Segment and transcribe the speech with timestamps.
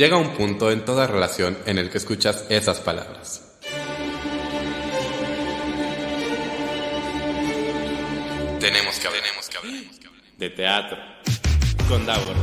[0.00, 3.42] llega un punto en toda relación en el que escuchas esas palabras.
[8.58, 9.24] Tenemos que hablar,
[10.38, 10.96] de teatro
[11.86, 12.39] con Davor.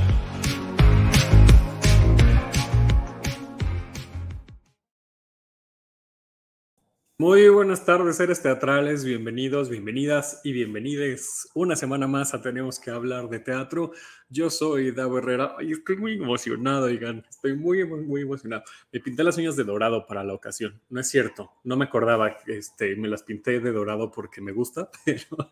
[7.19, 11.49] Muy buenas tardes, seres teatrales, bienvenidos, bienvenidas y bienvenides.
[11.55, 13.91] Una semana más a Tenemos que hablar de teatro.
[14.29, 15.55] Yo soy Davo Herrera.
[15.61, 18.65] Y estoy muy emocionado, oigan, estoy muy, muy, muy emocionado.
[18.93, 22.37] Me pinté las uñas de dorado para la ocasión, no es cierto, no me acordaba,
[22.45, 25.51] este, me las pinté de dorado porque me gusta, pero,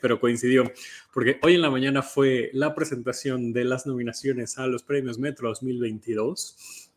[0.00, 0.72] pero coincidió,
[1.12, 5.50] porque hoy en la mañana fue la presentación de las nominaciones a los premios Metro
[5.50, 6.87] 2022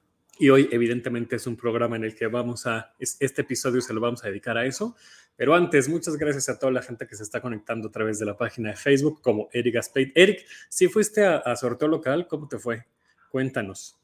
[0.42, 4.02] y hoy evidentemente es un programa en el que vamos a, este episodio se lo
[4.02, 4.96] vamos a dedicar a eso.
[5.36, 8.26] Pero antes, muchas gracias a toda la gente que se está conectando a través de
[8.26, 10.12] la página de Facebook, como Eric Aspeit.
[10.16, 12.88] Eric, si fuiste a, sorteo local, ¿cómo te fue?
[13.30, 14.00] Cuéntanos.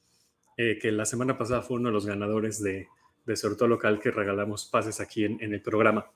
[0.57, 2.85] Eh, que la semana pasada fue uno de los ganadores de,
[3.25, 6.11] de sorteo local que regalamos pases aquí en, el programa.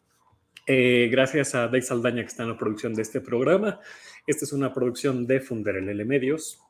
[0.67, 3.79] Eh, gracias a Dave Saldaña que está en la producción de este programa.
[4.27, 6.61] Esta es una producción de Funderelele Medios.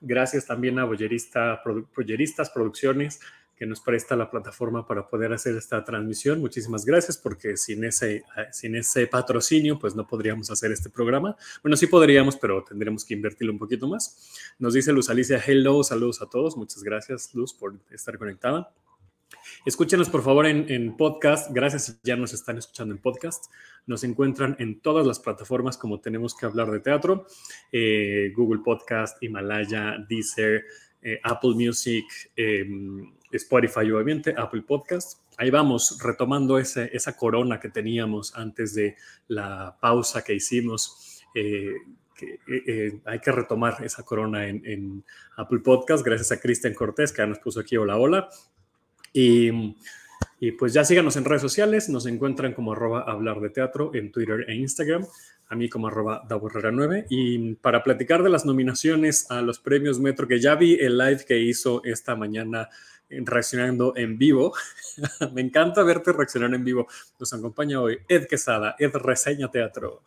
[0.00, 1.62] Gracias también a Bollerista,
[1.96, 3.20] Bolleristas Producciones,
[3.56, 6.40] que nos presta la plataforma para poder hacer esta transmisión.
[6.40, 11.36] Muchísimas gracias, porque sin ese, sin ese patrocinio, pues no podríamos hacer este programa.
[11.62, 14.54] Bueno, sí podríamos, pero tendremos que invertirlo un poquito más.
[14.58, 16.56] Nos dice Luz Alicia, hello, saludos a todos.
[16.56, 18.72] Muchas gracias, Luz, por estar conectada.
[19.64, 21.50] Escúchenos por favor en, podcast.
[21.50, 23.46] Gracias ya nos están escuchando en podcast.
[23.86, 27.26] Nos encuentran en todas las plataformas como tenemos que hablar de teatro.
[27.72, 30.64] Eh, Google Podcast, Himalaya, Deezer,
[31.00, 32.04] eh, Apple Music,
[32.36, 35.20] em, Spotify obviamente, Apple Podcast.
[35.38, 38.96] Ahí vamos retomando esa corona que teníamos antes de
[39.28, 41.22] la pausa que hicimos.
[41.34, 41.74] Eh,
[43.04, 45.04] hay que retomar esa corona en, en,
[45.36, 48.28] Apple Podcast, gracias a Cristian Cortés, que ya nos puso aquí hola, hola.
[49.14, 49.76] Y,
[50.58, 53.06] pues ya síganos en redes sociales, nos encuentran como arroba
[53.54, 55.06] teatro en Twitter e Instagram,
[55.48, 60.28] a mí como arroba 9 Y para platicar de las nominaciones a los premios Metro,
[60.28, 62.68] que ya vi el live que hizo esta mañana
[63.08, 64.52] reaccionando en vivo.
[65.32, 66.88] Me encanta verte reaccionar en vivo.
[67.18, 70.02] Nos acompaña hoy Ed Quesada, Ed Reseña Teatro.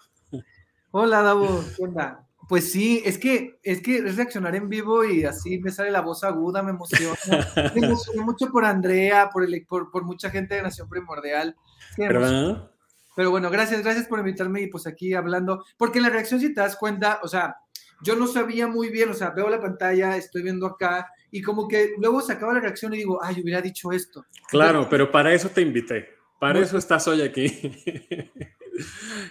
[0.92, 2.27] Hola, Davo, ¿qué onda?
[2.48, 6.02] Pues sí, es que, es que es reaccionar en vivo y así me sale la
[6.02, 7.18] voz aguda, me emociona.
[7.76, 11.56] me emociona mucho por Andrea, por, el, por, por mucha gente de Nación Primordial.
[11.98, 12.72] Pero,
[13.16, 16.54] pero bueno, gracias, gracias por invitarme y pues aquí hablando, porque en la reacción si
[16.54, 17.58] te das cuenta, o sea,
[18.02, 21.68] yo no sabía muy bien, o sea, veo la pantalla, estoy viendo acá y como
[21.68, 24.26] que luego se acaba la reacción y digo, ay, hubiera dicho esto.
[24.50, 26.08] Claro, pero para eso te invité,
[26.40, 27.48] para eso estás hoy aquí.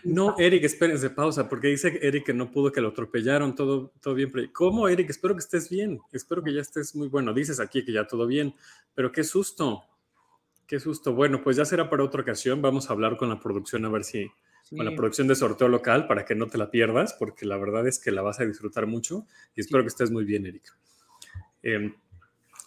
[0.05, 4.15] No, Eric, espérense, pausa, porque dice Eric que no pudo, que lo atropellaron, todo, todo
[4.15, 4.31] bien.
[4.53, 5.11] ¿Cómo, Eric?
[5.11, 7.33] Espero que estés bien, espero que ya estés muy bueno.
[7.33, 8.55] Dices aquí que ya todo bien,
[8.95, 9.85] pero qué susto,
[10.67, 11.13] qué susto.
[11.15, 14.05] Bueno, pues ya será para otra ocasión, vamos a hablar con la producción a ver
[14.05, 14.31] si,
[14.71, 17.87] con la producción de sorteo local, para que no te la pierdas, porque la verdad
[17.87, 20.77] es que la vas a disfrutar mucho y espero que estés muy bien, Eric.
[21.63, 21.95] Em,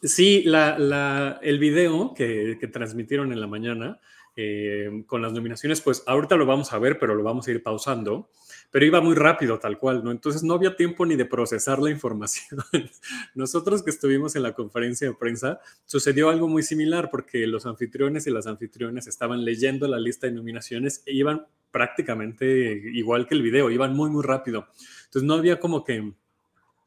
[0.01, 3.99] sí, el video que, que transmitieron en la mañana
[4.35, 7.61] eh, con las nominaciones, pues ahorita lo vamos a ver, pero lo vamos a ir
[7.61, 8.29] pausando,
[8.71, 10.11] pero iba muy rápido tal cual, ¿no?
[10.11, 12.61] Entonces no había tiempo ni de procesar la información.
[13.35, 18.27] Nosotros que estuvimos en la conferencia de prensa, sucedió algo muy similar porque los anfitriones
[18.27, 23.41] y las anfitriones estaban leyendo la lista de nominaciones e iban prácticamente igual que el
[23.41, 24.67] video, iban muy, muy rápido.
[25.05, 26.13] Entonces no había como que,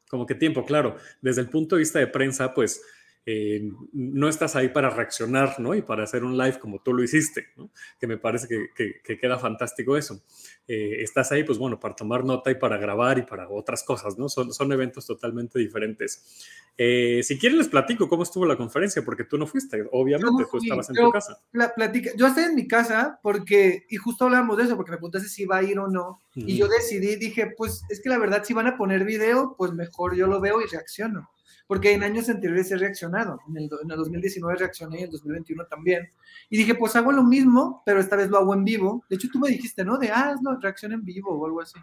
[0.09, 2.81] como que tiempo, claro, desde el punto de vista de prensa, pues
[3.25, 5.73] eh, no estás ahí para reaccionar, ¿no?
[5.73, 7.69] Y para hacer un live como tú lo hiciste, ¿no?
[7.97, 10.21] Que me parece que, queda fantástico eso.
[10.67, 14.17] Eh, estás ahí, pues bueno, para tomar nota y para grabar y para otras cosas,
[14.17, 14.27] ¿no?
[14.27, 16.45] Son, son eventos totalmente diferentes.
[16.77, 20.57] Eh, si quieren les platico cómo estuvo la conferencia, porque tú no fuiste, obviamente, tú
[20.57, 21.39] estabas en tu casa.
[21.75, 25.29] platica, yo estoy en mi casa porque, y justo hablábamos de eso, porque me preguntaste
[25.29, 28.43] si iba a ir o no, y yo decidí, dije, pues es que la verdad,
[28.43, 31.29] si van a poner video, pues mejor yo lo veo y reacciono
[31.73, 33.39] porque en años anteriores he reaccionado.
[33.49, 36.07] En el, 2019 reaccioné y en el 2021 también.
[36.51, 39.03] Y dije, pues hago lo mismo, pero esta vez lo hago en vivo.
[39.09, 39.97] De hecho, tú me dijiste, ¿no?
[39.97, 41.79] De, ah, no, reacción en vivo o algo así.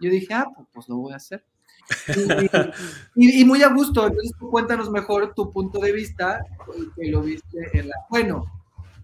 [0.00, 1.44] Yo dije, ah, pues, pues lo voy a hacer.
[3.16, 4.06] Y, muy a gusto.
[4.06, 6.40] Entonces, cuéntanos mejor tu punto de vista,
[6.96, 7.96] que lo viste en la...
[8.08, 8.46] Bueno,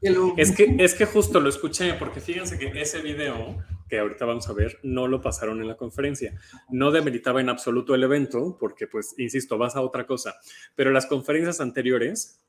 [0.00, 3.58] es, que, es que justo lo escuché, porque fíjense que ese video
[3.90, 6.38] que ahorita vamos a ver, no lo pasaron en la conferencia.
[6.70, 10.36] No debilitaba en absoluto el evento, porque pues, insisto, vas a otra cosa.
[10.76, 12.40] Pero las conferencias anteriores,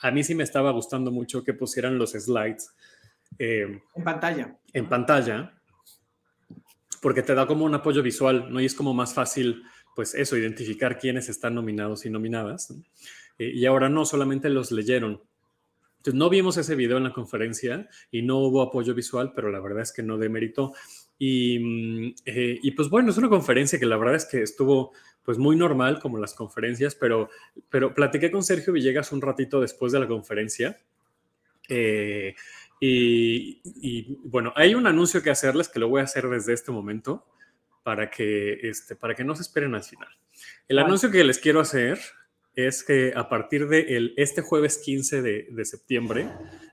[0.00, 2.74] a mí sí me estaba gustando mucho que pusieran los slides.
[3.38, 4.56] Eh, en pantalla.
[4.72, 5.60] En pantalla,
[7.02, 8.60] porque te da como un apoyo visual, ¿no?
[8.60, 9.64] Y es como más fácil
[9.96, 12.72] pues eso, identificar quiénes están nominados y nominadas.
[13.38, 15.22] Eh, y ahora no solamente los leyeron.
[16.06, 19.58] Entonces, no vimos ese video en la conferencia y no hubo apoyo visual, pero la
[19.58, 20.72] verdad es que no demeritó.
[21.18, 24.92] Y, mm, eh, y pues bueno, es una conferencia que la verdad es que estuvo
[25.24, 27.28] pues muy normal como las conferencias, pero,
[27.68, 30.78] pero platiqué con Sergio Villegas un ratito después de la conferencia.
[31.68, 32.36] Eh,
[32.78, 36.70] y, y, bueno, hay un anuncio que hacerles que lo voy a hacer desde este
[36.70, 37.26] momento
[37.82, 40.08] para que, este, para que no se esperen al final.
[40.68, 41.98] El anuncio que les quiero hacer
[42.56, 46.28] es que a partir de el, este jueves 15 de, de, septiembre,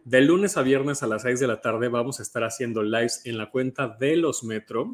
[0.05, 3.21] de lunes a viernes a las 6 de la tarde, vamos a estar haciendo lives
[3.25, 4.93] en la cuenta de los Metro,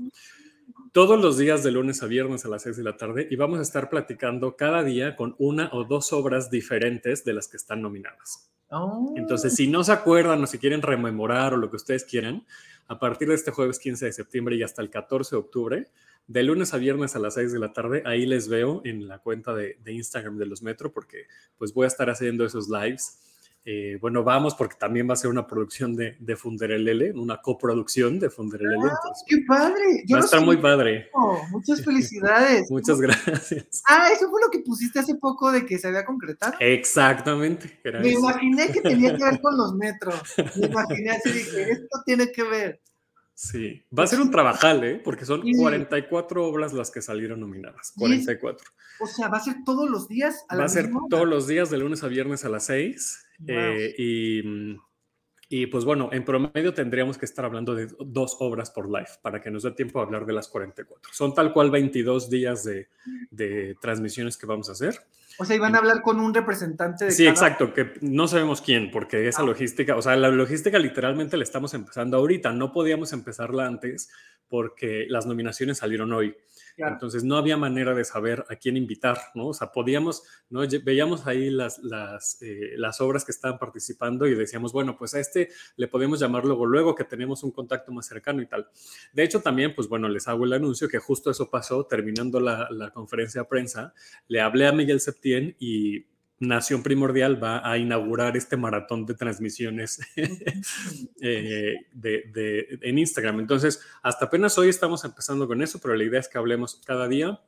[0.92, 3.60] todos los días de lunes a viernes a las 6 de la tarde, y vamos
[3.60, 7.82] a estar platicando cada día con una o dos obras diferentes de las que están
[7.82, 8.50] nominadas.
[8.72, 9.14] Oh.
[9.16, 12.46] Entonces, si no se acuerdan o si quieren rememorar o lo que ustedes quieran,
[12.90, 15.88] a partir de este jueves 15 de septiembre y hasta el 14 de octubre,
[16.28, 18.02] de lunes a viernes a las 6 de la tarde.
[18.04, 21.28] Ahí les veo en la cuenta de, de Instagram de los Metro porque
[21.58, 23.20] pues voy a estar haciendo esos lives.
[23.72, 28.20] Eh, bueno, vamos porque también va a ser una producción de, de Funderelele, una coproducción
[28.20, 28.90] de Funderelele.
[28.92, 30.04] ¡Ah, ¡Qué padre!
[30.08, 31.12] Yo va a estar muy padre.
[31.52, 32.66] Muchas felicidades.
[32.72, 33.84] Muchas gracias.
[33.88, 36.54] Ah, eso fue lo que pusiste hace poco de que se había concretado.
[36.60, 37.80] Exactamente.
[37.84, 38.22] Me eso.
[38.22, 40.20] imaginé que tenía que ver con los metros.
[40.56, 42.82] Me imaginé así, dije, esto tiene que ver.
[43.42, 45.02] Sí, va a ser un trabajal, ¿eh?
[45.02, 47.94] Porque son 44 obras las que salieron nominadas.
[47.96, 48.70] 44.
[49.00, 51.70] O sea, va a ser todos los días a Va a ser todos los días
[51.70, 53.28] de lunes a viernes a las 6.
[53.40, 53.56] Wow.
[53.56, 54.44] Eh, y,
[55.48, 59.40] y, pues bueno, en promedio tendríamos que estar hablando de dos obras por live para
[59.40, 61.14] que nos dé tiempo a hablar de las 44.
[61.14, 62.90] Son tal cual 22 días de,
[63.32, 65.00] de transmisiones que vamos a hacer.
[65.40, 67.32] O sea, iban a hablar con un representante de Sí, cada...
[67.32, 69.46] exacto, que no sabemos quién, porque esa ah.
[69.46, 74.10] logística, o sea, la logística literalmente la estamos empezando ahorita, no podíamos empezarla antes
[74.50, 76.36] porque las nominaciones salieron hoy.
[76.88, 79.48] Entonces no había manera de saber a quién invitar, ¿no?
[79.48, 80.62] O sea, podíamos, ¿no?
[80.84, 85.20] Veíamos ahí las, las, eh, las obras que estaban participando y decíamos, bueno, pues a
[85.20, 88.68] este le podemos llamar luego, luego que tenemos un contacto más cercano y tal.
[89.14, 92.68] De hecho, también, pues bueno, les hago el anuncio que justo eso pasó, terminando la,
[92.72, 93.94] la conferencia de prensa,
[94.28, 96.06] le hablé a Miguel Septién y
[96.40, 100.00] Nación Primordial va a inaugurar este maratón de transmisiones
[101.22, 103.40] eh, de, en Instagram.
[103.40, 107.08] Entonces, hasta apenas hoy estamos empezando con eso, pero la idea es que hablemos cada
[107.08, 107.42] día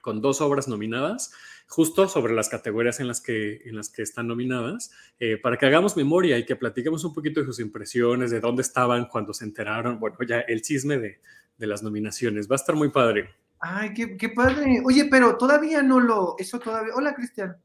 [0.00, 1.32] con dos obras nominadas,
[1.68, 4.90] justo sobre las categorías en las que, en las que están nominadas,
[5.20, 8.62] eh, para que hagamos memoria y que platiquemos un poquito de sus impresiones, de dónde
[8.62, 11.20] estaban cuando se enteraron, bueno, ya el chisme de,
[11.56, 12.50] de las nominaciones.
[12.50, 13.30] Va a estar muy padre.
[13.60, 14.82] Ay, qué, qué padre.
[14.84, 16.92] Oye, pero todavía no lo, eso todavía.
[16.96, 17.56] Hola, Cristian.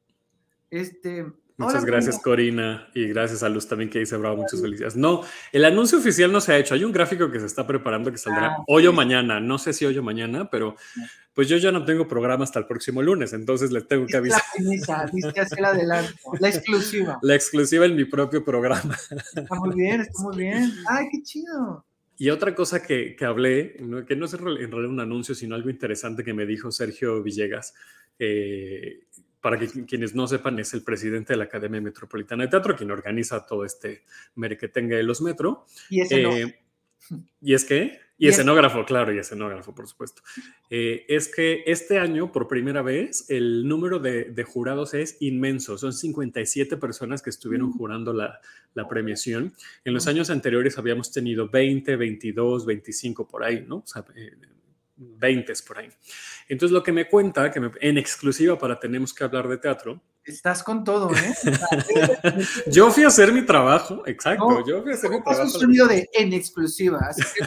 [0.69, 1.25] Este,
[1.58, 4.96] Muchas gracias, Corina, y gracias a Luz también que dice bravo, muchas felicidades.
[4.96, 6.75] No, el anuncio oficial no se ha hecho.
[6.75, 8.88] Hay un gráfico que se está preparando que saldrá ah, hoy sí.
[8.88, 9.40] o mañana.
[9.40, 10.75] No sé si hoy o mañana, pero
[11.34, 14.40] pues yo ya no tengo programa hasta el próximo lunes, entonces les tengo que avisar.
[14.40, 17.18] La premisa, el adelanto, la exclusiva.
[17.24, 18.96] La exclusiva en mi propio programa.
[19.36, 20.72] Está muy bien, está muy bien.
[20.88, 21.84] Ay, qué chido.
[22.20, 24.06] Y otra cosa que, que hablé, ¿no?
[24.06, 27.74] que no es en realidad un anuncio, sino algo interesante que me dijo Sergio Villegas,
[28.20, 29.00] eh,
[29.42, 32.92] para que quienes no sepan, es el presidente de la Academia Metropolitana de Teatro, quien
[32.92, 34.04] organiza todo este
[34.36, 35.66] merequetengue de los metro.
[35.89, 37.18] Y, ese eh, no.
[37.42, 38.00] ¿Y es que?
[38.18, 38.88] Y, y escenógrafo, es...
[38.88, 40.24] claro, y escenógrafo, por supuesto.
[40.69, 45.77] Eh, es que este año, por primera vez, el número de, de, jurados es inmenso.
[45.77, 48.39] Son 57 personas que estuvieron jurando la,
[48.74, 49.53] la premiación.
[49.86, 53.77] En los años anteriores habíamos tenido 20, 22, 25 por ahí, ¿no?
[53.77, 54.32] O sea, eh,
[54.98, 55.89] 20 por ahí.
[56.48, 60.01] Entonces, lo que me cuenta, que me, en exclusiva para Tenemos que hablar de teatro.
[60.24, 61.34] Estás con todo, ¿eh?
[62.68, 64.50] yo fui a hacer mi trabajo, exacto.
[64.50, 65.44] No, yo fui a hacer mi trabajo.
[65.44, 67.46] un sonido de en exclusiva, así que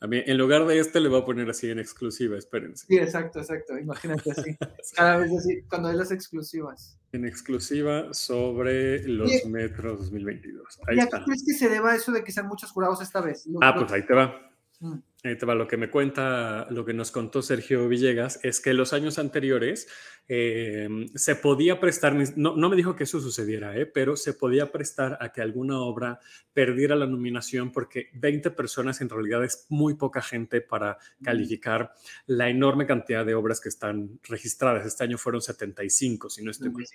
[0.00, 2.86] a mí, en lugar de este, le voy a poner así en exclusiva, espérense.
[2.86, 3.78] Sí, exacto, exacto.
[3.78, 4.56] Imagínate así.
[4.96, 6.98] Cada vez así, cuando hay las exclusivas.
[7.12, 10.80] En exclusiva sobre los y, metros 2022.
[10.86, 13.20] Ahí ¿Y a qué crees que se deba eso de que sean muchos jurados esta
[13.20, 13.46] vez?
[13.60, 14.49] Ah, pues ahí te va.
[14.80, 14.98] Mm.
[15.22, 15.54] Ahí te va.
[15.54, 19.86] Lo que me cuenta, lo que nos contó Sergio Villegas es que los años anteriores
[20.28, 24.72] eh, se podía prestar, no, no, me dijo que eso sucediera, eh, pero se podía
[24.72, 26.20] prestar a que alguna obra
[26.54, 31.92] perdiera la nominación porque 20 personas en realidad es muy poca gente para calificar
[32.26, 34.86] la enorme cantidad de obras que están registradas.
[34.86, 36.86] Este año fueron 75, si no estoy mal.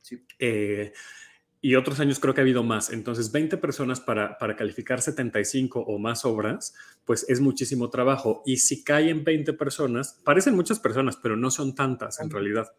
[0.00, 0.24] Sí.
[0.38, 0.92] Eh,
[1.60, 2.90] y otros años creo que ha habido más.
[2.90, 8.42] Entonces, 20 personas para, para, calificar 75 o más obras, pues es muchísimo trabajo.
[8.46, 12.72] Y si caen 20 personas, parecen muchas personas, pero no son tantas en realidad.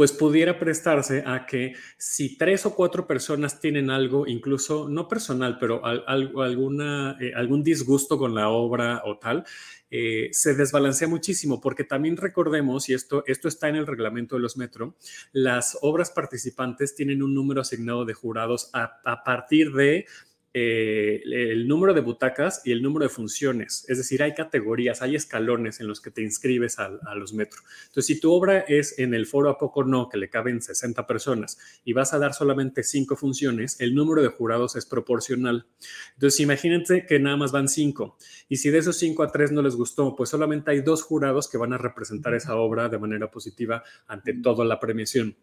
[0.00, 5.58] Pues pudiera prestarse a que si tres o cuatro personas tienen algo, incluso no personal,
[5.60, 9.44] pero alguna, eh, algún disgusto con la obra o tal,
[9.90, 14.40] eh, se desbalancea muchísimo, porque también recordemos, y esto, esto está en el reglamento de
[14.40, 14.96] los metro,
[15.32, 20.06] las obras participantes tienen un número asignado de jurados a partir de
[20.52, 23.84] eh, el número de butacas y el número de funciones.
[23.88, 27.62] Es decir, hay categorías, hay escalones en los que te inscribes a, los metros.
[27.86, 31.06] Entonces, si tu obra es en el foro a poco no, que le caben 60
[31.06, 35.66] personas y vas a dar solamente 5 funciones, el número de jurados es proporcional.
[36.14, 38.16] Entonces, imagínense que nada más van 5
[38.48, 41.48] y si de esos 5 a 3 no les gustó, pues solamente hay dos jurados
[41.48, 45.36] que van a representar esa obra de manera positiva ante toda la premiación.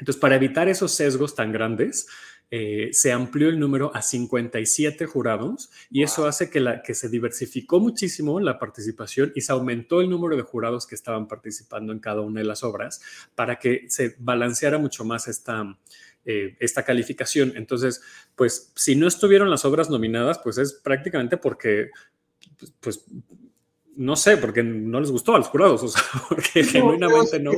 [0.00, 2.08] Entonces, para evitar esos sesgos tan grandes,
[2.52, 7.08] eh, se amplió el número a 57 jurados y eso hace que, la, que se
[7.08, 12.00] diversificó muchísimo la participación y se aumentó el número de jurados que estaban participando en
[12.00, 13.00] cada una de las obras
[13.36, 15.78] para que se balanceara mucho más esta,
[16.24, 17.52] eh, esta calificación.
[17.54, 18.02] Entonces,
[18.34, 21.90] pues si no estuvieron las obras nominadas, pues es prácticamente porque,
[22.80, 23.04] pues,
[24.00, 27.52] no sé, porque no les gustó a los jurados, o sea, porque genuinamente no.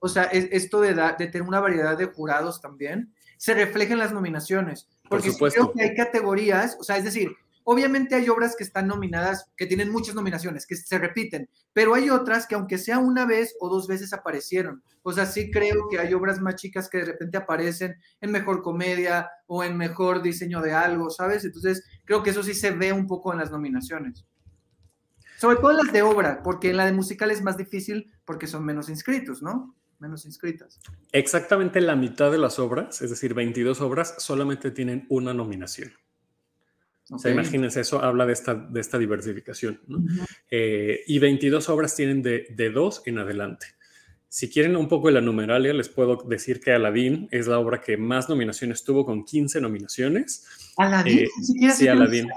[0.00, 4.12] o sea, esto de, de tener una variedad de jurados también se refleja en las
[4.12, 4.88] nominaciones.
[5.08, 8.86] Porque Por creo que hay categorías, o sea, es decir, obviamente hay obras que están
[8.86, 13.26] nominadas, que tienen muchas nominaciones, que se repiten, pero hay otras que aunque sea una
[13.26, 14.84] vez o dos veces aparecieron.
[15.02, 18.62] O sea, sí creo que hay obras más chicas que de repente aparecen en mejor
[18.62, 21.44] comedia o en mejor diseño de algo, ¿sabes?
[21.44, 24.24] Entonces, creo que eso sí se ve un poco en las nominaciones.
[25.40, 28.46] Sobre todo en las de obra, porque en la de musical es más difícil porque
[28.46, 29.74] son menos inscritos, ¿no?
[30.00, 30.80] menos inscritas.
[31.12, 35.92] Exactamente la mitad de las obras, es decir, 22 obras, solamente tienen una nominación.
[37.10, 39.80] O sea, imagínense, eso habla de esta, de esta diversificación.
[40.50, 43.66] Eh, y 22 obras tienen de, de dos en adelante.
[44.32, 47.80] Si quieren un poco de la numeralia, les puedo decir que Aladdin es la obra
[47.80, 50.46] que más nominaciones tuvo con 15 nominaciones.
[50.76, 52.28] Aladdin, eh, sí, Aladdin.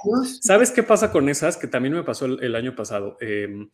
[0.41, 1.55] ¿Sabes qué pasa con esas?
[1.55, 3.15] Que también me pasó el, año pasado.
[3.21, 3.69] Em,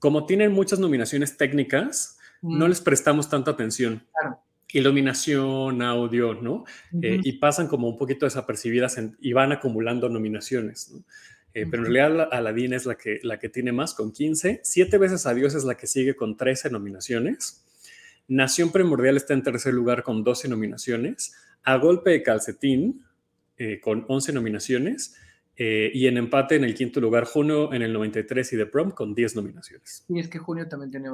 [0.00, 4.02] como tienen muchas nominaciones técnicas, no les prestamos tanta atención.
[4.72, 6.64] Iluminación, audio, ¿no?
[7.00, 11.04] Eh, y pasan como un poquito desapercibidas y van acumulando nominaciones, ¿no?
[11.52, 14.60] Eh, pero en realidad Aladdin es la que, la que tiene más, con 15.
[14.62, 17.64] Siete veces a Dios es la que sigue con 13 nominaciones.
[18.28, 21.34] Nación Primordial está en tercer lugar con 12 nominaciones.
[21.62, 23.04] A Golpe de Calcetín,
[23.56, 25.16] eh, con 11 nominaciones.
[25.62, 29.14] y en empate en el quinto lugar, Junio en el 93 y The Prom con
[29.14, 30.06] 10 nominaciones.
[30.08, 31.10] Y es que Junio también tiene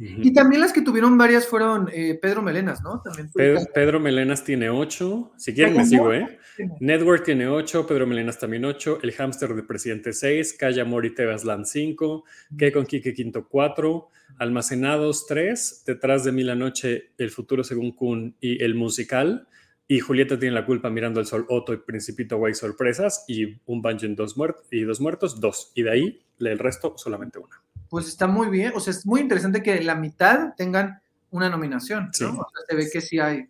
[0.00, 3.02] Y también las que tuvieron varias fueron eh, Pedro Melenas, ¿no?
[3.02, 3.30] También
[3.74, 5.32] Pedro, Melenas tiene ocho.
[5.36, 6.38] Si quieren, me sigo, ¿eh?
[6.78, 11.64] Network tiene ocho, Pedro Melenas también ocho, El Hamster de Presidente seis, Calla Mori Tebasland
[11.66, 12.24] cinco,
[12.56, 17.92] Que con Kike Quinto cuatro, Almacenados tres, Detrás de mí la noche, El futuro según
[17.92, 19.48] Kun y El musical.
[19.90, 23.24] Y Julieta tiene la culpa mirando el sol, Otto y Principito Guay sorpresas.
[23.26, 25.72] Y un banjo en dos muertos y dos muertos, dos.
[25.74, 27.56] Y de ahí, el resto, solamente una
[27.88, 32.10] pues está muy bien, o sea, es muy interesante que la mitad tengan una nominación,
[32.20, 32.30] ¿no?
[32.30, 33.48] O sea, se ve que sí hay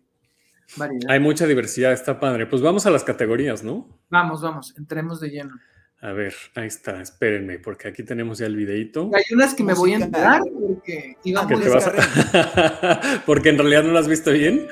[0.77, 1.11] variedad.
[1.11, 2.45] Hay mucha diversidad, está padre.
[2.45, 3.87] Pues vamos a las categorías, ¿no?
[4.09, 5.55] Vamos, vamos, entremos de lleno.
[6.01, 9.11] A ver, ahí está, espérenme, porque aquí tenemos ya el videito.
[9.13, 13.21] Hay unas que me voy a enterar porque íbamos a...
[13.25, 14.65] Porque en realidad no las has visto bien.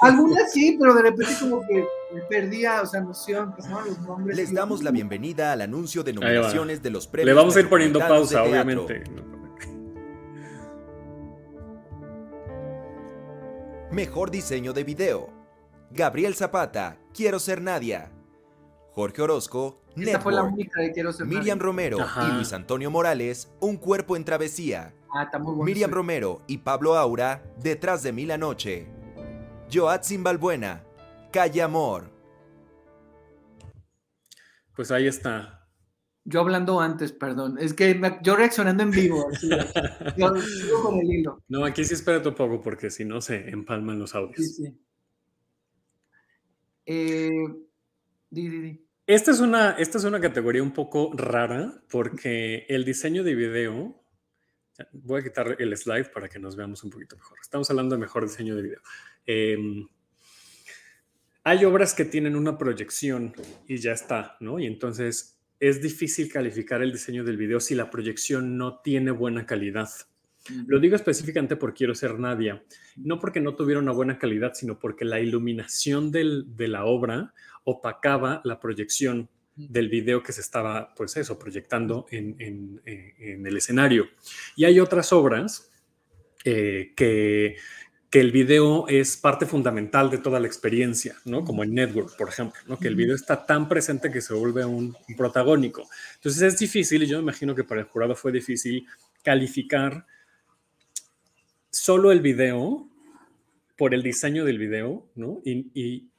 [0.00, 1.84] Algunas sí, pero de repente como que
[2.14, 4.36] me perdía, o sea, noción, pasaban los nombres.
[4.36, 7.26] Les damos la bienvenida al anuncio de nominaciones de los premios.
[7.26, 9.02] Le vamos a ir poniendo pausa, obviamente.
[13.90, 15.30] Mejor diseño de video.
[15.90, 18.12] Gabriel Zapata, Quiero ser Nadia.
[18.94, 19.80] Jorge Orozco,
[20.20, 24.24] fue la única de Quiero ser Miriam Romero y Luis Antonio Morales, Un cuerpo en
[24.24, 24.94] travesía.
[25.12, 28.86] Ah, está muy bueno Miriam Romero y Pablo Aura, Detrás de mí la noche.
[29.72, 30.84] Joatzin Balbuena,
[31.32, 32.10] Calle Amor.
[34.74, 35.68] Pues ahí está.
[36.24, 37.58] Yo hablando antes, perdón.
[37.58, 39.26] Es que yo reaccionando en vivo.
[40.16, 41.42] yo sigo con el hilo.
[41.48, 44.36] No, aquí sí espérate un poco porque si no se empalman los audios.
[44.36, 44.80] Sí, sí.
[46.86, 47.30] Eh,
[49.06, 54.04] Esta es, una, esta es una categoría un poco rara porque el diseño de video,
[54.92, 57.38] voy a quitar el slide para que nos veamos un poquito mejor.
[57.42, 58.80] Estamos hablando de mejor diseño de video.
[59.26, 59.88] Em,
[61.42, 63.32] hay obras que tienen una proyección
[63.66, 64.60] y ya está, ¿no?
[64.60, 69.44] Y entonces es difícil calificar el diseño del video si la proyección no tiene buena
[69.44, 69.88] calidad.
[70.66, 72.62] Lo digo específicamente porque quiero ser Nadia,
[72.96, 78.40] no porque no tuviera una buena calidad, sino porque la iluminación de la obra opacaba
[78.44, 84.08] la proyección del video que se estaba, pues eso, proyectando en, el escenario.
[84.56, 85.70] Y hay otras obras
[86.44, 87.56] eh, que
[88.10, 91.44] que el video es parte fundamental de toda la experiencia, ¿no?
[91.44, 92.76] Como en Network, por ejemplo, ¿no?
[92.76, 95.88] Que el video está tan presente que se vuelve un, protagónico.
[96.16, 98.84] Entonces es difícil, y yo me imagino que para el jurado fue difícil
[99.22, 100.04] calificar
[101.70, 102.88] solo el video
[103.76, 105.40] por el diseño del video, ¿no?
[105.44, 106.10] Y, y,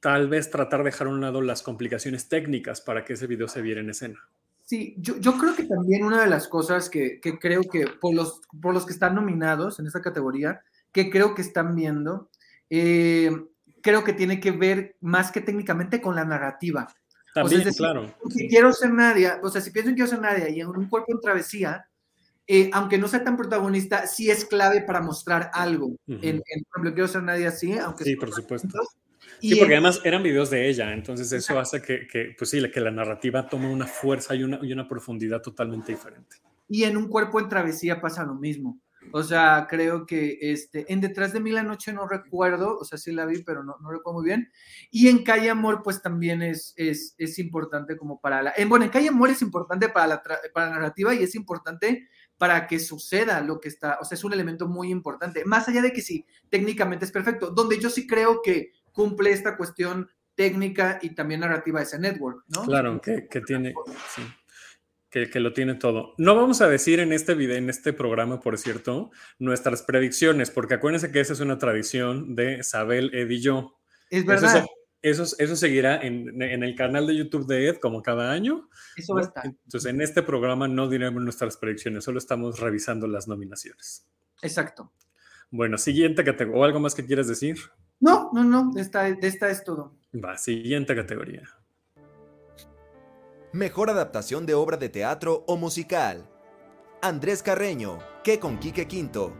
[0.00, 3.48] tal vez tratar de dejar a un lado las complicaciones técnicas para que ese video
[3.48, 4.18] se viera en escena.
[4.64, 8.14] Sí, yo, yo, creo que también una de las cosas que, que, creo que por
[8.14, 10.62] los, por los que están nominados en esta categoría,
[10.92, 12.30] que creo que están viendo,
[12.70, 13.30] eh,
[13.82, 16.88] creo que tiene que ver más que técnicamente con la narrativa.
[17.34, 18.14] También, claro.
[18.28, 20.88] Si quiero ser Nadia, o sea, si pienso en quiero ser Nadia y en un
[20.88, 21.89] cuerpo en travesía,
[22.46, 25.96] eh, aunque no sea tan protagonista, sí es clave para mostrar algo.
[26.06, 28.80] en, en, por ejemplo, quiero ser Nadia, sí, aunque Sí, por supuesto.
[29.40, 32.80] Sí, porque además eran videos de ella, entonces eso hace que, que, pues sí, que
[32.80, 36.36] la narrativa tome una fuerza y una, y una profundidad totalmente diferente.
[36.68, 38.80] Y en un cuerpo en travesía pasa lo mismo.
[39.12, 42.98] O sea, creo que este, en Detrás de mí la noche no recuerdo, o sea,
[42.98, 44.52] sí la vi, pero no, no recuerdo muy bien.
[44.90, 48.52] Y en Calle Amor, pues también es, es, es importante como para la...
[48.56, 52.08] En, bueno, en Calle Amor es importante para la, para la narrativa y es importante
[52.40, 55.82] para que suceda lo que está, o sea, es un elemento muy importante, más allá
[55.82, 60.98] de que sí, técnicamente es perfecto, donde yo sí creo que cumple esta cuestión técnica
[61.02, 62.64] y también narrativa de ese network, ¿no?
[62.64, 63.74] Claro, que, tiene,
[65.10, 66.14] que, que, lo tiene todo.
[66.16, 70.72] No vamos a decir en este video, en este programa, por cierto, nuestras predicciones, porque
[70.72, 73.78] acuérdense que esa es una tradición de Sabel, Ed y yo.
[74.08, 74.64] Es verdad.
[75.02, 78.68] Eso, eso, seguirá en, en, el canal de YouTube de Ed como cada año.
[78.96, 79.46] Eso va a estar.
[79.46, 84.06] Entonces, en este programa no diremos nuestras predicciones, solo estamos revisando las nominaciones.
[84.42, 84.92] Exacto.
[85.50, 86.60] Bueno, siguiente categoría.
[86.60, 87.58] ¿O algo más que quieras decir?
[87.98, 89.96] No, no, no, esta, esta es todo.
[90.14, 91.48] Va, siguiente categoría.
[93.52, 96.28] Mejor adaptación de obra de teatro o musical.
[97.02, 99.34] Andrés Carreño, ¿Qué con Quique Quinto?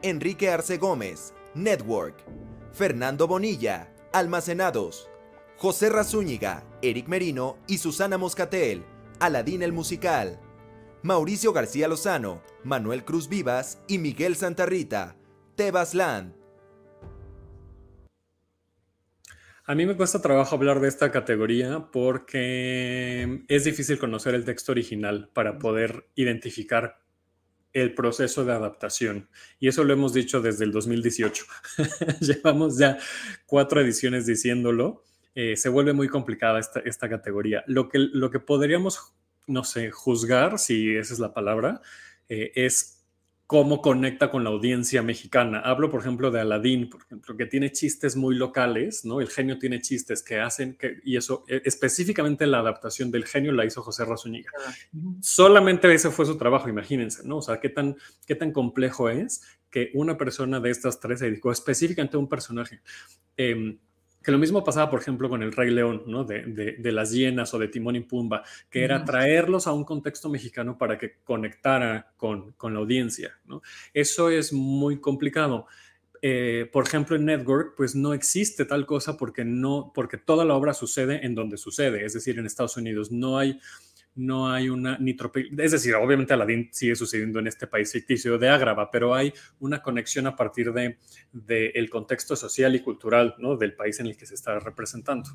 [0.00, 2.24] Enrique Arce Gómez, Network.
[2.72, 5.08] Fernando Bonilla, Almacenados.
[5.56, 8.84] José Razúñiga, Eric Merino y Susana Moscatel,
[9.20, 10.38] Aladín el Musical.
[11.02, 15.16] Mauricio García Lozano, Manuel Cruz Vivas y Miguel Santarrita,
[15.56, 16.34] Tebas Land.
[19.64, 24.72] A mí me cuesta trabajo hablar de esta categoría porque es difícil conocer el texto
[24.72, 27.00] original para poder identificar
[27.72, 29.28] el proceso de adaptación.
[29.58, 31.44] Y eso lo hemos dicho desde el 2018.
[32.20, 32.98] Llevamos ya
[33.46, 35.04] cuatro ediciones diciéndolo.
[35.34, 37.64] Eh, se vuelve muy complicada esta, esta categoría.
[37.66, 39.14] Lo que, lo que podríamos,
[39.46, 41.80] no sé, juzgar, si esa es la palabra,
[42.28, 43.01] eh, es
[43.52, 45.60] cómo conecta con la audiencia mexicana.
[45.60, 49.20] Hablo, por ejemplo, de Aladdin, por ejemplo, que tiene chistes muy locales, ¿no?
[49.20, 53.52] El genio tiene chistes que hacen que, y eso, e, específicamente la adaptación del genio
[53.52, 54.50] la hizo José Razúñiga.
[54.66, 54.72] Ah,
[55.20, 57.36] Solamente ese fue su trabajo, imagínense, ¿no?
[57.36, 57.94] O sea, qué tan,
[58.26, 62.30] qué tan complejo es que una persona de estas tres se dedicó específicamente a un
[62.30, 62.80] personaje.
[63.36, 63.76] Eh,
[64.22, 66.24] que lo mismo pasaba, por ejemplo, con el Rey León, ¿no?
[66.24, 70.78] De, las hienas o de Timón y Pumba, que era traerlos a un contexto mexicano
[70.78, 73.62] para que conectara con, la audiencia, ¿no?
[73.92, 75.66] Eso es muy complicado.
[76.20, 80.54] Eh, por ejemplo, en Network, pues no existe tal cosa porque no, porque toda la
[80.54, 83.10] obra sucede en donde sucede, es decir, en Estados Unidos.
[83.10, 83.58] No hay
[84.14, 84.98] no hay una
[85.58, 89.82] Es decir, obviamente Aladdin sigue sucediendo en este país ficticio de Ágrava, pero hay una
[89.82, 90.96] conexión a partir de,
[91.74, 93.56] el contexto social y cultural ¿no?
[93.56, 95.30] del país en el que se está representando.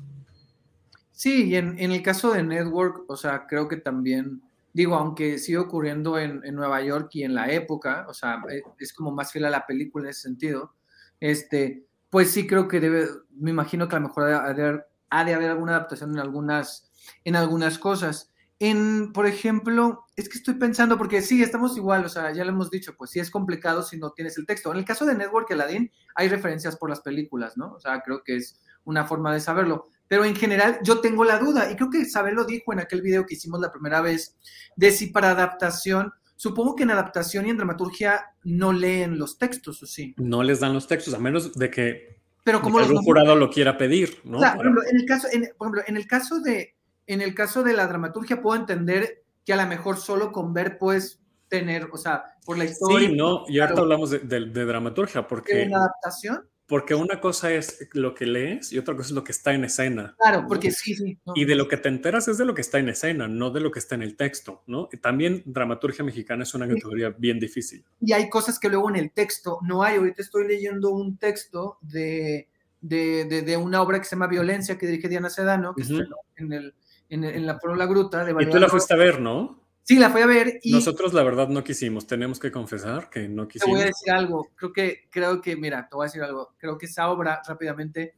[1.10, 4.40] Sí, y en, el caso de Network, o sea, creo que también,
[4.72, 8.92] digo, aunque sigue ocurriendo en, Nueva York y en la época, o sea, e, es,
[8.92, 10.74] como más fiel a la película en ese sentido,
[11.18, 15.24] este, pues sí creo que debe, me imagino que a lo mejor ha de, ha
[15.24, 16.88] de haber alguna adaptación en algunas,
[17.24, 18.27] en algunas cosas.
[18.60, 22.50] En, por ejemplo, es que estoy pensando, porque sí, estamos igual, o sea, ya lo
[22.50, 24.72] hemos dicho, pues sí es complicado si no tienes el texto.
[24.72, 27.72] En el caso de Network Aladdin, hay referencias por las películas, ¿no?
[27.74, 29.86] O sea, creo que es una forma de saberlo.
[30.08, 33.02] Pero en general, yo tengo la duda, y creo que Isabel lo dijo en aquel
[33.02, 34.36] video que hicimos la primera vez,
[34.74, 39.82] de si para adaptación, supongo que en adaptación y en dramaturgia no leen los textos,
[39.82, 40.14] ¿o sí?
[40.16, 43.76] No les dan los textos, a menos de que, Pero como algún jurado lo quiera
[43.76, 44.38] pedir, ¿no?
[44.38, 46.77] por, ejemplo, en el caso, por ejemplo, en el caso de
[47.08, 50.78] en el caso de la dramaturgia puedo entender que a lo mejor solo con ver
[50.78, 53.08] puedes tener, o sea, por la historia.
[53.08, 55.62] Sí, no, y ahorita hablamos de, dramaturgia, porque...
[55.62, 56.46] ¿En adaptación?
[56.66, 59.64] Porque una cosa es lo que lees y otra cosa es lo que está en
[59.64, 60.14] escena.
[60.18, 61.18] Claro, porque sí, sí.
[61.34, 63.60] y de lo que te enteras es de lo que está en escena, no de
[63.60, 64.90] lo que está en el texto, ¿no?
[65.00, 67.86] también dramaturgia mexicana es una categoría bien difícil.
[68.02, 69.96] Y hay cosas que luego en el texto no hay.
[69.96, 72.50] Ahorita estoy leyendo un texto de,
[72.82, 76.04] de, de, una obra que se llama Violencia, que dirige Diana Sedano, que está
[76.36, 76.74] en el
[77.08, 79.64] en, la, por la gruta de Y tú la fuiste a ver, ¿no?
[79.82, 80.72] Sí, la fui a ver y...
[80.72, 83.66] Nosotros la verdad no quisimos, tenemos que confesar que no quisimos.
[83.66, 86.54] Te voy a decir algo, creo que, creo que, mira, te voy a decir algo,
[86.58, 88.14] creo que esa obra rápidamente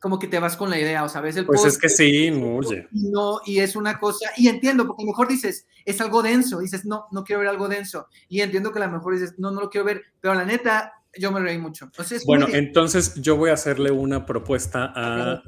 [0.00, 2.30] como que te vas con la idea, o sea, ves el Pues es que sí,
[2.30, 2.60] no,
[2.92, 6.60] no, y es una cosa, y entiendo, porque a lo mejor dices, es algo denso,
[6.60, 9.50] dices, no, no quiero ver algo denso, y entiendo que a lo mejor dices, no,
[9.50, 11.84] no lo quiero ver, pero la neta, yo me reí mucho.
[11.86, 15.42] Entonces, bueno, entonces yo voy a hacerle una propuesta a,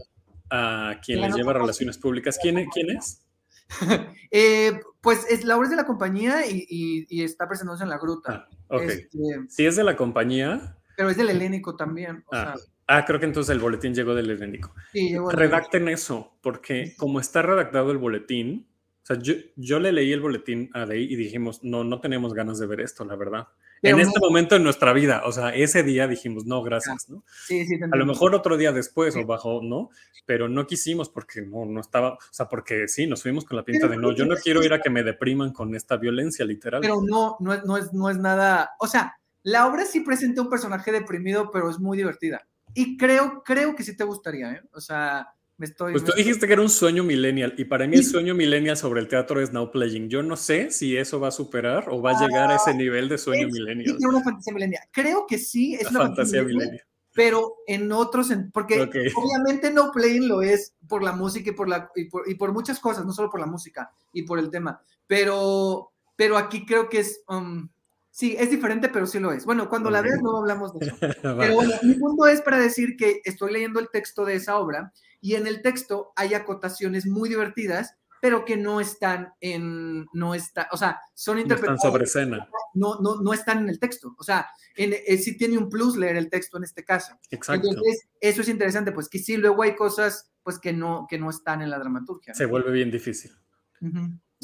[0.54, 2.38] a quien les lleva relaciones públicas.
[2.40, 3.26] ¿Quién, quién es?
[4.30, 8.48] eh, pues es, de la compañía y, está presentándose en la gruta.
[8.68, 9.08] Ah, este,
[9.48, 10.76] si es de la compañía.
[10.94, 12.22] Pero es del helénico también.
[12.30, 12.54] Ah,
[12.86, 14.74] ah, creo que entonces el boletín llegó del helénico.
[14.92, 18.68] Sí, Redacten eso, porque como está redactado el boletín,
[19.02, 22.34] o sea, yo, yo le leí el boletín a Dey y dijimos, no, no tenemos
[22.34, 23.48] ganas de ver esto, la verdad
[23.82, 27.24] en este momento en nuestra vida, o sea, ese día dijimos, no, gracias, ¿no?
[27.46, 29.90] Sí, sí, A lo mejor otro día después o bajo, ¿no?
[30.24, 33.64] Pero no quisimos porque no, no estaba, o sea, porque sí, nos fuimos con la
[33.64, 36.80] pinta de no, yo no quiero ir a que me depriman con esta violencia literal.
[36.80, 40.42] Pero no, no es, no es, no es nada, o sea, la obra sí presenta
[40.42, 42.46] un personaje deprimido, pero es muy divertida.
[42.74, 44.62] Y creo, creo que sí te gustaría, ¿eh?
[44.72, 45.34] O sea,
[45.78, 49.00] pues tú dijiste que era un sueño millennial y para mí el sueño millennial sobre
[49.00, 50.08] el teatro es now playing.
[50.08, 52.74] Yo no sé si eso va a superar o va a llegar a ese ah,
[52.74, 53.96] nivel de sueño millennial.
[53.96, 54.82] Es una fantasía millennial.
[54.90, 56.82] Creo que sí es una fantasía millennial.
[57.14, 58.82] Pero en otros, porque
[59.14, 63.04] obviamente no playing lo es por la música y por, la, y por, muchas cosas,
[63.04, 64.80] no solo por la música y por el tema.
[65.06, 67.68] Pero, pero aquí creo que es, um,
[68.12, 69.46] Sí, es diferente, pero sí lo es.
[69.46, 70.96] Bueno, cuando la veas no hablamos de eso.
[71.22, 74.92] Pero bueno, mi punto es para decir que estoy leyendo el texto de esa obra
[75.22, 80.68] y en el texto hay acotaciones muy divertidas, pero que no están en, no está,
[80.72, 81.82] o sea, son interpretadas.
[81.82, 82.48] No están sobre escena.
[82.74, 84.14] No, no, no están en el texto.
[84.18, 87.14] O sea, en, eh, sí tiene un plus leer el texto en este caso.
[87.30, 87.68] Exacto.
[87.68, 91.30] Entonces, eso es interesante, pues que sí, luego hay cosas pues que no, que no
[91.30, 92.34] están en la dramaturgia.
[92.34, 93.30] Se vuelve bien difícil.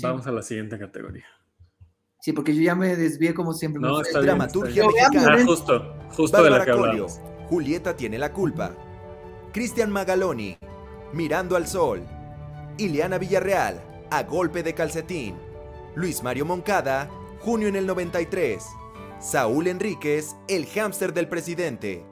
[0.01, 1.27] Vamos a la siguiente categoría.
[2.21, 3.81] Sí, porque yo ya me desvié como siempre.
[3.81, 5.37] No, está Dramaturgia mexicana.
[5.41, 7.21] Ah, justo, justo de la que hablamos.
[7.49, 8.77] Julieta tiene la culpa.
[9.59, 10.57] Cristian Magaloni,
[11.13, 12.01] Mirando al Sol.
[12.77, 15.35] Ileana Villarreal, A Golpe de Calcetín.
[15.97, 18.65] Luis Mario Moncada, Junio en el 93.
[19.19, 22.05] Saúl Enríquez, El hámster del presidente.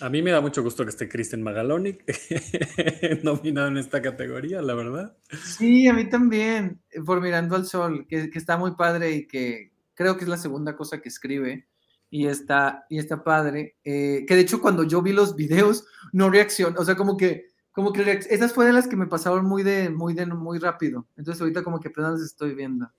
[0.00, 1.98] A mí me da mucho gusto que esté Kristen Magaloni
[3.22, 5.14] nominado en esta categoría, la verdad.
[5.44, 10.16] Sí, a mí también, por Mirando al Sol, que, está muy padre y que creo
[10.16, 11.68] que es la segunda cosa que escribe
[12.16, 13.76] y está, y está padre.
[13.84, 17.48] Eh, que de hecho cuando yo vi los videos no reaccionó, o sea, como que,
[17.72, 21.06] como que esas fueron las que me pasaron muy de, muy de, muy rápido.
[21.16, 22.90] Entonces ahorita como que apenas las estoy viendo.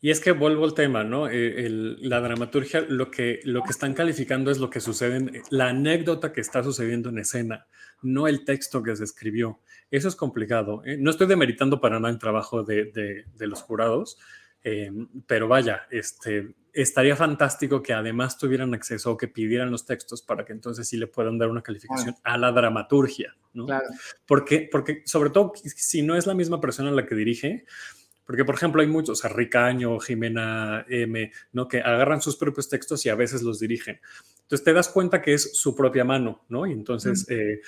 [0.00, 1.28] Y es que vuelvo al tema, ¿no?
[1.28, 1.68] Eh,
[2.00, 6.40] la dramaturgia, lo que, lo que están calificando es lo que sucede, la anécdota que
[6.40, 7.66] está sucediendo en escena,
[8.00, 9.60] no el texto que se escribió.
[9.90, 10.82] Eso es complicado.
[10.86, 10.96] ¿eh?
[10.98, 14.16] No estoy demeritando para nada el trabajo de, los jurados,
[14.62, 14.90] eh,
[15.26, 20.44] pero vaya, este, estaría fantástico que además tuvieran acceso o que pidieran los textos para
[20.44, 23.66] que entonces sí le puedan dar una calificación a la dramaturgia, ¿no?
[23.66, 23.86] Claro.
[24.26, 27.64] Porque, porque sobre todo si no es la misma persona la que dirige,
[28.30, 31.66] porque, por ejemplo, hay muchos, o sea, Ricaño, Jimena M, ¿no?
[31.66, 34.00] Que agarran sus propios textos y a veces los dirigen.
[34.42, 36.64] Entonces te das cuenta que es su propia mano, ¿no?
[36.64, 37.60] Y entonces eh,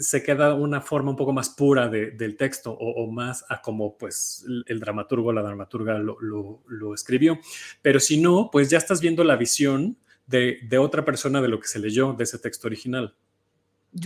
[0.00, 4.44] se queda una forma un poco más pura del texto o, más a como, pues,
[4.66, 7.38] el, dramaturgo, la dramaturga lo, escribió.
[7.82, 11.68] Pero si no, pues ya estás viendo la visión de, otra persona de lo que
[11.68, 13.14] se leyó de ese texto original.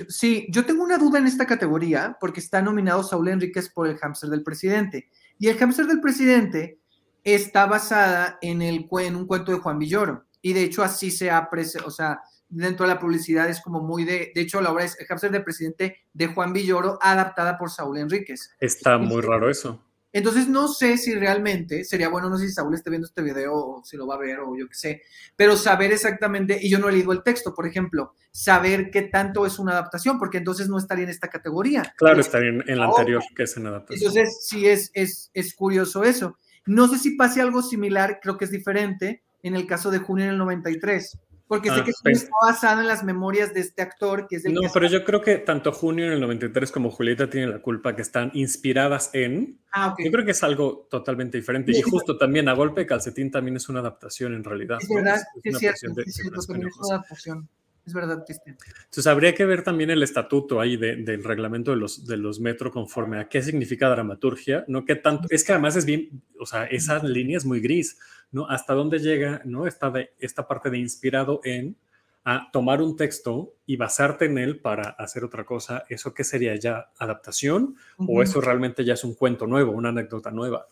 [0.09, 3.97] sí, yo tengo una duda en esta categoría porque está nominado Saúl Enríquez por el
[3.97, 5.09] hámster del presidente.
[5.39, 6.79] Y el hámster del presidente
[7.23, 10.25] está basada en, el, en un cuento de Juan Villoro.
[10.43, 11.49] Y de hecho así se ha,
[11.85, 14.99] o sea, dentro de la publicidad es como muy de, de hecho la obra es
[14.99, 18.51] el hámster del presidente de Juan Villoro adaptada por Saúl Enríquez.
[18.61, 19.81] Está muy raro eso.
[20.15, 23.53] Entonces no sé si realmente, sería bueno, no sé si Saúl esté viendo este video
[23.53, 25.03] o si lo va a ver o yo qué sé,
[25.35, 29.45] pero saber exactamente, y yo no he leído el texto, por ejemplo, saber qué tanto
[29.45, 31.93] es una adaptación, porque entonces no estaría en esta categoría.
[31.97, 34.09] Claro, estaría en, la anterior, que es una adaptación.
[34.09, 36.39] Entonces sí es, es, es curioso eso.
[36.65, 40.25] No sé si pase algo similar, creo que es diferente en el caso de Junio
[40.25, 41.19] en el 93.
[41.47, 44.55] Porque sé ah, que está basado en las memorias de este actor, que es el
[44.55, 47.95] No, pero yo creo que tanto Junio en el 93 como Julieta tienen la culpa,
[47.95, 49.61] que están inspiradas en.
[49.71, 51.73] Ah, Yo creo que es algo totalmente diferente.
[51.73, 54.79] y justo también, a golpe de calcetín también es una adaptación en realidad.
[54.81, 57.49] Es verdad, es, cierto, es, cierto es una adaptación.
[57.87, 58.57] Es verdad, Cristian.
[58.77, 62.71] Entonces habría que ver también el estatuto ahí del reglamento de los, de los metro
[62.71, 65.29] conforme a qué significa dramaturgia, no qué tanto.
[65.31, 67.99] Es que además es bien, o sea, esa línea es muy gris
[68.35, 68.49] ¿no?
[68.49, 69.67] Hasta dónde llega, ¿no?
[69.67, 71.77] Esta, de, esta parte de inspirado en,
[72.25, 76.57] a tomar un texto y basarte en él para hacer otra cosa, ¿eso qué sería
[76.57, 80.67] ya adaptación o eso realmente ya es un cuento nuevo, una anécdota nueva?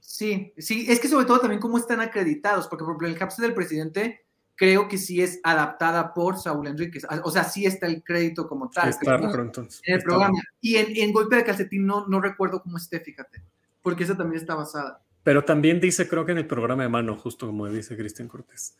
[0.00, 3.48] Sí, sí, es que sobre todo también cómo están acreditados, porque por ejemplo el capsule
[3.48, 4.24] del presidente
[4.56, 8.70] creo que sí es adaptada por Saúl Enríquez, o sea, sí está el crédito como
[8.70, 8.88] tal.
[8.88, 9.82] Está entonces.
[9.84, 10.38] En el programa.
[10.62, 13.42] Y en, Golpe de Calcetín no, no recuerdo cómo esté, fíjate,
[13.82, 15.02] porque esa también está basada.
[15.22, 18.76] Pero también dice, creo que en el programa de mano, justo como dice Cristian Cortés.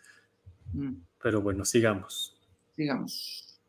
[0.72, 0.94] Mm.
[1.22, 2.40] Pero bueno, sigamos.
[2.76, 3.60] Sigamos.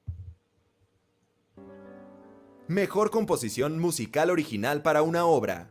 [2.68, 5.70] Mejor composición musical original para una obra.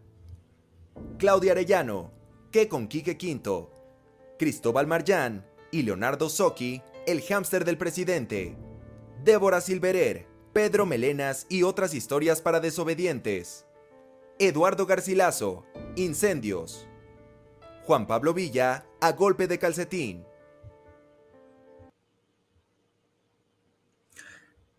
[1.19, 2.13] Claudia Arellano,
[2.51, 3.73] que con Quique Quinto,
[4.39, 8.57] Cristóbal Marján y Leonardo Socchi, El hámster del presidente,
[9.25, 13.65] Débora Silverer, Pedro Melenas y otras historias para desobedientes,
[14.39, 15.65] Eduardo Garcilaso,
[15.97, 16.89] Incendios,
[17.85, 20.25] Juan Pablo Villa, A golpe de calcetín.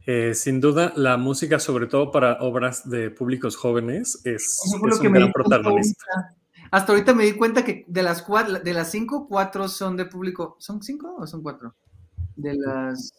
[0.06, 5.32] Eh, sin duda, la música, sobre todo para obras de públicos jóvenes, es, un gran
[5.32, 6.36] protagonista.
[6.72, 10.06] Hasta ahorita me di cuenta que de las cuatro, de las cinco, cuatro son de
[10.06, 10.58] público.
[10.60, 11.76] ¿Son cinco o son cuatro?
[12.36, 13.14] De las.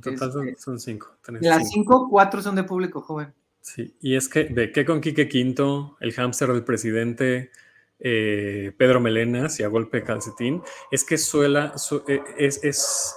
[0.00, 1.14] total son, este, cinco.
[1.28, 2.08] De las cinco.
[2.08, 3.32] cuatro son de público joven.
[3.60, 7.50] Sí, y es que de qué con Quique Quinto, el hámster del presidente,
[8.00, 11.74] eh, Pedro Melenas y a golpe de calcetín, es que suela,
[12.08, 13.14] eh, es, es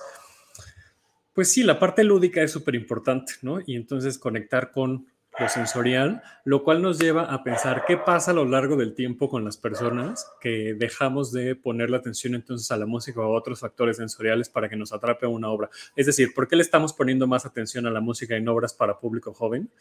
[1.33, 3.59] pues sí, la parte lúdica es súper importante, ¿no?
[3.65, 5.07] Y entonces conectar con
[5.39, 9.29] lo sensorial, lo cual nos lleva a pensar qué pasa a lo largo del tiempo
[9.29, 13.37] con las personas que dejamos de poner la atención entonces a la música o a
[13.37, 15.69] otros factores sensoriales para que nos atrape una obra.
[15.95, 18.99] Es decir, ¿por qué le estamos poniendo más atención a la música en obras para
[18.99, 19.71] público joven?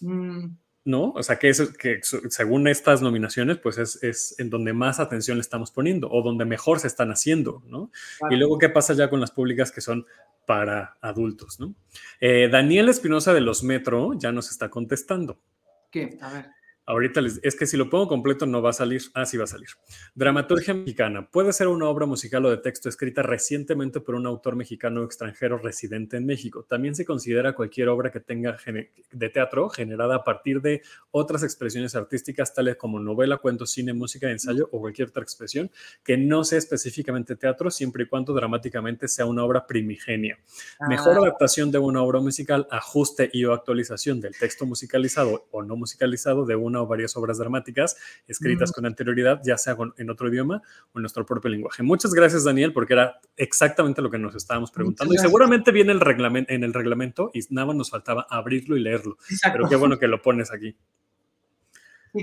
[0.00, 0.46] Mm.
[0.84, 1.12] ¿No?
[1.12, 5.42] O sea, que, eso, que según estas nominaciones, pues es, en donde más atención le
[5.42, 7.90] estamos poniendo o donde mejor se están haciendo, ¿no?
[8.30, 10.06] Y luego, ¿qué pasa ya con las públicas que son
[10.46, 11.74] para adultos, ¿no?
[12.20, 15.38] Eh, Daniel Espinosa de los Metro ya nos está contestando.
[15.90, 16.18] ¿Qué?
[16.20, 16.59] A ver.
[16.86, 19.02] Ahorita les, es que si lo pongo completo no va a salir.
[19.14, 19.68] Ah, sí va a salir.
[20.14, 21.28] Dramaturgia mexicana.
[21.30, 25.04] Puede ser una obra musical o de texto escrita recientemente por un autor mexicano o
[25.04, 26.66] extranjero residente en México.
[26.68, 28.56] También se considera cualquier obra que tenga
[29.12, 34.30] de teatro generada a partir de otras expresiones artísticas, tales como novela, cuento, cine, música,
[34.30, 35.70] ensayo o cualquier otra expresión
[36.02, 40.38] que no sea específicamente teatro, siempre y cuando dramáticamente sea una obra primigenia.
[40.88, 41.22] Mejor ah.
[41.22, 46.44] adaptación de una obra musical, ajuste y o actualización del texto musicalizado o no musicalizado
[46.44, 50.62] de una o varias obras dramáticas escritas con anterioridad, ya sea en otro idioma
[50.92, 51.82] o en nuestro propio lenguaje.
[51.82, 55.14] Muchas gracias, Daniel, porque era exactamente lo que nos estábamos preguntando.
[55.14, 58.80] Y seguramente viene el reglamento, en el reglamento y nada más nos faltaba abrirlo y
[58.80, 59.16] leerlo.
[59.52, 60.76] Pero qué bueno que lo pones aquí.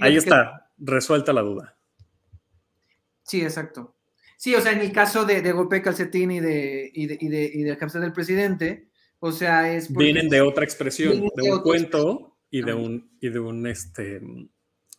[0.02, 1.76] Ahí está, resuelta la duda.
[3.24, 3.96] Sí, exacto.
[4.38, 7.28] Sí, o sea, en el caso de, de Golpe Calcetín y de, y de, y
[7.28, 8.88] de, y del presidente,
[9.20, 9.92] o sea, es...
[9.92, 14.22] Vienen de otra expresión, de, un cuento y de un, y de un, este,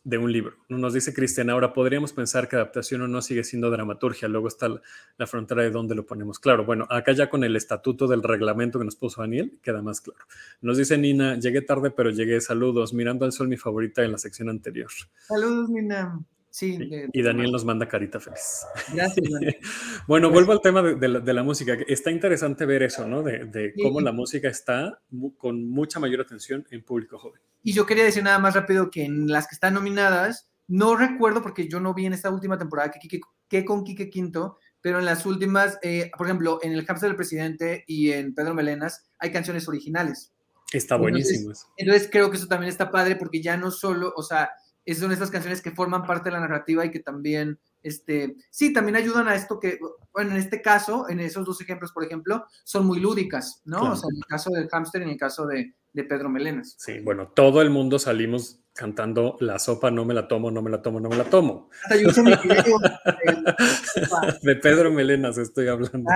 [0.03, 0.55] de un libro.
[0.69, 4.69] Nos dice Cristian, ahora podríamos pensar que adaptación o no sigue siendo dramaturgia, luego está
[5.17, 6.39] la, frontera de dónde lo ponemos.
[6.39, 10.01] Claro, bueno, acá ya con el estatuto del reglamento que nos puso Daniel, queda más
[10.01, 10.25] claro.
[10.61, 14.17] Nos dice Nina, llegué tarde, pero llegué, saludos, mirando al sol mi favorita en la
[14.17, 14.89] sección anterior.
[15.27, 16.19] Saludos, Nina.
[16.51, 16.79] Sí,
[17.13, 18.65] y Daniel nos manda carita feliz.
[18.93, 19.27] Gracias.
[20.07, 21.77] bueno, vuelvo al tema de, la, música.
[21.87, 23.21] Está interesante ver eso, ¿no?
[23.21, 24.99] De, cómo la música está
[25.37, 27.39] con mucha mayor atención en público joven.
[27.61, 31.43] Y yo quería decir nada más rápido que en las que están nominadas, no recuerdo
[31.43, 35.05] porque yo no vi en esta última temporada que, que, con Quique Quinto, pero en
[35.05, 39.31] las últimas, eh, por ejemplo, en El Hamster del Presidente y en Pedro Melenas hay
[39.31, 40.33] canciones originales.
[40.71, 41.67] Está buenísimo eso.
[41.77, 44.51] Entonces creo que eso también está padre porque ya no solo, o sea,
[44.91, 48.73] esas son estas canciones que forman parte de la narrativa y que también, este, sí,
[48.73, 49.79] también ayudan a esto que,
[50.13, 53.91] bueno, en este caso, en esos dos ejemplos, por ejemplo, son muy lúdicas, ¿no?
[53.91, 56.75] O sea, en el caso del hámster y en el caso de, de Pedro Melenas.
[56.77, 60.69] Sí, bueno, todo el mundo salimos cantando la sopa, no me la tomo, no me
[60.69, 61.69] la tomo, no me la tomo.
[64.41, 66.09] de Pedro Melenas estoy hablando.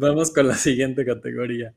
[0.00, 1.74] Vamos con la siguiente categoría.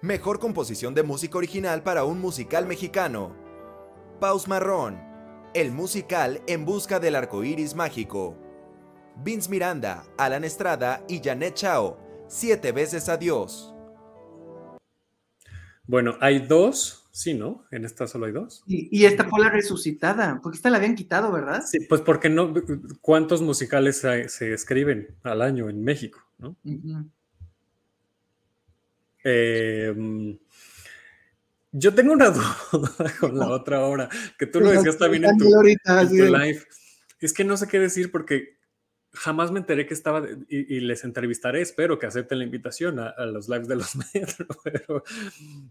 [0.00, 3.43] Mejor composición de música original para un musical mexicano.
[4.20, 4.98] Paus Marrón,
[5.54, 8.36] el musical En busca del arco iris mágico.
[9.22, 13.74] Vince Miranda, Alan Estrada y Janet Chao, Siete veces adiós.
[15.86, 17.66] Bueno, hay dos, sí, ¿no?
[17.70, 18.64] En esta solo hay dos.
[18.66, 21.62] Y, esta fue la resucitada, porque esta la habían quitado, ¿verdad?
[21.62, 22.52] Sí, pues porque no,
[23.02, 26.56] ¿cuántos musicales se, escriben al año en México, no?
[31.76, 32.30] Yo tengo una
[32.72, 34.08] duda con la otra obra,
[34.38, 36.62] que tú lo decías también en tu, live.
[37.18, 38.58] Es que no sé qué decir porque
[39.12, 43.48] jamás me enteré que estaba, y, les entrevistaré, espero que acepten la invitación a, los
[43.48, 45.02] lives de los metros, pero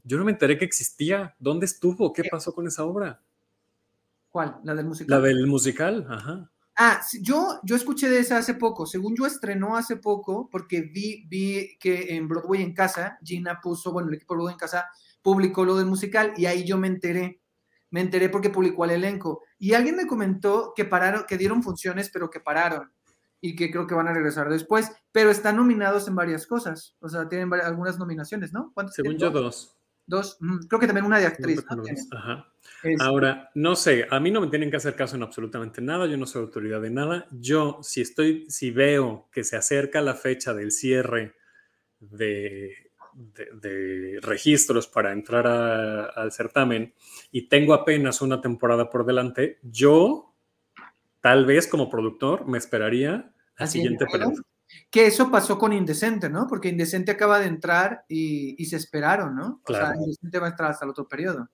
[0.03, 1.35] yo no me enteré que existía.
[1.39, 2.11] ¿Dónde estuvo?
[2.11, 3.21] ¿Qué pasó con esa obra?
[4.29, 4.57] ¿Cuál?
[4.65, 5.21] ¿La del musical?
[5.21, 6.51] La del musical, ajá.
[6.75, 8.85] Ah, yo, yo escuché de esa hace poco.
[8.85, 13.93] Según yo estrenó hace poco, porque vi, vi que en Broadway en casa, Gina puso,
[13.93, 14.85] bueno, el equipo de Broadway en casa
[15.23, 17.41] publicó lo del musical y ahí yo me enteré.
[17.89, 19.43] Me enteré porque publicó el elenco.
[19.57, 22.91] Y alguien me comentó que pararon, que dieron funciones, pero que pararon
[23.45, 26.95] y que creo que van a regresar después, pero están nominados en varias cosas.
[26.99, 28.71] O sea, tienen algunas nominaciones, ¿no?
[28.73, 29.75] ¿Cuántas Según yo, dos.
[30.05, 30.37] Dos.
[30.69, 31.61] Creo que también una de actriz.
[32.11, 32.47] Ajá.
[32.99, 36.15] Ahora, no sé, a mí no me tienen que hacer caso en absolutamente nada, yo
[36.15, 37.27] no soy autoridad de nada.
[37.31, 41.35] Yo, si estoy, si veo que se acerca la fecha del cierre
[41.99, 42.82] de,
[43.15, 46.93] de, registros para entrar al certamen
[47.31, 50.33] y tengo apenas una temporada por delante, yo,
[51.21, 54.33] tal vez como productor, me esperaría al siguiente periodo.
[54.89, 56.47] Que eso pasó con Indecente, ¿no?
[56.47, 59.61] Porque Indecente acaba de entrar y, se esperaron, ¿no?
[59.65, 61.49] O sea, Indecente va a estar hasta el otro periodo.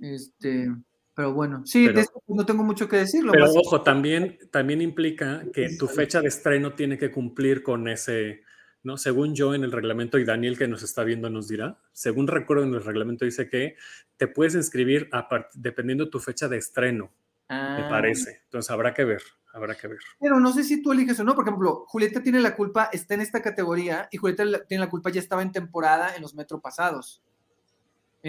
[0.00, 0.70] Este,
[1.16, 3.24] pero bueno, sí, de no tengo mucho que decir.
[3.30, 8.42] Pero ojo, también, también implica que tu fecha de estreno tiene que cumplir con ese,
[8.86, 8.96] ¿no?
[8.96, 12.62] Según yo en el reglamento, y Daniel que nos está viendo nos dirá, según recuerdo
[12.62, 13.76] en el reglamento dice que
[14.16, 15.10] te puedes inscribir
[15.54, 17.12] dependiendo de tu fecha de estreno,
[17.48, 17.86] me ah.
[17.90, 18.42] parece.
[18.44, 19.22] Entonces habrá que ver,
[19.52, 19.98] habrá que ver.
[20.20, 23.14] Pero no sé si tú eliges o no, por ejemplo, Julieta tiene la culpa, está
[23.14, 26.60] en esta categoría, y Julieta tiene la culpa, ya estaba en temporada en los metro
[26.60, 27.24] pasados.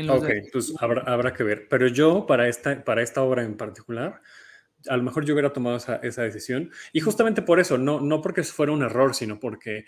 [0.09, 1.67] Ok, pues habrá, habrá, que ver.
[1.69, 4.21] Pero yo, para esta, para esta obra en particular,
[4.89, 6.71] a lo mejor yo hubiera tomado esa, esa, decisión.
[6.93, 9.85] Y justamente por eso, no, no porque fuera un error, sino porque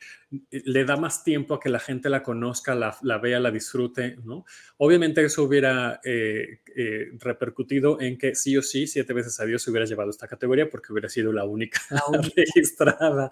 [0.52, 4.18] le da más tiempo a que la gente la conozca, la, la vea, la disfrute,
[4.24, 4.46] ¿no?
[4.78, 9.62] Obviamente eso hubiera eh, eh, repercutido en que sí o sí, siete veces a Dios
[9.62, 11.82] se hubiera llevado esta categoría porque hubiera sido la única
[12.36, 13.32] registrada,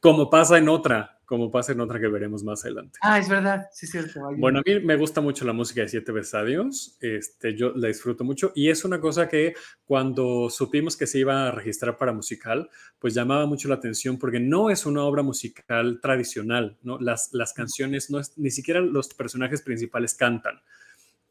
[0.00, 2.98] como pasa en otra, como pasa en otra que veremos más adelante.
[3.02, 4.20] Ah, es verdad, sí, cierto.
[4.36, 7.72] Bueno, a mí me gusta mucho la música de Siete veces a Dios, este, yo
[7.74, 11.98] la disfruto mucho y es una cosa que cuando supimos que se iba a registrar
[11.98, 16.98] para musical, pues llamaba mucho la atención porque no es una obra musical tradicional, ¿no?
[17.00, 20.60] Las, las canciones, no es, ni siquiera los personajes principales cantan.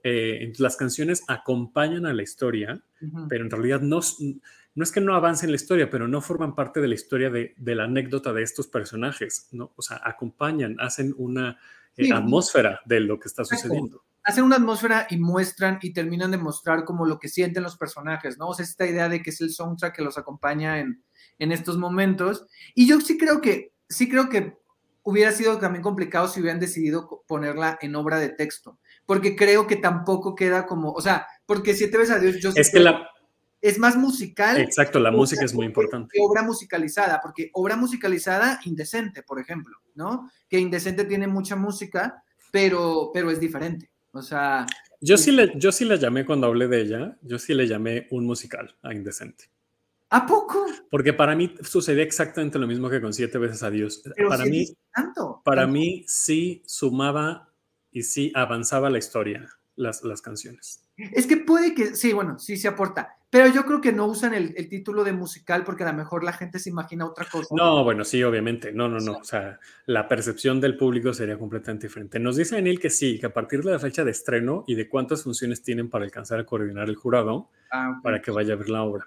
[0.07, 2.79] Eh, las canciones acompañan a la historia,
[3.27, 4.01] pero en realidad no,
[4.75, 7.55] no es que no avancen la historia, pero no forman parte de la historia de,
[7.57, 9.71] la anécdota de estos personajes, ¿no?
[9.77, 11.57] O sea, acompañan, hacen una
[11.95, 14.03] eh, atmósfera de lo que está sucediendo.
[14.23, 18.37] Hacen una atmósfera y muestran y terminan de mostrar como lo que sienten los personajes,
[18.37, 18.49] ¿no?
[18.49, 21.01] O sea, esta idea de que es el soundtrack que los acompaña en,
[21.39, 22.45] en estos momentos.
[22.73, 24.57] Y yo sí creo que, sí creo que
[25.03, 29.75] hubiera sido también complicado si hubieran decidido ponerla en obra de texto, porque creo que
[29.75, 33.07] tampoco queda como, o sea, porque si te ves a Dios, yo es que la
[33.67, 34.57] es más musical.
[34.57, 36.11] Exacto, la música es muy importante.
[36.13, 40.29] Que obra musicalizada, porque obra musicalizada, Indecente, por ejemplo, ¿no?
[40.47, 43.89] Que Indecente tiene mucha música, pero, pero es diferente.
[44.11, 44.67] O sea.
[45.01, 48.07] Yo sí, le, yo sí la llamé cuando hablé de ella, yo sí le llamé
[48.11, 49.49] un musical a Indecente.
[50.11, 50.63] ¿A poco?
[50.91, 54.03] Porque para mí sucedía exactamente lo mismo que con Siete veces a Dios.
[54.29, 57.49] para mí, tanto, para mí sí sumaba
[57.91, 60.83] y sí avanzaba la historia, las, las canciones.
[60.97, 64.33] Es que puede que, sí, bueno, sí se aporta, pero yo creo que no usan
[64.33, 67.53] el, título de musical porque a lo mejor la gente se imagina otra cosa.
[67.53, 71.87] No, bueno, sí, obviamente, no, no, no, o sea, la percepción del público sería completamente
[71.87, 72.17] diferente.
[72.17, 74.87] Nos dice Daniel que sí, que a partir de la fecha de estreno y de
[74.87, 78.69] cuántas funciones tienen para alcanzar a coordinar el jurado ah, para que vaya a ver
[78.69, 79.05] la obra.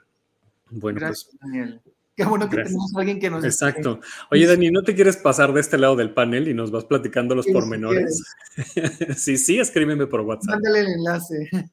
[0.72, 1.40] Bueno, Gracias, pues.
[1.40, 1.80] Daniel.
[2.14, 3.42] Qué bueno que tenemos a alguien que nos.
[3.42, 4.00] Exacto.
[4.30, 7.34] Oye, Dani, ¿no te quieres pasar de este lado del panel y nos vas platicando
[7.34, 8.22] los pormenores?
[9.16, 10.56] sí, sí, escríbeme por WhatsApp.
[10.56, 11.70] Mándale el enlace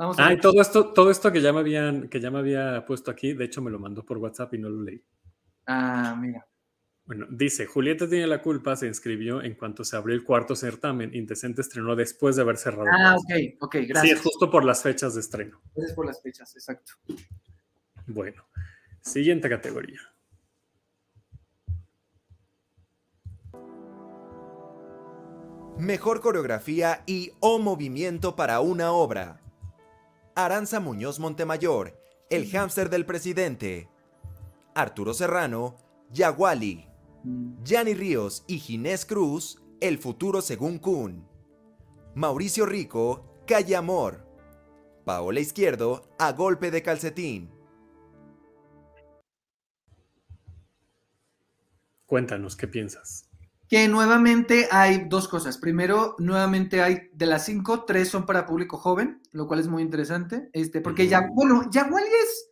[0.00, 3.10] ah, y todo esto, todo esto que ya me habían, que ya me había puesto
[3.10, 5.02] aquí, de hecho me lo mandó por WhatsApp y no lo leí.
[5.66, 6.46] Ah, mira.
[7.04, 11.12] Bueno, dice, Julieta tiene la culpa, se inscribió en cuanto se abrió el cuarto certamen,
[11.12, 12.88] Indecente estrenó después de haber cerrado.
[12.92, 14.00] Ah, ok, ok, gracias.
[14.02, 15.60] Sí, es justo por las fechas de estreno.
[15.74, 16.92] Es por las fechas, exacto.
[18.06, 18.44] Bueno,
[19.00, 20.00] siguiente categoría.
[25.78, 29.40] Mejor coreografía y o movimiento para una obra.
[30.36, 31.98] Aranza Muñoz Montemayor,
[32.30, 33.88] El hámster del presidente.
[34.74, 35.76] Arturo Serrano,
[36.10, 36.86] Yaguali.
[37.64, 41.26] Gianni Ríos y Ginés Cruz, El futuro según Kuhn.
[42.14, 44.26] Mauricio Rico, Calle Amor.
[45.04, 47.50] Paola Izquierdo, A golpe de calcetín.
[52.06, 53.29] Cuéntanos, ¿qué piensas?
[53.70, 55.56] Que nuevamente hay dos cosas.
[55.56, 59.80] Primero, nuevamente hay de las cinco, tres son para público joven, lo cual es muy
[59.80, 60.50] interesante.
[60.52, 62.50] Este, porque ya, bueno, es,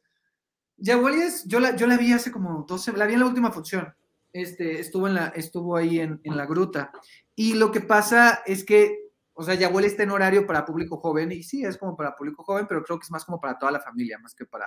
[0.76, 3.50] Yaguali es, yo la, yo la vi hace como 12, la vi en la última
[3.50, 3.92] función.
[4.32, 6.92] Este, estuvo, en la, estuvo ahí en, en la gruta.
[7.34, 9.08] Y lo que pasa es que
[9.40, 12.42] o sea, Yahuel está en horario para público joven y sí, es como para público
[12.42, 14.66] joven, pero creo que es más como para toda la familia, más que para,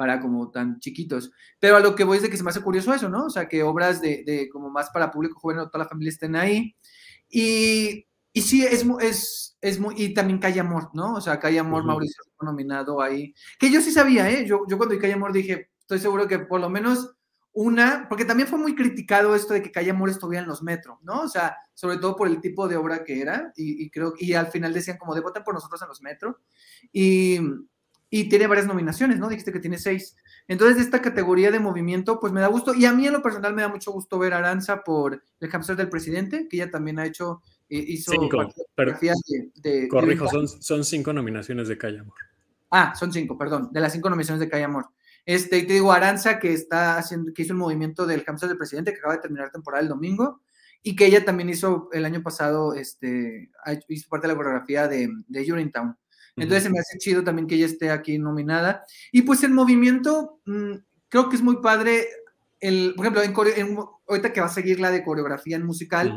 [0.00, 1.30] para como tan chiquitos.
[1.58, 3.26] Pero a lo que voy es de que se me hace curioso eso, ¿no?
[3.26, 6.08] O sea, que obras de, de como más para público joven o toda la familia
[6.08, 6.74] estén ahí.
[7.28, 11.16] Y, y sí, es, es, es muy, y también Calle Amor, ¿no?
[11.16, 13.34] O sea, Calle Amor, Mauricio nominado ahí.
[13.58, 14.46] Que yo sí sabía, ¿eh?
[14.46, 17.14] Yo, yo cuando vi Calle Amor dije, estoy seguro que por lo menos
[17.52, 20.96] una, porque también fue muy criticado esto de que Calle Amor estuviera en los metros,
[21.02, 21.20] ¿no?
[21.20, 24.46] O sea, sobre todo por el tipo de obra que era, y, creo, y al
[24.46, 26.36] final decían como de voten por nosotros en los metros,
[26.90, 27.38] y,
[28.10, 29.28] y, tiene varias nominaciones, ¿no?
[29.28, 30.16] Dijiste que tiene seis.
[30.48, 33.22] Entonces, de esta categoría de movimiento, pues me da gusto, y a mí en lo
[33.22, 36.70] personal me da mucho gusto ver a Aranza por el hamster del presidente, que ella
[36.70, 42.00] también ha hecho, eh, hizo cinco, de, de, Corrijo, son, son cinco nominaciones de Calle
[42.00, 42.14] Amor.
[42.70, 44.86] Ah, son cinco, perdón, de las cinco nominaciones de Calle Amor.
[45.24, 48.58] Este, y te digo, Aranza, que está haciendo, que hizo el movimiento del hamster del
[48.58, 50.40] presidente, que acaba de terminar temporada el domingo,
[50.82, 53.50] y que ella también hizo el año pasado, este,
[53.88, 55.96] hizo parte de la coreografía de, de Urinetown.
[56.40, 58.84] Entonces se me hace chido también que ella esté aquí nominada.
[59.12, 60.72] Y pues el movimiento, mm,
[61.08, 62.08] creo que es muy padre.
[62.58, 63.78] El, por ejemplo, en,
[64.08, 66.16] ahorita que va a seguir la de coreografía en musical,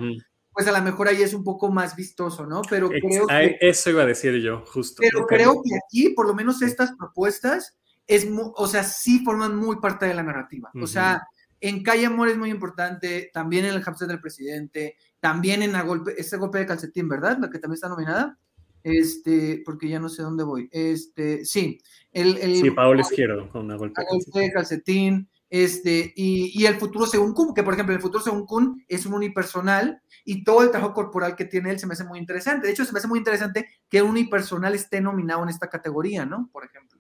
[0.52, 2.62] pues a lo mejor ahí es un poco más vistoso, ¿no?
[2.70, 5.02] Pero creo que, Eso iba a decir yo, justo.
[5.02, 9.78] Pero creo que aquí, por lo menos estas propuestas, es, o sea, sí forman muy
[9.78, 10.70] parte de la narrativa.
[10.82, 11.24] O sea,
[11.60, 15.82] en Calle Amor es muy importante, también en el hamster del presidente, también en la
[15.82, 17.38] golpe, ese golpe de calcetín, ¿verdad?
[17.40, 18.38] La que también está nominada.
[18.84, 20.70] Este, porque ya no sé dónde voy.
[20.72, 21.80] Este, sí.
[22.12, 24.02] El, el sí, Paolo Izquierdo con una golpe,
[24.34, 25.30] de calcetín.
[25.50, 29.06] Este, y, y, el futuro según Kun, que por ejemplo, el futuro según Kun es
[29.06, 32.66] un unipersonal y todo el trabajo corporal que tiene él se me hace muy interesante.
[32.66, 36.26] De hecho, se me hace muy interesante que un unipersonal esté nominado en esta categoría,
[36.26, 36.50] ¿no?
[36.52, 37.00] Por ejemplo.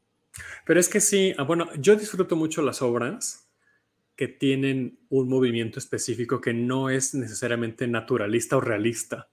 [0.65, 3.49] Pero es que sí, ah, bueno, yo disfruto mucho las obras
[4.15, 9.29] que tienen un movimiento específico que no es necesariamente naturalista o realista.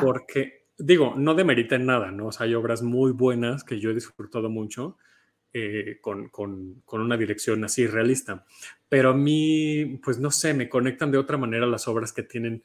[0.00, 2.28] Porque, digo, no demeriten nada, ¿no?
[2.28, 4.96] O sea, hay obras muy buenas que yo he disfrutado mucho
[5.52, 8.44] eh, con, con, con, una dirección así realista.
[8.88, 12.62] Pero a mí, pues no sé, me conectan de otra manera las obras que tienen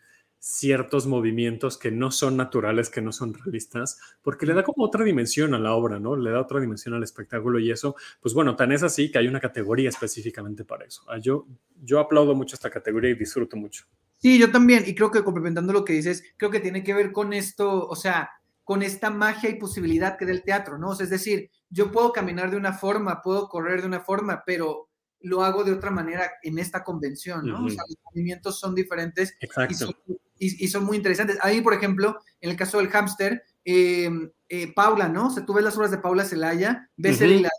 [0.47, 5.03] ciertos movimientos que no son naturales, que no son realistas, porque le da como otra
[5.03, 6.15] dimensión a la obra, ¿no?
[6.15, 9.27] Le da otra dimensión al espectáculo y eso, pues bueno, tan es así que hay
[9.27, 11.01] una categoría específicamente para eso.
[11.07, 11.47] Ah, yo,
[11.83, 13.85] yo aplaudo mucho esta categoría y disfruto mucho.
[14.19, 17.11] Sí, yo también, y creo que complementando lo que dices, creo que tiene que ver
[17.11, 18.29] con esto, o sea,
[18.63, 20.93] con esta magia y posibilidad que da el teatro, ¿no?
[20.93, 24.84] es decir, yo puedo caminar de una forma, puedo correr de una forma, pero
[25.26, 27.65] lo hago de otra manera en esta convención, ¿no?
[27.65, 29.95] O sea, los movimientos son diferentes Exacto
[30.39, 31.38] y, son muy interesantes.
[31.41, 34.09] Ahí, por ejemplo, en el caso del hámster, eh,
[34.49, 35.28] eh, Paula, ¿no?
[35.28, 37.51] O sea, tú ves las obras de Paula Celaya, ves el hilador,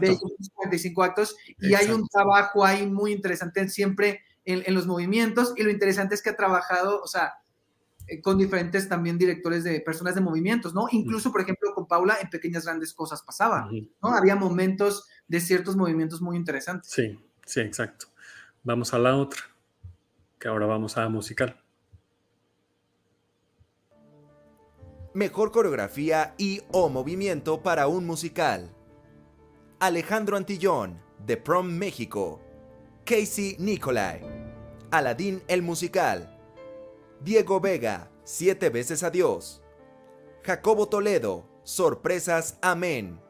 [0.00, 0.20] ves
[0.54, 5.70] 45 actos y hay un trabajo ahí muy interesante siempre en, los movimientos y lo
[5.70, 7.34] interesante es que ha trabajado, o sea,
[8.20, 10.86] con diferentes también directores de personas de movimientos, ¿no?
[10.90, 13.68] Incluso, por ejemplo, con Paula en Pequeñas Grandes Cosas pasaba,
[14.02, 14.08] ¿no?
[14.10, 16.90] Había momentos de ciertos movimientos muy interesantes.
[16.90, 18.06] Sí, sí, exacto.
[18.62, 19.40] Vamos a la otra,
[20.38, 21.58] que ahora vamos a la musical.
[25.14, 28.74] Mejor coreografía y o movimiento para un musical.
[29.78, 32.40] Alejandro Antillón, The Prom México.
[33.04, 34.22] Casey Nicolai.
[34.90, 36.31] Aladín el musical.
[37.24, 39.62] Diego Vega, Siete veces adiós.
[40.42, 43.20] Jacobo Toledo, Sorpresas Amén.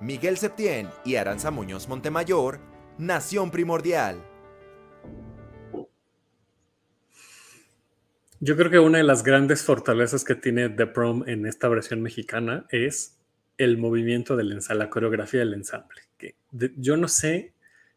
[0.00, 2.58] Miguel Septién y Aranza Muñoz Montemayor,
[2.98, 4.22] Nación Primordial.
[8.40, 12.00] Yo creo que una de las grandes fortalezas que tiene The Prom en esta versión
[12.02, 13.18] mexicana es
[13.58, 16.00] el movimiento del ensamble, la coreografía del ensamble.
[16.16, 17.52] Que yo no sé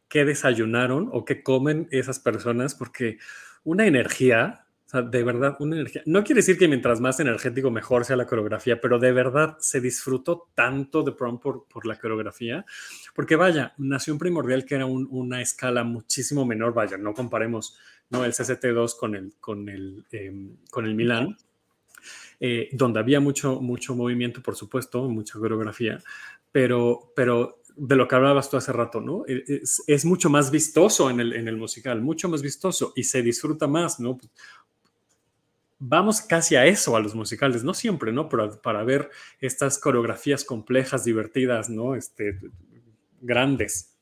[0.07, 3.17] qué desayunaron o qué comen esas personas porque
[3.63, 4.64] una energía,
[4.95, 6.03] sea, de verdad, una energía.
[6.05, 9.81] No quiere decir que mientras más energético mejor sea la coreografía, pero de verdad se
[9.81, 12.65] disfrutó tanto de prom por, por la coreografía,
[13.13, 17.77] porque vaya, Nación Primordial que era una escala muchísimo menor, vaya, no comparemos
[18.09, 18.23] ¿no?
[18.25, 21.37] El CCT2 con el, con el, em, con el Milán,
[22.39, 26.01] eh, donde había mucho, mucho movimiento, por supuesto, mucha coreografía,
[26.51, 29.25] pero, pero de lo que hablabas tú hace rato, ¿no?
[29.27, 33.21] E, es, mucho más vistoso en el, en el, musical, mucho más vistoso y se
[33.21, 34.17] disfruta más, ¿no?
[35.77, 38.29] Vamos casi a eso, a los musicales, no siempre, ¿no?
[38.29, 39.09] Pero para ver
[39.39, 41.95] estas coreografías complejas, divertidas, ¿no?
[41.95, 42.39] Este,
[43.21, 43.95] grandes.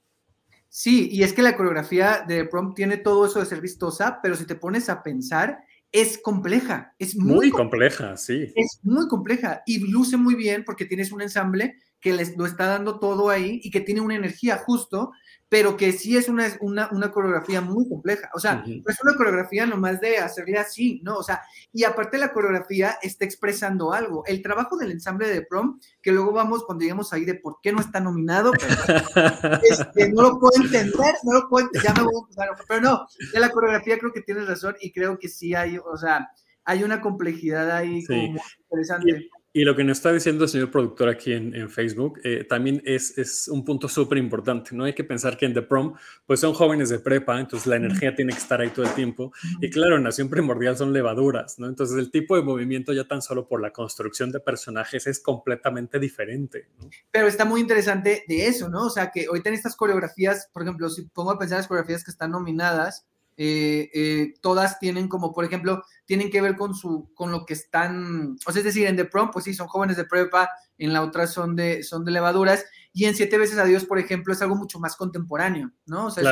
[0.69, 4.36] Sí, y es que la coreografía de Prom tiene todo eso de ser vistosa, pero
[4.36, 8.51] si te pones a pensar, es compleja, es muy, compleja, sí.
[8.55, 12.66] Es muy compleja y luce muy bien porque tienes un ensamble que les lo está
[12.66, 15.14] dando todo ahí y que tiene una energía justo,
[15.47, 18.30] pero que sí es una, una, una coreografía muy compleja.
[18.34, 21.16] O sea, no es una coreografía nomás de hacerle así, ¿no?
[21.16, 21.41] O sea,
[21.72, 24.26] y aparte la coreografía está expresando algo.
[24.26, 27.72] El trabajo del ensamble de prom, que luego vamos cuando lleguemos ahí de por qué
[27.72, 28.76] no está nominado, pero,
[29.64, 33.08] este, no lo puedo entender, no lo puedo ya me voy a empezar, pero no,
[33.32, 36.28] de la coreografía creo que tienes razón y creo que sí hay, o sea,
[36.66, 39.12] hay una complejidad ahí como interesante.
[39.12, 43.16] Y lo que nos está diciendo el señor productor aquí en, Facebook eh, también es,
[43.20, 44.76] es, un punto súper importante.
[44.76, 45.93] No hay que pensar que en The Prom,
[46.26, 49.32] pues son jóvenes de prepa, entonces la energía tiene que estar ahí todo el tiempo.
[49.62, 51.68] Y claro, Nación Primordial son levaduras, ¿no?
[51.68, 55.99] Entonces el tipo de movimiento ya tan solo por la construcción de personajes es completamente
[55.99, 56.70] diferente.
[57.12, 58.88] Pero está muy interesante de eso, ¿no?
[58.88, 62.04] O sea, que ahorita en estas coreografías, por ejemplo, si pongo a pensar las coreografías
[62.04, 63.06] que están nominadas,
[63.38, 67.54] eh, eh, todas tienen como, por ejemplo, tienen que ver con su, con lo que
[67.54, 70.94] están, o sea, es decir, en The Prom, pues sí, son jóvenes de prepa, en
[70.94, 72.66] la otra son de, son de levaduras,
[72.96, 76.08] y en Siete veces a Dios, por ejemplo, es algo mucho más contemporáneo, ¿no?
[76.08, 76.24] O sea,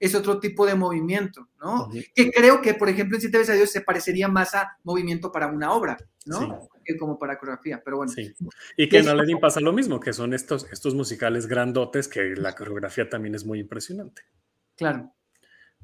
[0.00, 1.88] es, otro tipo de movimiento, ¿no?
[2.14, 5.30] Que creo que, por ejemplo, en Siete veces a Dios se parecería más a movimiento
[5.30, 5.96] para una obra,
[6.26, 6.68] ¿no?
[6.84, 8.12] Que como para coreografía, pero bueno.
[8.12, 8.34] Sí.
[8.76, 12.54] Y que en Aladdin pasa lo mismo, que son estos, estos musicales grandotes, que la
[12.56, 14.22] coreografía también es muy impresionante.
[14.76, 15.14] Claro.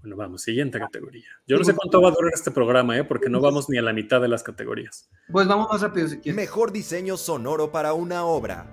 [0.07, 1.27] Bueno, vamos, siguiente categoría.
[1.49, 3.03] Yo no sé cuánto va a durar este programa, ¿eh?
[3.03, 5.11] porque no vamos ni a la mitad de las categorías.
[5.33, 6.37] Pues vamos más rápido si quieres.
[6.37, 8.67] Mejor diseño sonoro para una obra.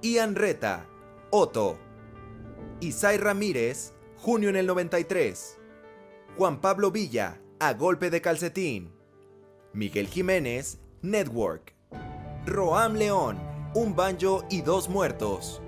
[0.00, 0.86] Ian Reta,
[1.30, 1.76] Otto.
[2.78, 5.58] Isai Ramírez, junio en el 93.
[6.36, 8.92] Juan Pablo Villa, A Golpe de Calcetín.
[9.72, 11.74] Miguel Jiménez, Network.
[12.46, 13.40] Roam León,
[13.74, 15.60] Un Banjo y Dos Muertos.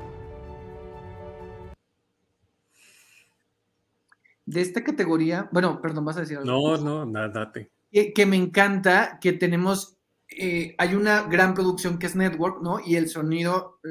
[4.46, 6.76] De esta categoría, bueno, perdón, vas a decir algo.
[6.76, 7.72] No, no, nada, date.
[7.90, 12.78] Que, me encanta que tenemos, eh, hay una gran producción que es Network, ¿no?
[12.84, 13.88] Y el sonido, eh,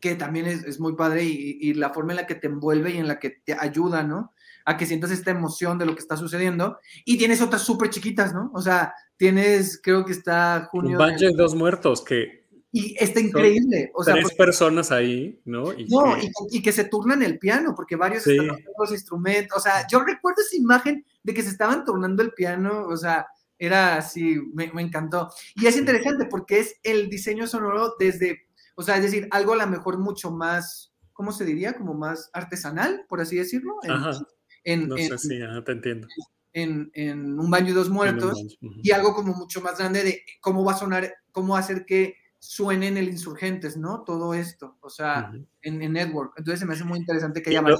[0.00, 3.08] que también es, muy padre, y, la forma en la que te envuelve y en
[3.08, 4.32] la que te ayuda, ¿no?
[4.64, 6.78] A que sientas esta emoción de lo que está sucediendo.
[7.04, 8.50] Y tienes otras súper chiquitas, ¿no?
[8.54, 10.98] O sea, tienes, creo que está junio.
[10.98, 13.90] Un de dos muertos, que y está increíble.
[13.94, 15.72] O sea, tres personas ahí, ¿no?
[15.72, 16.30] Y no, que...
[16.50, 18.48] Y, que se turnan el piano, porque varios están
[18.78, 19.56] los instrumentos.
[19.56, 23.26] O sea, yo recuerdo esa imagen de que se estaban turnando el piano, o sea,
[23.58, 25.30] era así, me, encantó.
[25.54, 29.56] Y es interesante porque es el diseño sonoro desde, o sea, es decir, algo a
[29.56, 31.74] lo mejor mucho más, ¿cómo se diría?
[31.74, 33.76] Como más artesanal, por así decirlo.
[33.82, 34.18] En, ajá.
[34.64, 36.08] En, no sé, sí, te entiendo.
[36.52, 40.64] En, en, un baño y dos muertos, y algo como mucho más grande de cómo
[40.64, 44.02] va a sonar, cómo hacer que suene en el Insurgentes, ¿no?
[44.04, 45.32] Todo esto, o sea,
[45.62, 46.34] en, Network.
[46.36, 47.78] Entonces se me hace muy interesante que haya más.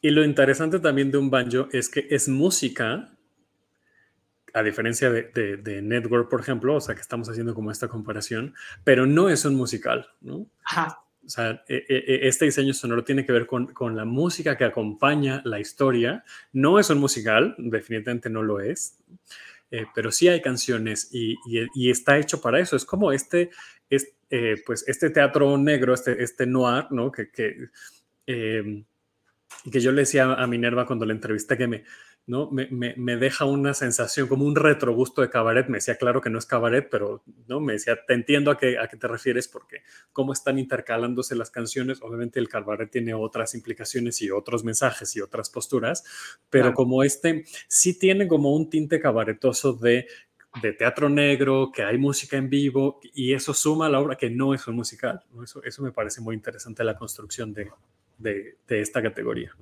[0.00, 3.16] Y lo interesante también de un banjo es que es música,
[4.52, 9.06] a diferencia de, Network, por ejemplo, o sea, que estamos haciendo como esta comparación, pero
[9.06, 10.46] no es un musical, ¿no?
[10.64, 11.04] Ajá.
[11.24, 14.64] O sea, e, e, e, este diseño sonoro tiene que ver con, la música que
[14.64, 16.22] acompaña la historia.
[16.52, 18.98] No es un musical, definitivamente no lo es,
[19.70, 21.36] eh, pero sí hay canciones y,
[21.90, 22.76] está hecho para eso.
[22.76, 23.50] Es como este,
[23.90, 27.10] eh, pues este teatro negro, este, este noir, ¿no?
[27.10, 27.68] Que, que,
[28.26, 28.84] em,
[29.70, 31.84] que yo le decía a Minerva cuando la entrevisté que me,
[32.26, 32.50] ¿no?
[32.50, 35.68] Me, me, deja una sensación como un retrogusto de cabaret.
[35.68, 37.60] Me decía, claro que no es cabaret, pero ¿no?
[37.60, 41.50] me decía, te entiendo a qué, a qué te refieres porque cómo están intercalándose las
[41.50, 42.00] canciones.
[42.02, 46.04] Obviamente el cabaret tiene otras implicaciones y otros mensajes y otras posturas,
[46.48, 50.06] pero como este sí tiene como un tinte cabaretoso de
[50.62, 54.30] de teatro negro, que hay música en vivo y eso suma a la obra que
[54.30, 55.20] no es un musical.
[55.42, 57.70] Eso, eso me parece muy interesante la construcción de,
[58.18, 59.52] de, esta categoría.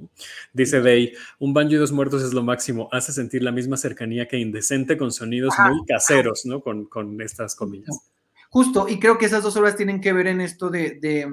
[0.53, 4.29] Dice Day, un banjo y dos muertos es lo máximo, hace sentir la misma cercanía
[4.29, 6.61] que indecente con sonidos muy caseros, ¿no?
[6.61, 8.11] Con, con, estas comillas.
[8.51, 11.27] Justo, y creo que esas dos obras tienen que ver en esto de, de,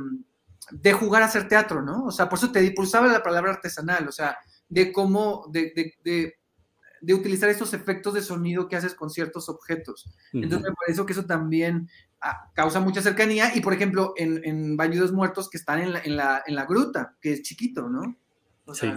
[0.72, 2.06] de jugar a hacer teatro, ¿no?
[2.06, 4.38] O sea, por eso te pulsaba la palabra artesanal, o sea,
[4.70, 6.36] de cómo, de,
[7.02, 10.10] de utilizar esos efectos de sonido que haces con ciertos objetos.
[10.34, 11.90] Entonces me parece que eso también
[12.22, 16.00] ah, causa mucha cercanía y por ejemplo en, en Bañudos Muertos que están en la,
[16.00, 18.18] en, la, en la, gruta, que es chiquito, ¿no?
[18.74, 18.92] sí.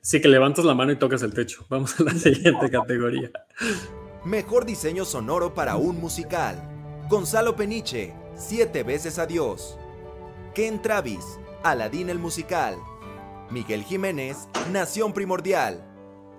[0.00, 1.66] sí, que levantas la mano y tocas el techo.
[1.68, 3.30] Vamos a la siguiente categoría.
[4.24, 6.62] Mejor diseño sonoro para un musical.
[7.08, 9.76] Gonzalo Peniche, Siete veces adiós.
[10.54, 12.76] Ken Travis, Aladín el musical.
[13.50, 15.84] Miguel Jiménez, Nación Primordial.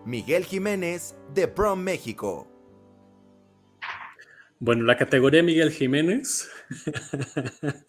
[0.05, 2.47] Miguel Jiménez de Prom México.
[4.61, 6.49] Bueno, la categoría Miguel Jiménez.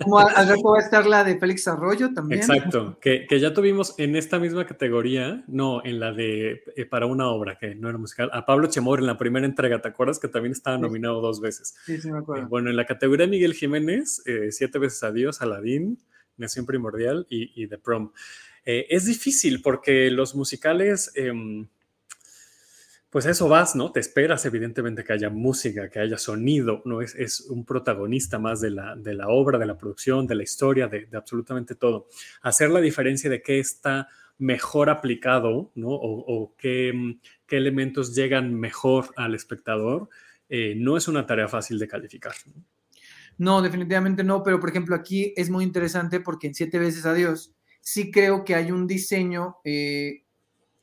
[0.01, 2.41] Como al rato va a estar la de Félix Arroyo también.
[2.41, 7.29] Exacto, que, ya tuvimos en esta misma categoría, no, en la de eh, para una
[7.29, 10.21] obra que no era musical, a Pablo Chemor en la primera entrega, ¿te acuerdas?
[10.21, 11.75] Que también estaba nominado dos veces.
[11.87, 12.45] Sí, sí, me acuerdo.
[12.45, 15.99] Eh, bueno, en la categoría Miguel Jiménez, eh, siete veces adiós, Aladín,
[16.37, 18.13] Nación Primordial y, y The Prom.
[18.65, 21.13] es difícil porque los musicales
[23.11, 23.91] pues eso vas, ¿no?
[23.91, 27.03] Te esperas evidentemente que haya música, que haya sonido, ¿no?
[27.03, 30.45] Es, es un protagonista más de la, de la obra, de la producción, de la
[30.45, 32.07] historia, de, absolutamente todo.
[32.41, 34.09] Hacer la diferencia de qué está
[34.39, 35.89] mejor aplicado, ¿no?
[35.91, 40.09] O, qué, qué, elementos llegan mejor al espectador,
[40.49, 42.35] eh, no es una tarea fácil de calificar.
[43.39, 43.63] ¿no?
[43.63, 48.11] definitivamente no, pero por ejemplo aquí es muy interesante porque en Siete veces Adiós sí
[48.11, 50.25] creo que hay un diseño eh,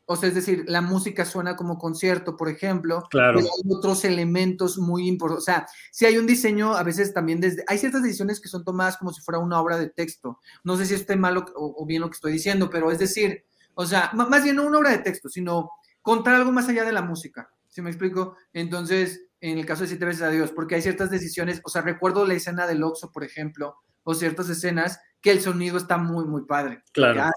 [0.10, 3.04] o sea, es decir, la música suena como concierto, por ejemplo.
[3.10, 3.40] Claro.
[3.40, 5.44] Pero hay otros elementos muy importantes.
[5.44, 7.66] O sea, si hay un diseño, a veces también desde.
[7.68, 10.40] Hay ciertas decisiones que son tomadas como si fuera una obra de texto.
[10.64, 13.44] No sé si estoy mal o, bien lo que estoy diciendo, pero es decir,
[13.74, 16.94] o sea, más bien no una obra de texto, sino contar algo más allá de
[16.94, 17.50] la música.
[17.68, 18.38] ¿Sí me explico?
[18.54, 21.82] Entonces, en el caso de Siete veces a Dios, porque hay ciertas decisiones, o sea,
[21.82, 26.24] recuerdo la escena del Oxo, por ejemplo, o ciertas escenas que el sonido está muy,
[26.26, 26.82] muy padre.
[26.94, 27.30] Claro.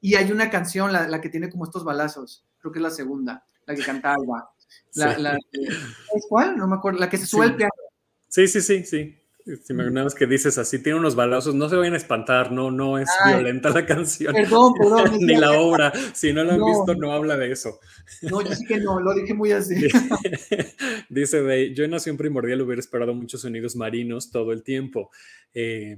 [0.00, 2.90] Y hay una canción, la, la, que tiene como estos balazos, creo que es la
[2.90, 4.50] segunda, la que canta Alba.
[4.94, 5.38] La, la,
[6.28, 6.56] ¿Cuál?
[6.56, 7.72] No me acuerdo, la que se sube piano.
[8.28, 9.17] Sí, sí, sí, sí.
[9.62, 12.70] Si me acuerdas que dices así, tiene unos balazos, no se vayan a espantar, no,
[12.70, 14.34] no es violenta la canción.
[14.34, 15.10] Perdón, perdón.
[15.20, 15.92] Ni la obra.
[16.12, 17.78] Si no la han visto, no habla de eso.
[18.22, 19.74] No, yo sí que no, lo dije muy así.
[21.08, 25.10] Dice de, yo en Nación Primordial hubiera esperado muchos sonidos marinos todo el tiempo.
[25.54, 25.96] Eh,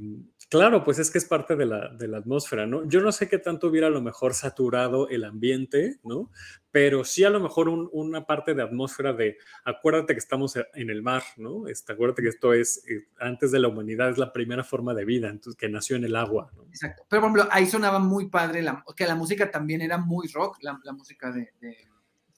[0.50, 2.84] Claro, pues es que es parte de la, de la, atmósfera, ¿no?
[2.88, 6.32] Yo no sé qué tanto hubiera a lo mejor saturado el ambiente, ¿no?
[6.72, 11.02] Pero sí a lo mejor una parte de atmósfera de, acuérdate que estamos en el
[11.02, 11.66] mar, ¿no?
[11.66, 15.04] Este, acuérdate que esto es, eh, antes de la humanidad, es la primera forma de
[15.04, 16.64] vida, entonces, que nació en el agua, ¿no?
[16.64, 17.04] Exacto.
[17.08, 20.58] Pero, por ejemplo, ahí sonaba muy padre, la, que la música también era muy rock,
[20.62, 21.52] la, música de,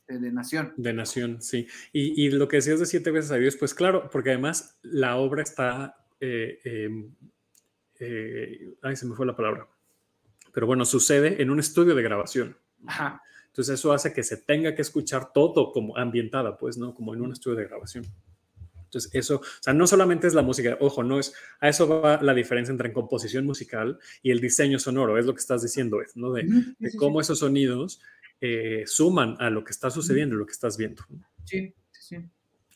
[0.09, 0.72] de Nación.
[0.76, 1.66] De Nación, sí.
[1.93, 5.16] Y, y, lo que decías de Siete veces a Dios, pues claro, porque además la
[5.16, 7.12] obra está eh, em,
[7.99, 9.66] eh, ay, se me fue la palabra,
[10.53, 12.57] pero bueno, sucede en un estudio de grabación.
[13.53, 16.94] Entonces eso hace que se tenga que escuchar todo como ambientada, pues, ¿no?
[16.94, 18.07] Como en un estudio de grabación.
[18.86, 22.22] Entonces eso, o sea, no solamente es la música, ojo, no es, a eso va
[22.22, 26.32] la diferencia entre composición musical y el diseño sonoro, es lo que estás diciendo, ¿no?
[26.32, 26.46] De,
[26.96, 28.00] cómo esos sonidos
[28.40, 31.05] eh, suman a lo que está sucediendo, lo que estás viendo.
[31.44, 32.16] Sí, sí.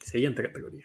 [0.05, 0.85] Siguiente categoría.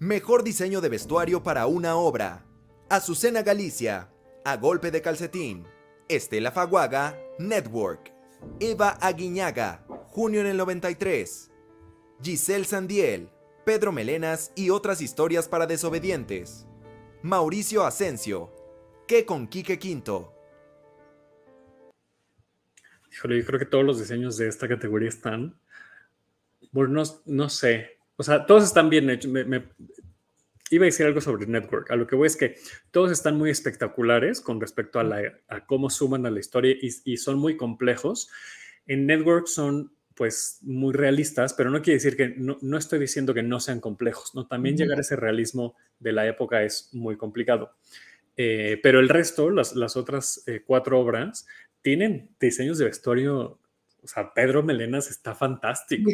[0.00, 2.44] Mejor diseño de vestuario para una obra.
[2.90, 4.10] Azucena Galicia,
[4.44, 5.64] A Golpe de Calcetín.
[6.08, 8.12] Estela Faguaga, Network.
[8.60, 11.50] Eva Aguiñaga, junio en el 93.
[12.22, 13.28] Giselle Sandiel,
[13.64, 16.66] Pedro Melenas y otras historias para desobedientes.
[17.22, 18.52] Mauricio Asensio,
[19.06, 20.34] ¿Qué con Quique Quinto?
[23.10, 25.58] Híjole, yo creo que todos los diseños de esta categoría están.
[26.72, 27.98] Bueno, no sé.
[28.16, 29.30] O sea, todos están bien hechos.
[29.30, 29.64] Me,
[30.70, 31.90] iba a decir algo sobre Network.
[31.90, 32.56] A lo que voy es que
[32.90, 37.16] todos están muy espectaculares con respecto a, la, a cómo suman a la historia y,
[37.16, 38.30] son muy complejos.
[38.86, 43.34] En Network son pues muy realistas, pero no quiere decir que no, no estoy diciendo
[43.34, 44.48] que no sean complejos, ¿no?
[44.48, 47.76] También llegar a ese realismo de la época es muy complicado.
[48.36, 51.46] Eh, pero el resto, las, las otras eh, cuatro obras,
[51.82, 53.60] tienen diseños de vestuario
[54.08, 56.10] o sea, Pedro Melenas está fantástico.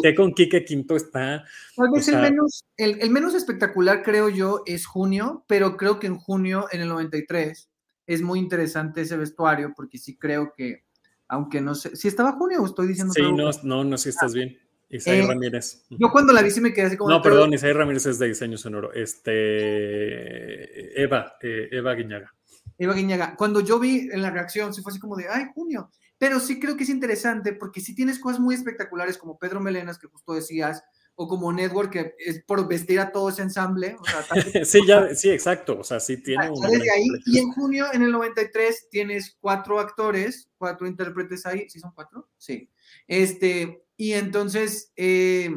[0.00, 1.44] ¿Qué, con Quique Quinto está?
[1.74, 6.18] Tal vez el, menos, el, menos espectacular, creo yo, es junio, pero creo que en
[6.18, 7.68] junio, en el 93,
[8.06, 10.84] es muy interesante ese vestuario, porque sí creo que,
[11.26, 13.12] aunque no sé, si estaba junio o estoy diciendo.
[13.12, 14.56] Sí, no, no, no, sí estás bien.
[14.88, 15.84] Isaí eh, Ramírez.
[15.90, 17.10] Yo cuando la vi sí me quedé así como...
[17.10, 18.92] No, perdón, Isaí Ramírez es de diseño sonoro.
[18.92, 22.32] Este, Eva, eh, Eva Guiñaga.
[22.78, 23.34] Eva Guiñaga.
[23.34, 25.90] Cuando yo vi en la reacción, sí fue así como de, ay, junio.
[26.22, 29.98] Pero sí creo que es interesante porque si tienes cosas muy espectaculares como Pedro Melenas,
[29.98, 30.84] que justo decías,
[31.16, 33.96] o como Network, que es por vestir a todo ese ensamble.
[34.64, 35.80] sí, ya, sí, exacto.
[35.80, 36.64] O sea, sí tiene un.
[36.64, 41.68] ahí, y en junio, en el 93, tienes cuatro actores, cuatro intérpretes ahí.
[41.68, 42.28] ¿Sí son cuatro?
[42.38, 42.70] Sí.
[43.08, 45.50] Este, y entonces eh,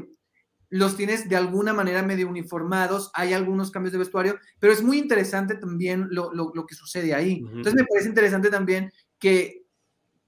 [0.69, 3.11] los tienes de alguna manera medio uniformados.
[3.13, 7.43] Hay algunos cambios de vestuario, pero es muy interesante también lo, lo, que sucede ahí.
[7.45, 9.64] Entonces me parece interesante también que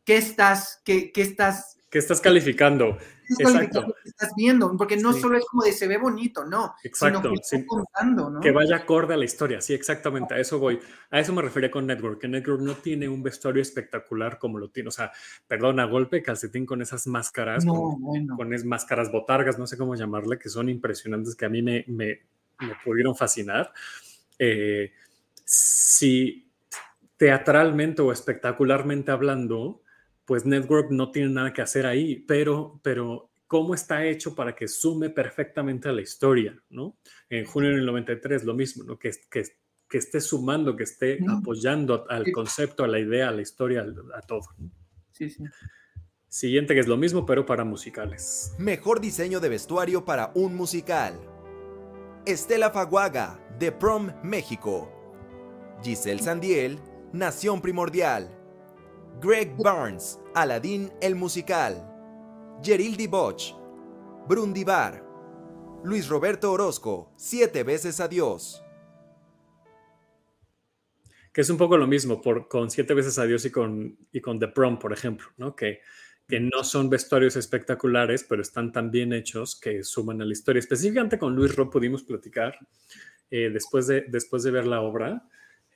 [0.07, 2.97] qué estás, qué, estás ¿Qué estás calificando?
[3.39, 3.93] Exacto.
[4.05, 6.75] estás viendo, porque no solo es como de se ve bonito, no.
[6.83, 7.33] Exacto.
[7.43, 8.39] Sino que, contando, ¿no?
[8.39, 10.79] que vaya acorde a la historia, sí, exactamente, a eso voy.
[11.11, 14.69] A eso me refería con Network, que Network no tiene un vestuario espectacular como lo
[14.69, 15.11] tiene, o sea,
[15.45, 20.39] perdón, a golpe calcetín con esas máscaras, con, esas máscaras botargas, no sé cómo llamarle,
[20.39, 22.21] que son impresionantes, que a mí me, me,
[22.59, 23.73] me pudieron fascinar.
[24.39, 24.93] Eh,
[25.43, 26.49] si
[27.17, 29.81] teatralmente o espectacularmente hablando,
[30.27, 34.67] pues Network no tiene nada que hacer ahí, pero, pero cómo está hecho para que
[34.67, 36.97] sume perfectamente a la historia, ¿no?
[37.29, 38.99] En junio del 93, lo mismo, ¿no?
[38.99, 39.43] Que, que,
[39.89, 44.21] que esté sumando, que esté apoyando al concepto, a la idea, a la historia, a,
[44.21, 44.41] todo.
[45.13, 45.45] Sí, sí.
[46.27, 48.53] Siguiente, que es lo mismo, pero para musicales.
[48.59, 51.17] Mejor diseño de vestuario para un musical.
[52.25, 54.91] Estela Faguaga, de Prom, México.
[55.81, 56.79] Giselle Sandiel,
[57.13, 58.36] Nación Primordial.
[59.19, 61.73] Greg Barnes, Aladdin el musical.
[62.61, 63.55] Gerildi Boch,
[64.27, 65.03] Brundibar.
[65.83, 68.63] Luis Roberto Orozco, Siete veces adiós.
[71.33, 74.37] Que es un poco lo mismo por, con Siete veces adiós y con, y con
[74.37, 75.55] The Prom, por ejemplo, ¿no?
[75.55, 75.81] Que,
[76.27, 80.59] que no son vestuarios espectaculares, pero están tan bien hechos que suman a la historia.
[80.59, 82.55] Específicamente con Luis Rob pudimos platicar
[83.31, 85.27] eh, después, de, después de ver la obra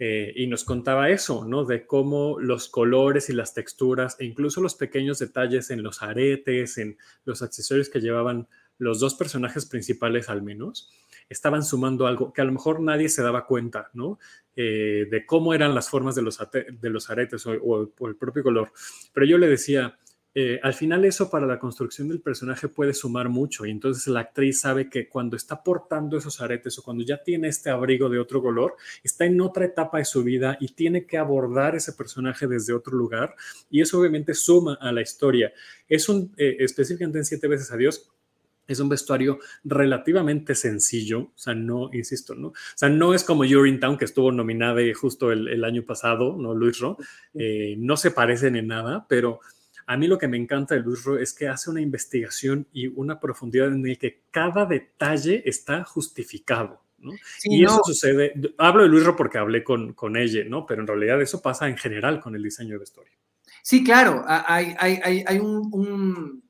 [0.04, 1.64] eh, y nos contaba eso, ¿no?
[1.64, 6.80] De cómo los colores y las texturas e incluso los pequeños detalles en los aretes,
[6.80, 8.48] en los accesorios que llevaban
[8.80, 10.90] los dos personajes principales al menos,
[11.30, 14.18] estaban sumando algo que a lo mejor nadie se daba cuenta, ¿no?
[14.56, 18.72] Eh, de cómo eran las formas de los, de los aretes o, el propio color.
[19.14, 20.00] Pero yo le decía,
[20.34, 24.22] eh, al final eso para la construcción del personaje puede sumar mucho y entonces la
[24.22, 28.18] actriz sabe que cuando está portando esos aretes o cuando ya tiene este abrigo de
[28.18, 32.48] otro color, está en otra etapa de su vida y tiene que abordar ese personaje
[32.48, 33.36] desde otro lugar
[33.70, 35.52] y eso obviamente suma a la historia.
[35.90, 38.10] Es un, eh, específicamente en Siete veces a Dios,
[38.68, 42.50] es un vestuario relativamente sencillo, o sea, no, insisto, ¿no?
[42.50, 43.44] O sea, no es como
[43.80, 46.54] Town que estuvo nominada justo el, año pasado, ¿no?
[46.54, 46.98] Luis Ro,
[47.34, 49.42] eh, no se parecen en nada, pero
[49.86, 52.88] a mí lo que me encanta de Luis Ro es que hace una investigación y
[52.88, 56.82] una profundidad en el que cada detalle está justificado.
[57.02, 57.14] ¿no?
[57.46, 60.68] y eso sucede, hablo de Luis Ro porque hablé con, con ella, ¿no?
[60.68, 63.14] Pero en realidad eso pasa en general con el diseño de vestuario.
[63.64, 66.44] Sí, claro, hay, hay, hay, un,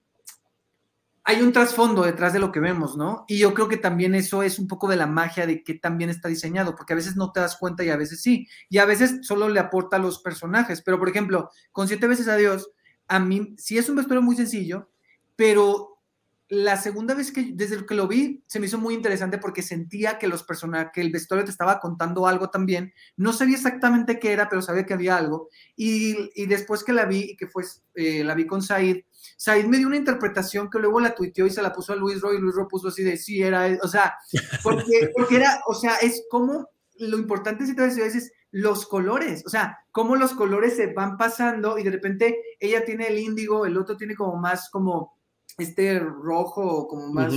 [1.24, 3.26] hay un trasfondo detrás de lo que vemos, ¿no?
[3.28, 6.10] Y yo creo que también eso es un poco de la magia de que también
[6.10, 8.86] está diseñado, porque a veces no te das cuenta y a veces sí, y a
[8.86, 12.72] veces solo le aporta a los personajes, pero por ejemplo, con siete veces a Dios,
[13.12, 14.90] a mí sí es un vestuario muy sencillo,
[15.36, 16.00] pero
[16.48, 20.18] la segunda vez que desde que lo vi se me hizo muy interesante porque sentía
[20.18, 22.94] que los personajes, que el vestuario te estaba contando algo también.
[23.18, 25.50] No sabía exactamente qué era, pero sabía que había algo.
[25.76, 27.64] Y, después que la vi y que fue,
[27.96, 29.04] eh, la vi con Said,
[29.36, 32.22] Said me dio una interpretación que luego la tuiteó y se la puso a Luis
[32.22, 34.16] Roy y Luis Roy puso así de sí era, o sea,
[34.64, 39.50] porque, porque era, o sea, es como lo importante si te veces los colores, o
[39.50, 43.78] sea, cómo los colores se van pasando y de repente ella tiene el índigo, el
[43.78, 45.18] otro tiene como más como
[45.58, 47.34] este rojo, como más...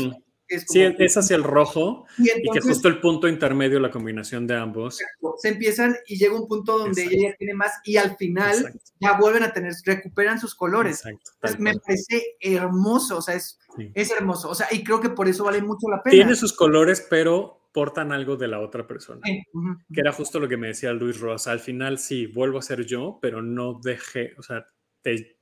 [0.48, 4.98] sí, es hacia el rojo y, que justo el punto intermedio, la combinación de ambos.
[5.38, 9.42] Se empiezan y llega un punto donde ella tiene más y al final ya vuelven
[9.42, 11.04] a tener, recuperan sus colores.
[11.04, 13.58] Entonces, me parece hermoso, o sea, es,
[13.94, 16.12] es hermoso, o sea, y creo que por eso vale mucho la pena.
[16.12, 19.20] Tiene sus colores, pero portan algo de la otra persona.
[19.24, 21.50] Que era justo lo que me decía Luis Rosa.
[21.50, 24.64] Al final sí, vuelvo a ser yo, pero no deje, o sea,
[25.02, 25.33] te,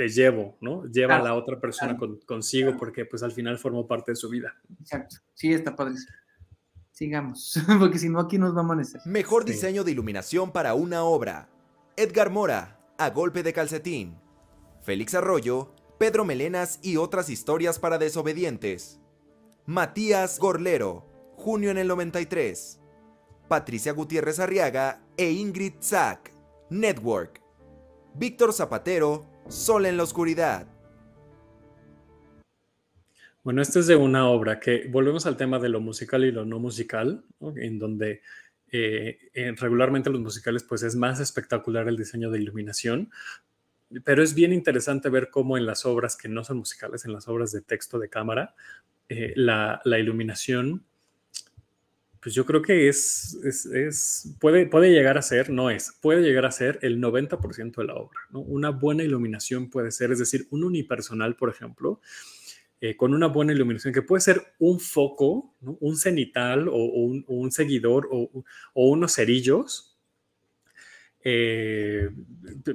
[0.00, 0.86] te llevo, ¿no?
[0.86, 1.94] Lleva a la otra persona
[2.24, 4.54] consigo porque pues al final formó parte de su vida.
[4.80, 5.16] Exacto.
[5.34, 5.96] Sí, está padre.
[6.90, 9.02] Sigamos, porque si no aquí nos vamos a amanecer.
[9.04, 11.50] Mejor diseño de iluminación para una obra.
[11.98, 14.18] Edgar Mora, A Golpe de Calcetín.
[14.80, 19.02] Félix Arroyo, Pedro Melenas y otras historias para desobedientes.
[19.66, 21.04] Matías Gorlero,
[21.36, 22.80] junio en el 93.
[23.48, 26.32] Patricia Gutiérrez Arriaga e Ingrid Zack,
[26.70, 27.42] Network.
[28.14, 30.68] Víctor Zapatero, Sol en la Oscuridad.
[33.42, 36.44] Bueno, este es de una obra que volvemos al tema de lo musical y lo
[36.44, 37.24] no musical,
[37.56, 38.22] en donde
[38.70, 39.18] eh,
[39.58, 43.10] regularmente los musicales pues es más espectacular el diseño de iluminación,
[44.04, 47.26] pero es bien interesante ver cómo en las obras que no son musicales, en las
[47.26, 48.54] obras de texto de cámara,
[49.08, 50.84] eh, la, la, iluminación
[52.20, 53.38] pues yo creo que es,
[54.40, 57.94] puede, puede llegar a ser, no es, puede llegar a ser el 90% de la
[57.94, 58.18] obra.
[58.32, 62.00] Una buena iluminación puede ser, es decir, un unipersonal, por ejemplo,
[62.82, 68.08] eh, con una buena iluminación, que puede ser un foco, un cenital o, un, seguidor
[68.10, 68.44] o,
[68.74, 69.98] unos cerillos,
[71.24, 72.10] eh,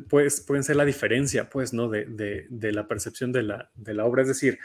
[0.10, 1.88] pues, pueden ser la diferencia, pues, ¿no?
[1.90, 4.24] De, la percepción de la, de la, obra.
[4.24, 4.58] Es decir,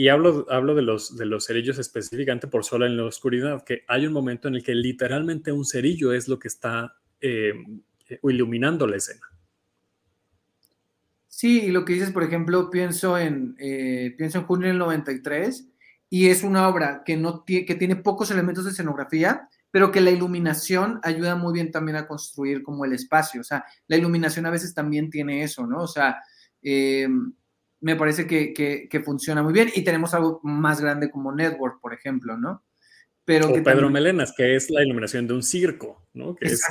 [0.00, 3.84] y hablo, hablo de, los, de los cerillos específicamente por sola en la oscuridad, que
[3.86, 7.52] hay un momento en el que literalmente un cerillo es lo que está eh,
[8.22, 9.20] iluminando la escena.
[11.28, 15.68] Sí, y lo que dices, por ejemplo, pienso en, eh, pienso en junio del 93,
[16.08, 20.12] y es una obra que, no que tiene pocos elementos de escenografía, pero que la
[20.12, 23.42] iluminación ayuda muy bien también a construir como el espacio.
[23.42, 25.82] O sea, la iluminación a veces también tiene eso, ¿no?
[25.82, 26.22] O sea,
[26.62, 27.06] eh,
[27.80, 32.36] me parece que, funciona muy bien y tenemos algo más grande como Network, por ejemplo,
[32.36, 32.62] ¿no?
[33.24, 36.34] Pero o Pedro Melenas, que es la iluminación de un circo, ¿no?
[36.34, 36.62] Que es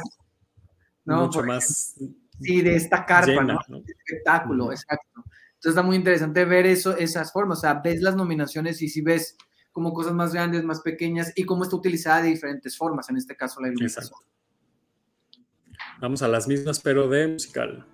[1.06, 1.96] mucho más...
[2.42, 3.60] Sí, de esta carpa, ¿no?
[3.86, 5.26] espectáculo, exacto.
[5.60, 9.02] Entonces está muy interesante ver eso, esas formas, o sea, ves las nominaciones y si
[9.02, 9.36] ves
[9.74, 13.36] como cosas más grandes, más pequeñas y cómo está utilizada de diferentes formas, en este
[13.36, 14.20] caso la iluminación.
[16.00, 17.86] Vamos a las mismas, pero de musical.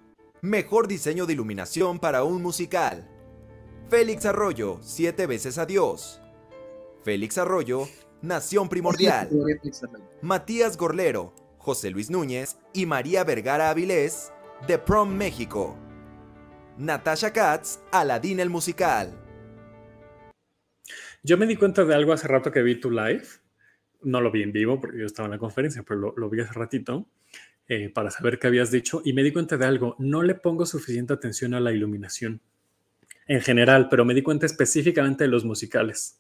[0.46, 3.10] Mejor diseño de iluminación para un musical.
[3.90, 6.22] Félix Arroyo, siete veces adiós.
[7.04, 7.88] Félix Arroyo,
[8.22, 9.28] Nación Primordial.
[10.22, 14.32] Matías Gorlero, José Luis Núñez y María Vergara Avilés,
[14.68, 15.76] The Prom México.
[16.78, 19.20] Natasha Katz, Aladín el musical.
[21.24, 23.26] Yo me di cuenta de algo hace rato que vi tu live.
[24.04, 26.54] No lo vi en vivo porque yo estaba en la conferencia, pero lo vi hace
[26.54, 27.08] ratito.
[27.68, 30.68] Eh, para saber qué habías dicho y me di cuenta de algo, no le pongo
[30.68, 32.40] suficiente atención a la iluminación
[33.28, 36.20] en general, pero me di cuenta específicamente de los musicales.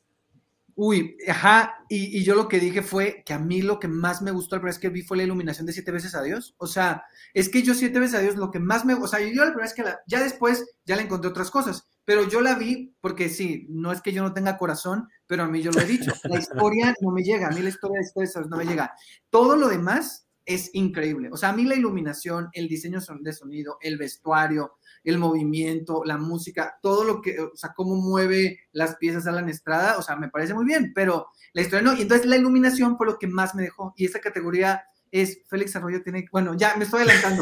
[0.77, 4.31] Uy, ajá, y, yo lo que dije fue que a mí lo que más me
[4.31, 6.53] gustó al primera vez que vi fue la iluminación de Siete veces a Dios.
[6.57, 9.19] O sea, es que yo Siete veces a Dios lo que más me, o sea,
[9.21, 12.41] yo la primera vez que la, ya después ya le encontré otras cosas, pero yo
[12.41, 15.71] la vi porque sí, no es que yo no tenga corazón, pero a mí yo
[15.71, 18.47] lo he dicho, la historia no me llega, a mí la historia de Siete veces
[18.49, 18.93] no me llega.
[19.29, 21.29] Todo lo demás es increíble.
[21.31, 24.73] O sea, a mí la iluminación, el diseño de sonido, el vestuario,
[25.03, 29.49] el movimiento, la música, todo lo que, o sea, cómo mueve las piezas a la
[29.49, 31.97] Estrada, o sea, me parece muy bien, pero la historia no.
[31.97, 33.93] Y entonces la iluminación fue lo que más me dejó.
[33.95, 37.41] Y esa categoría es Félix Arroyo tiene, bueno, ya me estoy adelantando,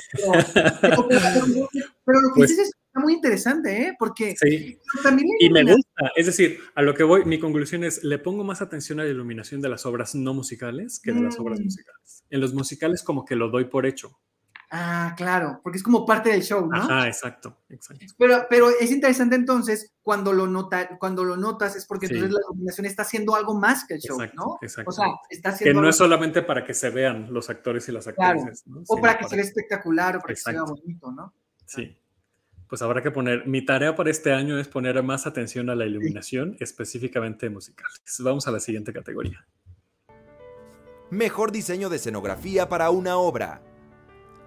[0.81, 3.95] pero, lo que pues dices está muy interesante, ¿eh?
[3.97, 4.77] Porque sí.
[5.01, 8.43] también y me gusta, es decir, a lo que voy, mi conclusión es, le pongo
[8.43, 11.63] más atención a la iluminación de las obras no musicales que de las obras mm.
[11.63, 12.23] musicales.
[12.29, 14.19] En los musicales como que lo doy por hecho.
[14.69, 16.87] Ah, claro, porque es como parte del show, ¿no?
[16.89, 18.05] Ah, exacto, exacto.
[18.17, 22.41] Pero, pero es interesante entonces cuando lo, nota, cuando lo notas es porque entonces la
[22.47, 24.57] iluminación está haciendo algo más que el show, ¿no?
[24.61, 24.89] Exacto.
[24.89, 25.79] O sea, está haciendo.
[25.79, 28.83] Que no es solamente para que se vean los actores y las actrices, ¿no?
[28.87, 31.33] O para que se vea espectacular o para que se vea bonito, ¿no?
[31.65, 31.97] Sí
[32.73, 35.85] pues habrá que poner, mi tarea para este año es poner más atención a la
[35.85, 38.01] iluminación, específicamente musicales.
[38.21, 39.45] Vamos a la siguiente categoría.
[41.11, 43.61] Mejor diseño de escenografía para una obra.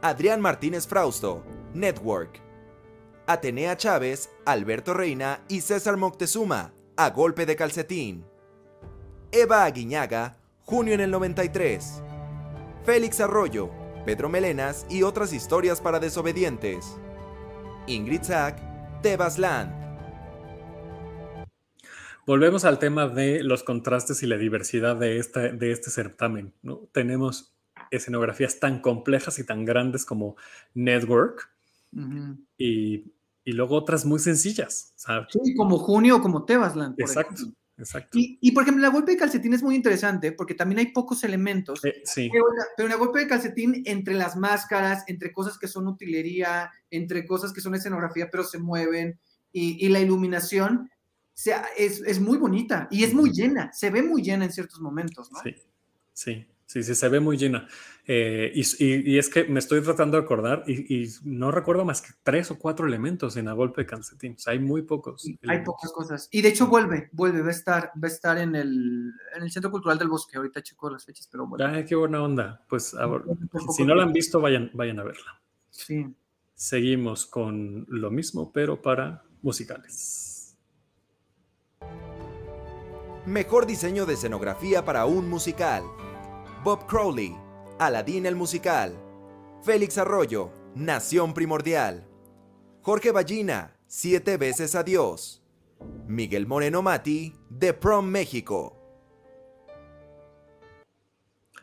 [0.03, 2.43] Adrián Martínez Frausto, Network.
[3.29, 8.25] Atenea Chávez, Alberto Reina y César Moctezuma, A Golpe de Calcetín.
[9.31, 12.03] Eva Aguiñaga, junio en el 93.
[12.85, 13.71] Félix Arroyo,
[14.05, 16.99] Pedro Melenas y otras historias para desobedientes.
[17.89, 18.61] Ingrid Zack,
[19.01, 19.71] Tebasland.
[22.27, 26.53] Volvemos al tema de los contrastes y la diversidad de, esta, de este certamen.
[26.63, 26.89] ¿no?
[26.91, 27.55] Tenemos
[27.93, 30.35] escenografías tan complejas y tan grandes como
[30.75, 31.49] Network
[32.59, 33.05] y,
[33.45, 34.93] luego otras muy sencillas.
[34.97, 37.01] Sí, como Junio o como Tebasland.
[37.01, 37.45] Exacto.
[37.79, 38.19] Exacto.
[38.19, 41.85] Y, por ejemplo, la golpe de calcetín es muy interesante porque también hay pocos elementos.
[41.85, 42.31] Eh, sí.
[42.77, 47.53] Pero, la golpe de calcetín entre las máscaras, entre cosas que son utilería, entre cosas
[47.53, 49.19] que son escenografía, pero se mueven,
[49.53, 50.91] y, la iluminación
[51.33, 54.81] sea, es, es, muy bonita y es muy llena, se ve muy llena en ciertos
[54.81, 55.41] momentos, ¿no?
[55.43, 55.55] Sí,
[56.13, 56.47] sí.
[56.67, 57.69] Sí, sí, se ve muy llena.
[58.09, 62.51] Eh, y, es que me estoy tratando de acordar y, no recuerdo más que tres
[62.51, 64.35] o cuatro elementos en la golpe de calcetín.
[64.35, 65.25] O sea, hay muy pocos.
[65.47, 66.29] Hay pocas cosas.
[66.33, 69.51] Y de hecho vuelve, vuelve, va a estar, va a estar en, el, en el
[69.51, 70.37] Centro Cultural del Bosque.
[70.37, 71.65] Ahorita checo las fechas, pero bueno.
[71.67, 72.65] Ay, qué buena onda.
[72.69, 72.97] Pues
[73.77, 75.41] si no la han visto, vayan, vayan a verla.
[75.71, 76.07] Sí.
[76.55, 80.57] Seguimos con lo mismo, pero para musicales.
[83.25, 85.83] Mejor diseño de escenografía para un musical.
[86.67, 87.33] Bob Crowley,
[87.79, 88.93] Aladdin el musical,
[89.63, 92.09] Félix Arroyo, Nación Primordial,
[92.83, 95.45] Jorge Ballina, Siete veces Adiós,
[96.09, 98.77] Miguel Moreno Mati, The Prom México.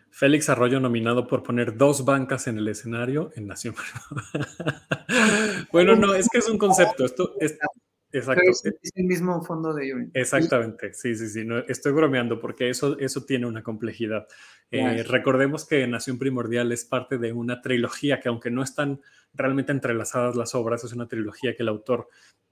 [0.09, 3.75] Félix Arroyo nominado por poner dos bancas en el escenario en Nación.
[5.73, 7.03] bueno, no, es que es un concepto.
[7.03, 7.35] Esto,
[8.13, 8.43] Exacto.
[8.51, 8.63] Es,
[8.95, 10.11] el mismo fondo de Urinetown.
[10.13, 11.43] Exactamente, sí, sí, sí.
[11.43, 14.27] No, estoy bromeando porque eso, eso tiene una complejidad.
[14.69, 19.01] Eh, recordemos que Nación Primordial es parte de una trilogía que aunque no están
[19.33, 22.07] realmente entrelazadas las obras, es una trilogía que el autor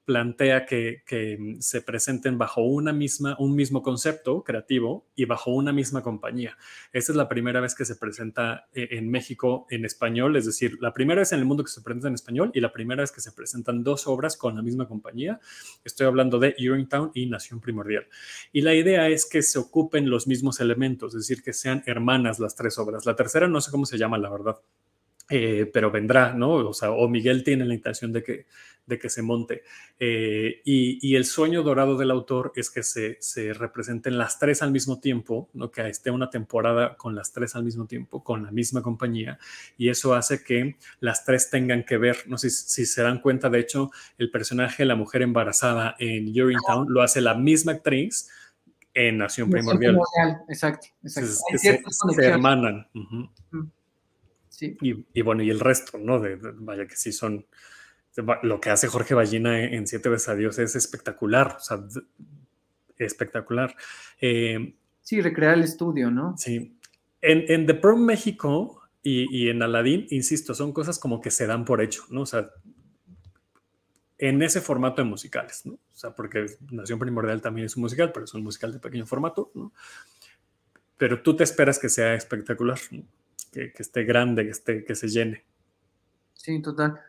[0.05, 1.03] plantea que,
[1.59, 6.57] se presenten bajo una misma, un mismo concepto creativo y bajo una misma compañía.
[6.91, 10.77] Esta es la primera vez que se presenta eh, en México en español, es decir,
[10.81, 13.11] la primera vez en el mundo que se presenta en español y la primera vez
[13.11, 15.39] que se presentan dos obras con la misma compañía.
[15.83, 18.07] Estoy hablando de Urinetown y Nación Primordial.
[18.51, 22.39] Y la idea es que se ocupen los mismos elementos, es decir, que sean hermanas
[22.39, 23.05] las tres obras.
[23.05, 24.57] La tercera no sé cómo se llama, la verdad.
[25.33, 26.55] Eh, pero vendrá, ¿no?
[26.55, 28.47] O sea, o Miguel tiene la intención de que,
[28.85, 29.63] de que se monte.
[29.99, 34.71] Eh, y, el sueño dorado del autor es que se, se, representen las tres al
[34.71, 35.71] mismo tiempo, ¿no?
[35.71, 39.37] que esté una temporada con las tres al mismo tiempo, con la misma compañía,
[39.77, 43.49] y eso hace que las tres tengan que ver, no sé si, se dan cuenta,
[43.49, 48.29] de hecho, el personaje de la mujer embarazada en Urinetown lo hace la misma actriz
[48.93, 49.97] en Nación Primordial.
[50.49, 51.89] Exacto, exacto.
[52.13, 52.87] se, hermanan.
[54.49, 54.77] Sí.
[54.81, 56.19] Y, bueno, y el resto, ¿no?
[56.19, 57.45] De, vaya que sí son
[58.43, 61.83] lo que hace Jorge Ballina en Siete veces a Dios es espectacular, o sea,
[62.97, 63.75] espectacular.
[64.19, 66.35] Eh, sí, recrear el estudio, ¿no?
[66.37, 66.77] Sí.
[67.21, 71.81] En, The Prom México y, en Aladdin, insisto, son cosas como que se dan por
[71.81, 72.21] hecho, ¿no?
[72.21, 72.51] O sea,
[74.17, 75.73] en ese formato de musicales, ¿no?
[75.73, 79.05] O sea, porque Nación Primordial también es un musical, pero es un musical de pequeño
[79.05, 79.71] formato, ¿no?
[80.97, 82.79] Pero tú te esperas que sea espectacular,
[83.51, 85.45] que, que, esté grande, que, esté, que se llene.
[86.33, 86.99] Sí, total.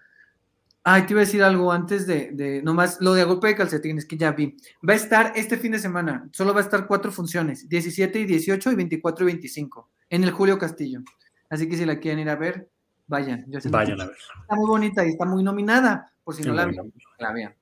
[0.84, 4.04] Ay, te iba a decir algo antes de, de nomás lo de golpe de calcetines
[4.04, 4.56] que ya vi.
[4.86, 8.24] Va a estar este fin de semana, solo va a estar cuatro funciones, 17 y
[8.24, 11.00] 18 y 24 y 25, en el Julio Castillo.
[11.48, 12.68] Así que si la quieren ir a ver,
[13.06, 13.46] vayan.
[13.70, 14.16] vayan a ver.
[14.40, 16.70] Está muy bonita y está muy nominada, por si no la,
[17.18, 17.54] la vean.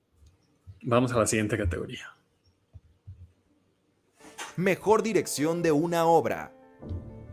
[0.82, 2.06] Vamos a la siguiente categoría.
[4.56, 6.52] Mejor dirección de una obra.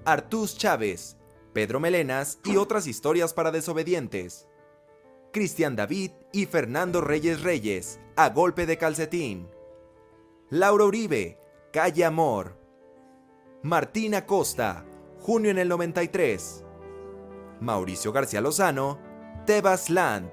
[0.04, 1.18] Artús Chávez,
[1.54, 4.48] Pedro Melenas y otras historias para desobedientes.
[5.38, 9.48] Cristian David y Fernando Reyes Reyes, a golpe de calcetín.
[10.50, 11.38] Laura Uribe,
[11.72, 12.58] Calle Amor.
[13.62, 14.84] Martina Costa,
[15.20, 16.66] junio en el 93.
[17.60, 18.98] Mauricio García Lozano,
[19.46, 20.32] Tebas Land.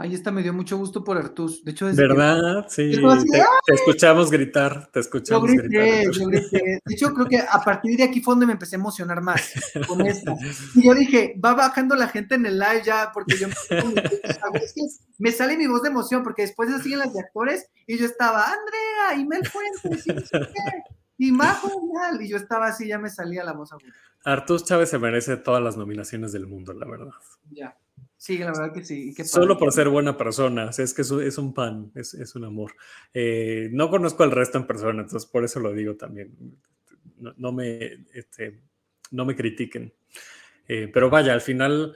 [0.00, 1.62] Ahí está, me dio mucho gusto por Artus.
[1.62, 2.64] De hecho, es ¿verdad?
[2.70, 6.80] Sí, te, escuchamos gritar, te escuchamos yo grité, Yo grité.
[6.82, 9.52] De hecho, creo que a partir de aquí fue donde me empecé a emocionar más
[9.86, 10.34] con esto.
[10.74, 13.48] Y yo dije, va bajando la gente en el live ya, porque yo
[15.18, 18.06] me sale mi voz de emoción, porque después de siguen las de actores, y yo
[18.06, 20.06] estaba, Andrea, y Mel Fuentes,
[21.18, 21.68] y, y Majo,
[22.18, 23.92] y yo estaba así, ya me salía la voz aguda.
[24.24, 27.12] Artus Chávez se merece todas las nominaciones del mundo, la verdad.
[27.50, 27.76] Ya.
[28.20, 29.14] Sí, la verdad que sí.
[29.24, 32.74] Solo por ser buena persona, es que es, un pan, es, un amor.
[33.14, 36.36] Eh, no conozco al resto en persona, entonces por eso lo digo también.
[37.16, 38.60] No, me, este,
[39.10, 39.94] no me critiquen.
[40.68, 41.94] Eh, pero vaya, al final,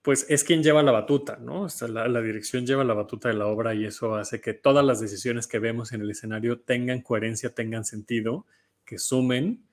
[0.00, 1.66] pues es quien lleva la batuta, ¿no?
[1.88, 5.48] la, dirección lleva la batuta de la obra y eso hace que todas las decisiones
[5.48, 8.46] que vemos en el escenario tengan coherencia, tengan sentido,
[8.84, 9.64] que sumen.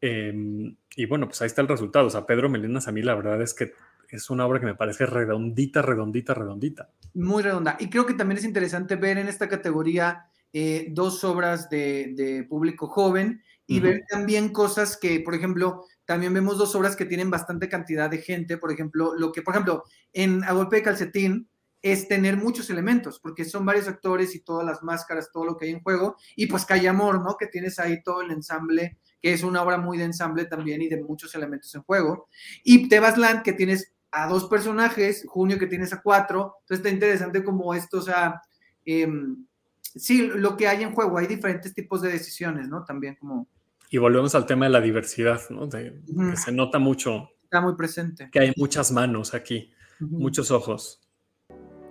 [0.00, 2.06] Em, y bueno, pues ahí está el resultado.
[2.06, 3.72] O sea, Pedro Melinas a mí la verdad es que
[4.10, 6.90] es una obra que me parece redondita, redondita, redondita.
[7.14, 7.76] Muy redonda.
[7.78, 12.86] Y creo que también es interesante ver en esta categoría eh, dos obras de, público
[12.86, 17.68] joven y ver también cosas que, por ejemplo, también vemos dos obras que tienen bastante
[17.68, 18.58] cantidad de gente.
[18.58, 21.48] Por ejemplo, lo que, por ejemplo, en A Golpe de Calcetín
[21.84, 25.66] es tener muchos elementos, porque son varios actores y todas las máscaras, todo lo que
[25.66, 26.16] hay en juego.
[26.34, 27.36] Y pues Calle Amor, ¿no?
[27.38, 30.88] Que tienes ahí todo el ensamble, que es una obra muy de ensamble también y
[30.88, 32.28] de muchos elementos en juego.
[32.62, 36.90] Y Tebas Land, que tienes a dos personajes, Junio que tienes a cuatro, entonces está
[36.90, 38.40] interesante como esto, o sea,
[38.84, 39.44] em,
[39.80, 42.84] sí, lo que hay en juego, hay diferentes tipos de decisiones, ¿no?
[42.84, 43.48] También como...
[43.90, 45.68] Y volvemos al tema de la diversidad, ¿no?
[45.68, 46.00] que
[46.36, 47.30] se nota mucho.
[47.44, 48.28] Está muy presente.
[48.32, 51.00] Que hay muchas manos aquí, muchos ojos.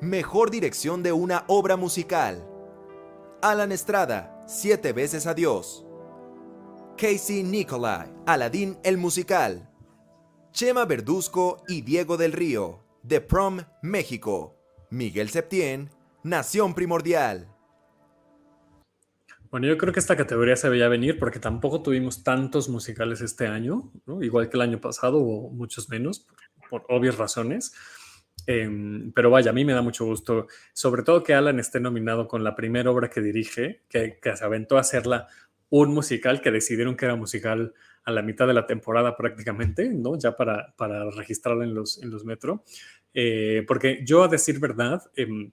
[0.01, 2.45] Mejor dirección de una obra musical.
[3.41, 5.85] Alan Estrada, Siete veces adiós.
[6.97, 9.69] Casey Nicolai, Aladdin el musical.
[10.53, 14.55] Chema Verduzco y Diego del Río, The Prom, México.
[14.91, 15.89] Miguel Septién,
[16.23, 17.47] Nación Primordial.
[19.49, 23.47] Bueno, yo creo que esta categoría se veía venir porque tampoco tuvimos tantos musicales este
[23.47, 23.91] año,
[24.21, 26.27] igual que el año pasado, o muchos menos,
[26.69, 27.73] por, obvias razones.
[28.45, 32.27] Em, pero vaya, a mí me da mucho gusto, sobre todo que Alan esté nominado
[32.27, 35.29] con la primera obra que dirige, que, que se aventó a hacerla
[35.71, 37.73] un musical que decidieron que era musical
[38.03, 40.17] a la mitad de la temporada prácticamente, ¿no?
[40.17, 42.63] Ya para, para registrarla en los, en los metro.
[43.13, 45.51] Eh, porque yo, a decir verdad, em,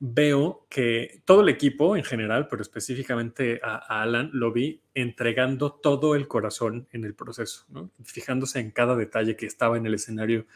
[0.00, 6.14] veo que todo el equipo en general, pero específicamente a, Alan, lo vi entregando todo
[6.14, 7.66] el corazón en el proceso,
[8.02, 10.46] fijándose en cada detalle que estaba en el escenario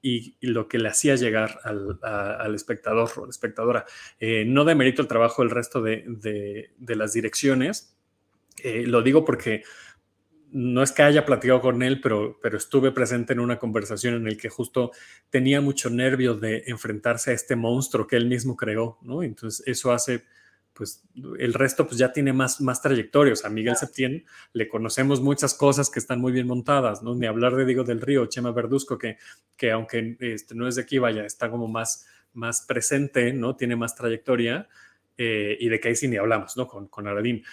[0.00, 3.86] y, lo que le hacía llegar al, espectador o la espectadora.
[4.20, 7.96] Eh, no demerito el trabajo del resto de, las direcciones,
[8.62, 9.64] eh, lo digo porque
[10.54, 14.28] no es que haya platicado con él, pero, pero estuve presente en una conversación en
[14.28, 14.92] el que justo
[15.28, 19.24] tenía mucho nervio de enfrentarse a este monstruo que él mismo creó, ¿no?
[19.24, 20.22] Entonces eso hace,
[20.72, 21.02] pues
[21.40, 23.32] el resto pues ya tiene más, más trayectoria.
[23.32, 27.16] O sea, a Miguel Septién le conocemos muchas cosas que están muy bien montadas, ¿no?
[27.16, 29.18] Ni hablar de Diego del Río, Chema Verduzco, que,
[29.56, 33.56] que aunque este, no es de aquí, vaya, está como más, más presente, ¿no?
[33.56, 34.68] Tiene más trayectoria.
[35.16, 36.66] Eh, y de que ahí sí ni hablamos, ¿no?
[36.66, 37.44] Con, con Aladín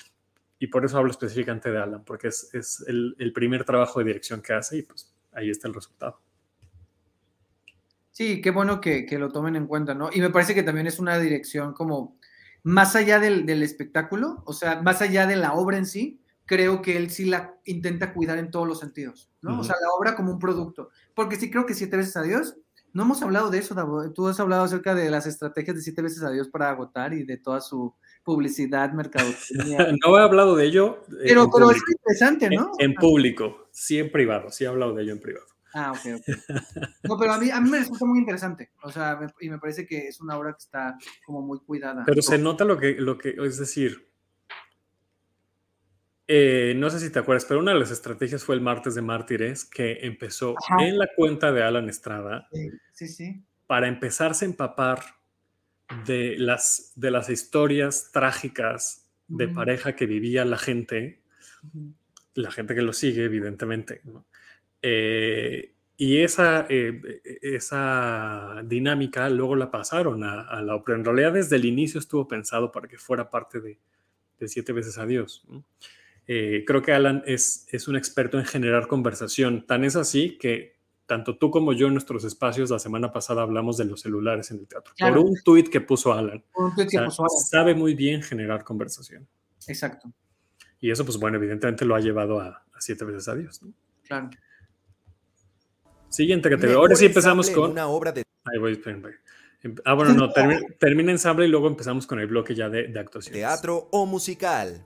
[0.62, 4.05] y por eso hablo específicamente de Alan, porque es, es el, el, primer trabajo de
[4.05, 6.22] dirección que hace y pues ahí está el resultado.
[8.12, 10.12] Sí, qué bueno que, que, lo tomen en cuenta, ¿no?
[10.14, 12.16] Y me parece que también es una dirección como
[12.62, 16.84] más allá del, del, espectáculo, o sea, más allá de la obra en sí, creo
[16.84, 19.62] que él sí la intenta cuidar en todos los sentidos, ¿no?
[19.62, 20.91] O sea, la obra como un producto.
[21.16, 22.55] Porque sí creo que siete veces a Dios,
[22.93, 24.12] no hemos hablado de eso, Davo.
[24.12, 27.24] Tú has hablado acerca de las estrategias de siete veces a Dios para agotar y
[27.24, 29.93] de toda su publicidad, mercadotecnia.
[30.05, 31.03] no he hablado de ello.
[31.09, 32.72] Eh, pero, pero es interesante, ¿no?
[32.80, 35.47] En, público, sí en privado, sí he hablado de ello en privado.
[35.74, 36.38] Ah, ok, ok.
[37.03, 38.72] No, pero a mí, a mí me resulta muy interesante.
[38.84, 42.03] O sea, y me parece que es una obra que está como muy cuidada.
[42.05, 44.11] Pero se nota lo que, lo que es decir,
[46.28, 49.01] eh, no sé si te acuerdas, pero una de las estrategias fue el martes de
[49.01, 52.47] mártires que empezó en la cuenta de Alan Estrada.
[52.51, 53.45] Sí, sí, sí.
[53.67, 55.01] Para empezarse a empapar
[56.05, 61.21] de las, de las historias trágicas de pareja que vivía la gente,
[62.33, 64.01] la gente que lo sigue, evidentemente.
[64.81, 70.97] Eh, y esa, eh, esa dinámica luego la pasaron a, la ópera.
[70.97, 73.77] En realidad, desde el inicio estuvo pensado para que fuera parte de,
[74.47, 75.45] Siete veces a Dios.
[76.25, 79.67] Eh, creo que Alan es, es un experto en generar conversación.
[79.67, 80.80] Tan es así que
[81.12, 84.59] tanto tú como yo en nuestros espacios la semana pasada hablamos de los celulares en
[84.59, 84.93] el teatro.
[84.97, 86.41] Por un tuit que puso Alan.
[86.55, 87.38] Un tuit que puso Alan.
[87.49, 89.28] Sabe muy bien generar conversación.
[89.68, 90.09] Exacto.
[90.80, 93.62] Y eso, pues bueno, evidentemente lo ha llevado a, siete veces a Dios.
[93.62, 93.74] ¿no?
[94.07, 94.30] Claro.
[96.07, 96.78] Siguiente categoría.
[96.78, 97.72] Ahora sí empezamos con.
[97.72, 98.24] Una obra de.
[98.45, 100.32] Ahí voy, em, Ah, bueno, no,
[100.80, 103.34] termina, ensamble y luego empezamos con el bloque ya de, de actuación.
[103.34, 104.86] Teatro o musical.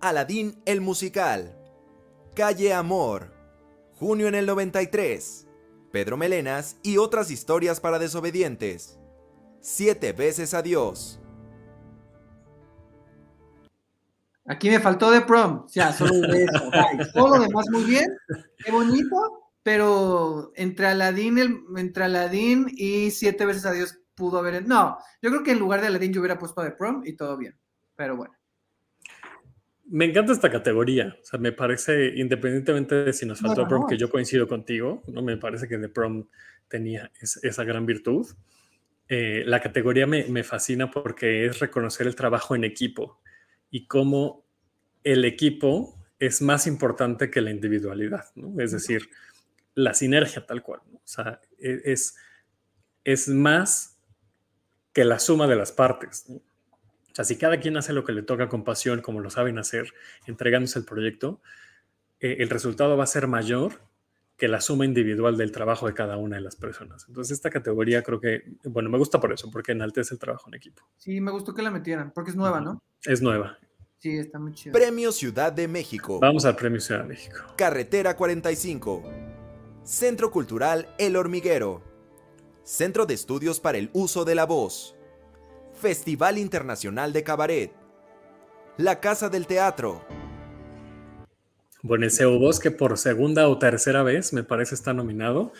[0.00, 1.54] Aladín el musical.
[2.34, 3.34] Calle Amor.
[3.96, 5.47] Junio en el 93.
[5.90, 8.98] Pedro Melenas y otras historias para desobedientes.
[9.60, 11.20] Siete veces adiós.
[14.46, 16.70] Aquí me faltó de prom, o sea, solo de eso.
[17.14, 18.06] Todo lo demás muy bien,
[18.64, 24.66] qué bonito, pero entre Aladín, el, entre Aladín y siete veces adiós pudo haber.
[24.66, 27.36] No, yo creo que en lugar de Aladín yo hubiera puesto de prom y todo
[27.36, 27.58] bien,
[27.94, 28.37] pero bueno.
[29.90, 31.16] Me encanta esta categoría.
[31.20, 35.22] O sea, me parece, independientemente de si nos faltó prom, que yo coincido contigo, ¿no?
[35.22, 36.26] me parece que The Prom
[36.68, 38.26] tenía esa gran virtud.
[39.08, 43.22] Eh, la categoría me, me, fascina porque es reconocer el trabajo en equipo
[43.70, 44.44] y cómo
[45.02, 48.60] el equipo es más importante que la individualidad, ¿no?
[48.60, 49.08] Es decir,
[49.74, 50.80] la sinergia tal cual.
[50.90, 50.98] ¿no?
[50.98, 52.16] O sea, e, es,
[53.04, 53.98] es más
[54.92, 56.28] que la suma de las partes.
[56.28, 56.40] ¿no?
[57.18, 59.92] Sea, si cada quien hace lo que le toca con pasión, como lo saben hacer,
[60.26, 61.40] entregándose el proyecto,
[62.20, 63.80] eh, el resultado va a ser mayor
[64.36, 67.06] que la suma individual del trabajo de cada una de las personas.
[67.08, 70.54] Entonces, esta categoría creo que, bueno, me gusta por eso, porque enaltece el trabajo en
[70.54, 70.82] equipo.
[70.96, 72.80] Sí, me gustó que la metieran, porque es nueva, ¿no?
[73.04, 73.58] Es nueva.
[73.98, 74.72] Sí, está muy chido.
[74.72, 76.20] Premio Ciudad de México.
[76.20, 77.36] Vamos al Premio Ciudad de México.
[77.56, 79.02] Carretera 45.
[79.82, 81.82] Centro Cultural El Hormiguero.
[82.62, 84.94] Centro de Estudios para el Uso de la Voz.
[85.78, 87.70] Festival Internacional de Cabaret,
[88.76, 90.04] La Casa del Teatro.
[91.82, 95.52] Bueno, ese Bosque por segunda o tercera vez me parece está nominado.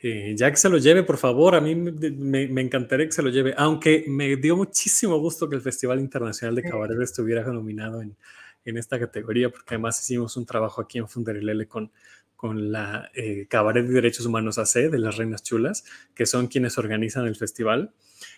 [0.00, 3.22] Eh, ya que se lo lleve, por favor, a mí me, me, encantaría que se
[3.22, 8.02] lo lleve, aunque me dio muchísimo gusto que el Festival Internacional de Cabaret estuviera nominado
[8.02, 8.16] en,
[8.64, 11.92] en esta categoría, porque además hicimos un trabajo aquí en Funderelele con,
[12.36, 15.84] con la eh, Cabaret de Derechos Humanos AC de las Reinas Chulas,
[16.14, 17.92] que son quienes organizan el festival.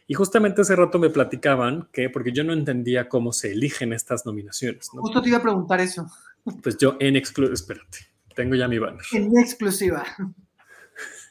[0.06, 4.26] Y justamente hace rato me platicaban que, porque yo no entendía cómo se eligen estas
[4.26, 4.90] nominaciones.
[4.92, 5.02] ¿no?
[5.02, 6.06] Justo te iba a preguntar eso.
[6.62, 7.98] Pues yo en exclusiva, espérate,
[8.34, 9.02] tengo ya mi banner.
[9.12, 10.04] En exclusiva.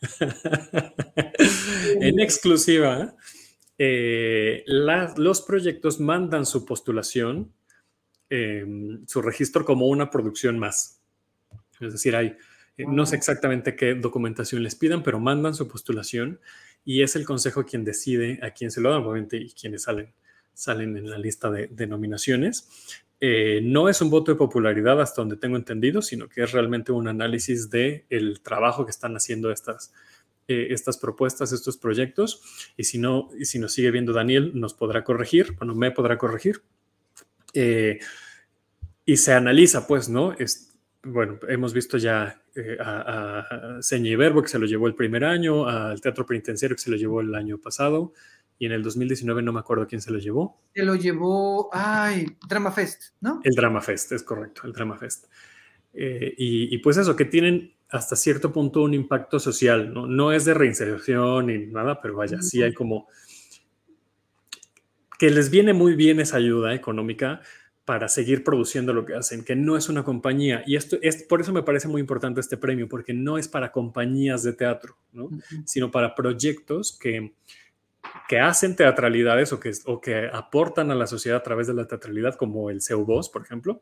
[2.01, 3.15] en exclusiva,
[3.77, 7.53] eh, los proyectos mandan su postulación
[8.33, 10.99] em, su registro como una producción más.
[11.79, 12.35] Es decir, hay,
[12.77, 16.39] eh, no sé exactamente qué documentación les pidan, pero mandan su postulación
[16.83, 20.13] y es el consejo quien decide a quién se lo da, obviamente, y quienes salen,
[20.53, 22.67] salen en la lista de, nominaciones.
[23.19, 26.91] Eh, no es un voto de popularidad hasta donde tengo entendido, sino que es realmente
[26.91, 29.93] un análisis del el trabajo que están haciendo estas,
[30.47, 32.41] eh, estas propuestas, estos proyectos.
[32.75, 36.17] Y si no, y si nos sigue viendo Daniel, nos podrá corregir, bueno, me podrá
[36.17, 36.63] corregir.
[37.53, 37.99] Eh,
[39.05, 40.33] y se analiza, pues, ¿no?
[40.33, 40.73] Es,
[41.03, 43.39] bueno, hemos visto ya eh, a,
[43.77, 46.91] a Seña Verbo, que se lo llevó el primer año, al Teatro Penitenciario, que se
[46.91, 48.13] lo llevó el año pasado,
[48.57, 50.61] y en el 2019 no me acuerdo quién se lo llevó.
[50.73, 53.41] Se lo llevó, ay, Drama Fest, ¿no?
[53.43, 55.25] El Drama Fest, es correcto, el Drama Fest.
[55.93, 60.07] y, y, pues eso, que tienen hasta cierto punto un impacto social, ¿no?
[60.07, 63.07] No es de reinserción ni nada, pero vaya, sí hay como
[65.23, 67.39] que les viene muy bien esa ayuda económica
[67.85, 70.63] para seguir produciendo lo que hacen, que no es una compañía.
[70.65, 73.71] Y esto es por eso me parece muy importante este premio, porque no es para
[73.71, 75.29] compañías de teatro, ¿no?
[75.63, 77.35] sino para proyectos que,
[78.27, 81.87] que hacen teatralidades o que, o que aportan a la sociedad a través de la
[81.87, 83.81] teatralidad, como el CEUBOS, por ejemplo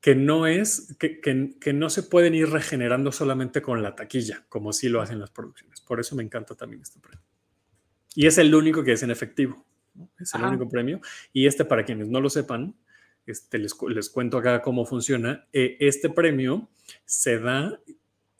[0.00, 4.72] que no es, que, que, no se pueden ir regenerando solamente con la taquilla, como
[4.72, 5.80] sí lo hacen las producciones.
[5.80, 7.24] Por eso me encanta también este premio.
[8.14, 9.64] Y es el único que es en efectivo.
[10.18, 11.00] Es el único premio.
[11.32, 12.74] Y este, para quienes no lo sepan,
[13.26, 15.46] este, les, les cuento acá cómo funciona.
[15.52, 16.68] Eh, este premio
[17.04, 17.80] se da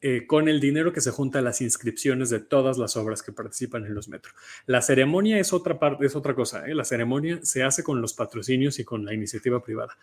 [0.01, 3.33] eh, con el dinero que se junta a las inscripciones de todas las obras que
[3.33, 4.35] participan en los metros.
[4.67, 6.67] La ceremonia es otra parte, es otra cosa.
[6.67, 6.75] ¿eh?
[6.75, 9.97] La ceremonia se hace con los patrocinios y con la iniciativa privada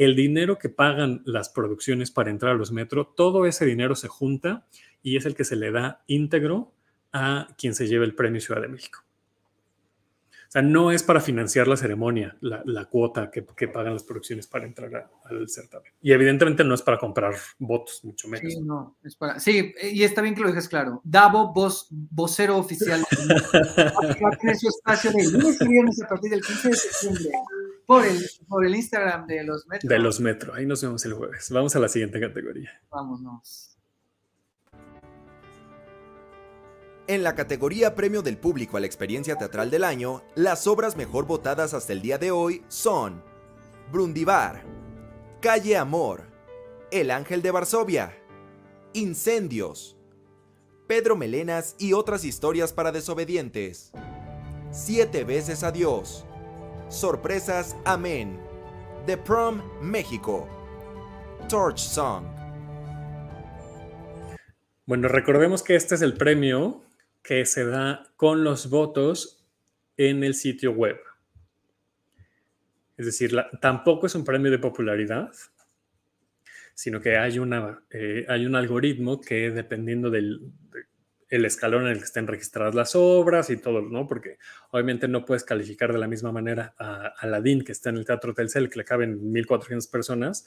[0.00, 4.08] el dinero que pagan las producciones para entrar a los metros, todo ese dinero se
[4.08, 4.66] junta
[5.02, 6.72] y es el que se le da íntegro
[7.12, 9.04] a quien se lleve el premio Ciudad de México.
[10.50, 14.66] O sea, no es para financiar la ceremonia, la, cuota que, pagan las producciones para
[14.66, 15.92] entrar al certamen.
[16.02, 18.52] Y evidentemente no es para comprar votos, mucho menos.
[18.52, 19.38] Sí, no, es para...
[19.38, 21.02] sí y está bien que lo dejes claro.
[21.04, 23.00] Davo, voz, vocero oficial.
[24.40, 27.30] tener su espacio de lunes y viernes a partir del 15 de septiembre
[27.86, 28.18] por el,
[28.48, 29.88] por el Instagram de los Metro.
[29.88, 30.52] De los Metro.
[30.52, 31.48] Ahí nos vemos el jueves.
[31.52, 32.72] Vamos a la siguiente categoría.
[32.90, 33.69] Vámonos.
[37.10, 41.26] En la categoría Premio del Público a la Experiencia Teatral del Año, las obras mejor
[41.26, 43.24] votadas hasta el día de hoy son
[43.90, 44.62] Brundibar,
[45.40, 46.22] Calle Amor,
[46.92, 48.16] El Ángel de Varsovia,
[48.92, 49.96] Incendios,
[50.86, 53.90] Pedro Melenas y otras historias para desobedientes,
[54.70, 56.24] Siete veces adiós,
[56.88, 58.38] Sorpresas Amén,
[59.06, 60.46] The Prom México,
[61.48, 62.24] Torch Song.
[64.86, 66.84] Bueno, recordemos que este es el premio
[67.22, 69.44] que se da con los votos
[69.96, 70.98] en el sitio web.
[72.96, 75.32] Es decir, tampoco es un premio de popularidad,
[76.74, 80.52] sino que hay, una, eh, hay un algoritmo que dependiendo del
[81.30, 84.06] el escalón en el que estén registradas las obras y todo, ¿no?
[84.06, 84.38] Porque
[84.72, 88.34] obviamente no puedes calificar de la misma manera a Aladdin, que está en el Teatro
[88.34, 90.46] Telcel, que le caben 1.400 personas,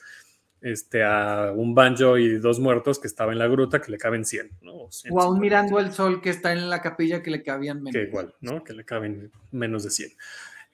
[0.64, 4.24] este, a un banjo y dos muertos que estaba en la gruta que le caben
[4.24, 4.74] 100, ¿no?
[4.74, 7.94] O, a un mirando el sol que está en la capilla que le cabían menos.
[7.94, 8.64] Que igual, ¿no?
[8.64, 10.12] Que le caben menos de 100.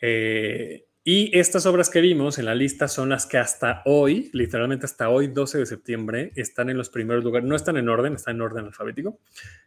[0.01, 4.85] Eh, y estas obras que vimos en la lista son las que hasta hoy, literalmente
[4.85, 7.49] hasta hoy, 12 de septiembre, están en los primeros lugares.
[7.49, 9.19] No están en orden, están en orden alfabético,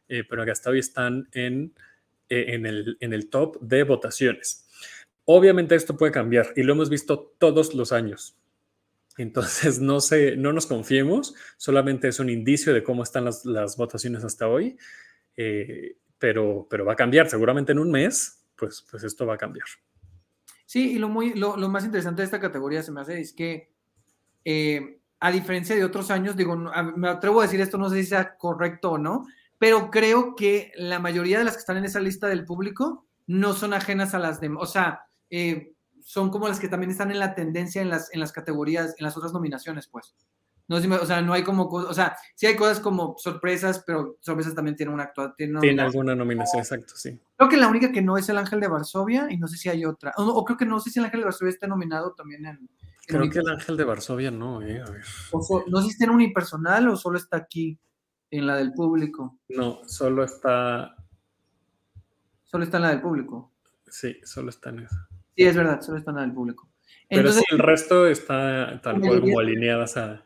[0.09, 1.75] eh, pero que hasta hoy están en,
[2.29, 4.69] eh, en, el, en el top de votaciones.
[5.25, 8.37] Obviamente esto puede cambiar y lo hemos visto todos los años.
[9.19, 13.77] Entonces, no, sé, no nos confiemos, solamente es un indicio de cómo están las, las
[13.77, 14.77] votaciones hasta hoy,
[15.37, 17.29] eh, pero, pero va a cambiar.
[17.29, 19.67] Seguramente en un mes, pues, pues esto va a cambiar.
[20.67, 23.75] Sí, y lo, muy, lo, más interesante de esta categoría se me hace es que,
[24.45, 28.09] eh, a diferencia de otros años, digo, me atrevo a decir esto, no sé si
[28.09, 29.27] sea correcto o no,
[29.59, 33.53] pero creo que la mayoría de las que están en esa lista del público no
[33.53, 37.19] son ajenas a las demás, o sea, eh, son como las que también están en
[37.19, 40.15] la tendencia en las, en las categorías, en las otras nominaciones, pues.
[40.69, 44.55] No, o sea, no hay como, o sea, sí hay cosas como sorpresas, pero sorpresas
[44.55, 45.61] también tienen una actuación.
[45.61, 47.21] Tiene, alguna nominación, exacto, sí.
[47.37, 49.69] Creo que la única que no es el Ángel de Varsovia y no sé si
[49.69, 50.13] hay otra.
[50.17, 52.71] O, creo que no sé si el Ángel de Varsovia está nominado también en.
[53.07, 55.03] creo que el Ángel de Varsovia no, eh, a ver.
[55.67, 57.79] no sé si está en unipersonal o solo está aquí,
[58.31, 59.39] en la del público.
[59.51, 60.97] No, solo está.
[62.45, 63.53] Solo está en la del público.
[63.89, 65.09] Sí, solo está en esa.
[65.37, 66.69] Sí, es verdad, solo está en la del público.
[67.09, 70.25] Pero sí, el resto está tal cual como alineadas a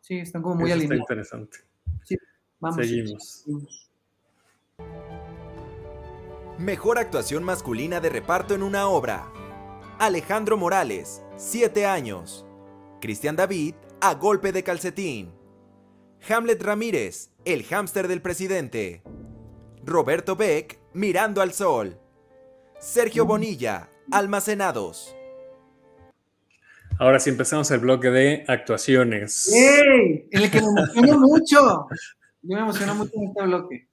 [0.00, 1.00] Sí, están como muy alineados.
[1.00, 1.58] Está interesante.
[2.04, 2.16] Sí,
[2.60, 2.76] vamos.
[2.76, 3.44] Seguimos.
[6.58, 9.30] Mejor actuación masculina de reparto en una obra.
[9.98, 12.46] Alejandro Morales, 7 años.
[13.00, 15.32] Cristian David, a golpe de calcetín.
[16.28, 19.02] Hamlet Ramírez, el hámster del presidente.
[19.84, 22.00] Roberto Beck, mirando al sol.
[22.78, 25.14] Sergio Bonilla, almacenados.
[26.98, 29.52] Ahora sí empezamos el bloque de actuaciones.
[29.52, 30.28] ¡Ey!
[30.30, 31.86] En el que me emociona mucho.
[32.42, 33.88] Yo me emociono mucho en este bloque.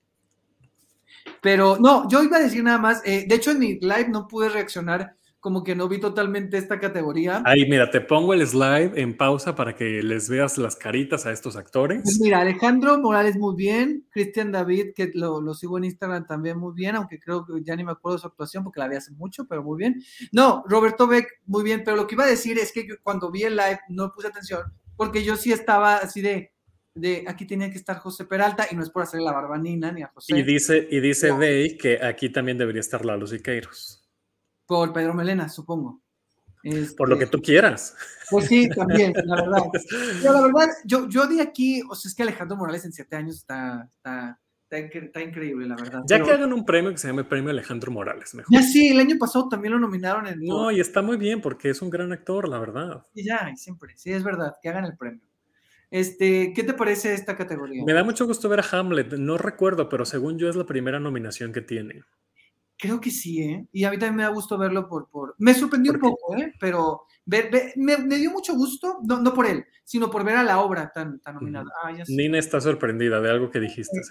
[1.41, 3.01] Pero no, yo iba a decir nada más.
[3.05, 5.15] Eh, de hecho, en mi live no pude reaccionar
[5.45, 7.43] como que no vi totalmente esta categoría.
[7.45, 11.31] Ahí, mira, te pongo el slide en pausa para que les veas las caritas a
[11.31, 12.01] estos actores.
[12.03, 16.57] Pues mira, Alejandro Morales muy bien, Cristian David, que lo, lo, sigo en Instagram también
[16.57, 18.95] muy bien, aunque creo que ya ni me acuerdo de su actuación porque la vi
[18.95, 20.01] hace mucho, pero muy bien.
[20.31, 23.43] No, Roberto Beck, muy bien, pero lo que iba a decir es que cuando vi
[23.43, 24.63] el live no puse atención
[24.95, 26.53] porque yo sí estaba así de,
[26.95, 30.01] de aquí tenía que estar José Peralta y no es por hacer la barbanina ni
[30.01, 30.35] a José.
[30.35, 34.04] Y dice, y dice Day que aquí también debería estar Lalo Siqueiros.
[34.65, 36.01] Por Pedro Melena, supongo.
[36.97, 37.95] por lo que tú quieras.
[38.29, 39.63] Pues sí, también, la verdad.
[40.21, 43.15] Pero la verdad, yo, yo de aquí, o sea, es que Alejandro Morales en siete
[43.15, 44.39] años está, está,
[44.69, 46.01] está, increíble, la verdad.
[46.07, 48.51] Ya que hagan un premio que se llame Premio Alejandro Morales, mejor.
[48.51, 50.39] Ya sí, el año pasado también lo nominaron en.
[50.41, 53.05] No, y está muy bien porque es un gran actor, la verdad.
[53.13, 55.21] Y ya, y siempre, sí, es verdad, que hagan el premio.
[55.91, 57.83] Este, ¿qué te parece esta categoría?
[57.85, 60.99] Me da mucho gusto ver a Hamlet, no recuerdo, pero según yo es la primera
[60.99, 62.03] nominación que tiene.
[62.77, 63.67] Creo que sí, ¿eh?
[63.71, 65.09] Y a mí también me da gusto verlo por...
[65.09, 65.35] por...
[65.37, 66.53] Me sorprendió un poco, ¿eh?
[66.59, 70.59] Pero me, me, dio mucho gusto, no, no, por él, sino por ver a la
[70.59, 71.65] obra tan, tan nominada.
[71.83, 74.01] Ah, Nina está sorprendida de algo que dijiste.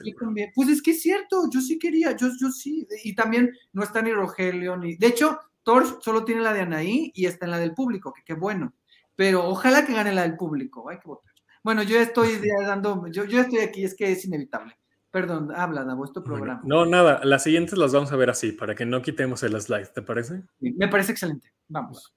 [0.55, 2.87] Pues es que es cierto, yo sí quería, yo, yo sí.
[3.05, 4.97] Y también no está ni Rogelio, ni...
[4.97, 8.23] De hecho, Torch solo tiene la de Anaí y está en la del público, que
[8.25, 8.75] qué bueno.
[9.15, 11.33] Pero ojalá que gane la del público, hay que votar.
[11.63, 12.31] Bueno, yo estoy
[12.67, 14.77] dando, yo, yo estoy aquí, es que es inevitable.
[15.15, 16.61] Perdón, habla, Davo, vuestro programa.
[16.65, 19.93] no, nada, las siguientes las vamos a ver así, para que no quitemos el slide,
[19.95, 20.43] ¿te parece?
[20.59, 21.53] me parece excelente.
[21.69, 22.13] Vamos.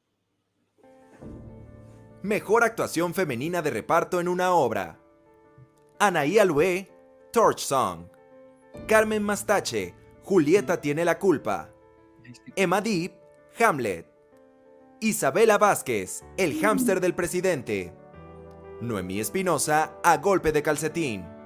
[2.23, 4.99] Mejor actuación femenina de reparto en una obra.
[5.99, 6.89] Anaí Alué,
[7.31, 8.07] Torch Song.
[8.87, 9.93] Carmen Mastache,
[10.23, 11.69] Julieta tiene la culpa.
[12.55, 13.13] Emma Deep,
[13.59, 14.11] Hamlet.
[15.01, 17.93] Isabela Vázquez, el hámster del presidente.
[18.81, 21.36] Noemí Espinosa, a golpe de calcetín.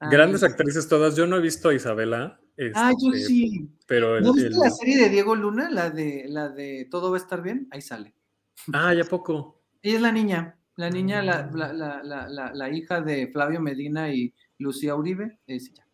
[0.00, 1.16] Grandes actrices todas.
[1.16, 2.40] Yo no he visto a Isabela.
[2.74, 3.68] ah, yo este, sí.
[3.86, 5.70] Pero ¿No viste la serie de Diego Luna?
[5.70, 7.68] La de, la de Todo va a estar bien.
[7.70, 8.14] Ahí sale.
[8.72, 9.62] Ah, ya poco.
[9.82, 10.58] Ella es la niña.
[10.76, 15.38] La niña, la, la, la, hija de Flavio Medina y Lucía Uribe.
[15.46, 15.86] Es ella.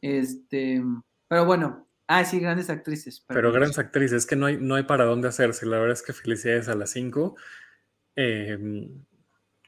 [0.00, 0.82] Este,
[1.26, 3.24] pero bueno, Ah, sí, grandes actrices.
[3.26, 5.64] Pero, grandes actrices, es que no hay, no hay para dónde hacerse.
[5.64, 7.36] La verdad es que felicidades a las cinco.
[8.16, 8.58] Eh,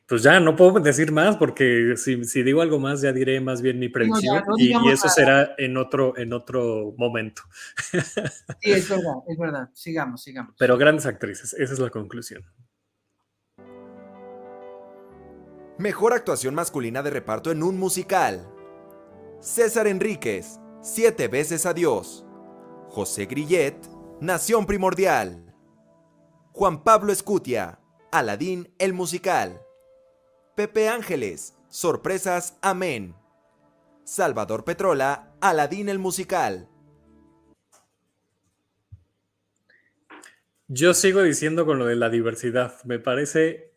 [0.07, 3.79] pues ya no puedo decir más porque si, digo algo más ya diré más bien
[3.79, 7.43] mi predicción y, eso será en otro, en otro momento.
[8.61, 9.71] Sí, es verdad, es verdad.
[9.73, 10.55] Sigamos, sigamos.
[10.59, 12.43] Pero grandes actrices, esa es la conclusión.
[15.79, 18.47] Mejor actuación masculina de reparto en un musical.
[19.41, 22.27] César Enríquez, Siete veces adiós.
[22.91, 23.75] José Grillet,
[24.21, 25.57] Nación Primordial.
[26.53, 27.81] Juan Pablo Escutia,
[28.13, 29.64] Aladín el musical.
[30.55, 33.17] Pepe Ángeles, Sorpresas, Amén.
[34.05, 36.69] Salvador Petrola, Aladín el musical.
[40.69, 42.77] Yo sigo diciendo con lo de la diversidad.
[42.85, 43.73] Me parece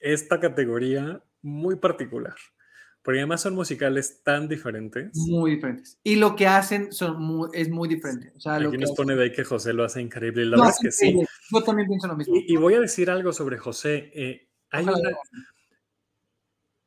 [0.00, 2.34] esta categoría muy particular.
[3.02, 5.10] Porque además son musicales tan diferentes.
[5.14, 6.00] Muy diferentes.
[6.02, 8.32] Y lo que hacen son es muy diferente.
[8.42, 10.46] O Aquí nos pone de ahí que José lo hace increíble.
[10.46, 11.14] La verdad es que sí.
[11.52, 12.34] Yo también pienso lo mismo.
[12.34, 14.10] Y, voy a decir algo sobre José.
[14.14, 14.94] Eh, hay, una,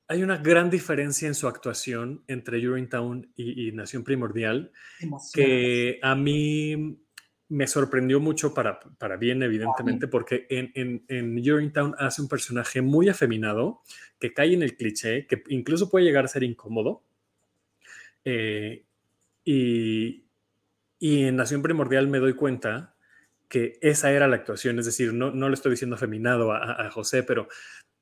[0.10, 4.72] hay una gran diferencia en su actuación entre Urinetown y, y Nación Primordial
[5.32, 7.00] que a mí
[7.48, 12.82] me sorprendió mucho para, para bien, evidentemente, porque en, en, en Urinetown hace un personaje
[12.82, 13.82] muy afeminado,
[14.20, 17.04] que cae en el cliché, que incluso puede llegar a ser incómodo.
[18.26, 18.86] Eh,
[19.46, 20.26] y,
[21.00, 22.96] y, en Nación Primordial me doy cuenta
[23.48, 26.92] que esa era la actuación, es decir, no, no le estoy diciendo afeminado a, a
[26.92, 27.48] José, pero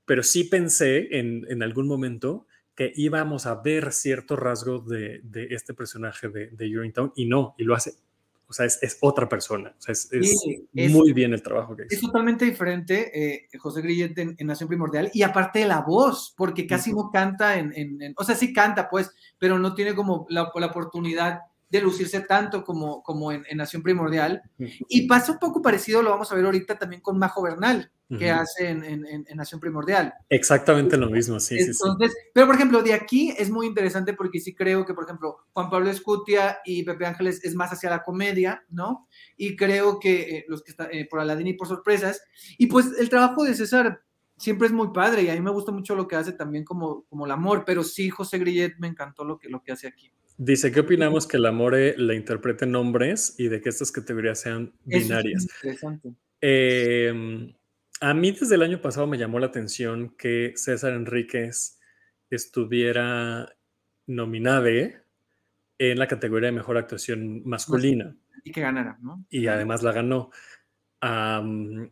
[0.08, 5.48] pero sí pensé en, en algún momento que íbamos a ver cierto rasgo de, de
[5.52, 7.94] este personaje de, de Urinetown y no, y lo hace.
[8.48, 9.76] O sea, es, es otra persona.
[9.78, 11.96] O sea, es, es, muy bien el trabajo que hizo.
[11.96, 16.66] Es totalmente diferente eh, José Grillet en, Nación Primordial y aparte de la voz, porque
[16.66, 20.50] casi no canta en, en, O sea, sí canta, pues, pero no tiene como la,
[20.56, 24.42] la oportunidad de lucirse tanto como, como en, Nación Primordial.
[24.88, 28.32] Y pasa un poco parecido, lo vamos a ver ahorita también con Majo Bernal, que
[28.32, 30.14] hace en, Nación Primordial.
[30.30, 34.40] Exactamente lo mismo, sí, Entonces, sí, Pero, por ejemplo, de aquí es muy interesante porque
[34.40, 38.04] sí creo que, por ejemplo, Juan Pablo Escutia y Pepe Ángeles es más hacia la
[38.04, 39.08] comedia, ¿no?
[39.36, 42.22] Y creo que eh, los que están eh, por Aladín y por sorpresas.
[42.58, 44.02] Y pues el trabajo de César
[44.38, 47.04] siempre es muy padre y a mí me gusta mucho lo que hace también como,
[47.10, 50.12] como el amor, pero sí, José Grillet me encantó lo que, lo que hace aquí.
[50.38, 54.72] Dice, ¿qué opinamos que el amore le interpreten hombres y de que estas categorías sean
[54.86, 55.44] binarias?
[55.44, 56.14] interesante.
[56.40, 57.54] Em,
[58.00, 61.80] a mí desde el año pasado me llamó la atención que César Enríquez
[62.30, 63.52] estuviera
[64.06, 68.16] nominado en la categoría de mejor actuación masculina.
[68.44, 69.26] Y que ganara, ¿no?
[69.32, 70.30] Y además la ganó.
[71.02, 71.90] a mí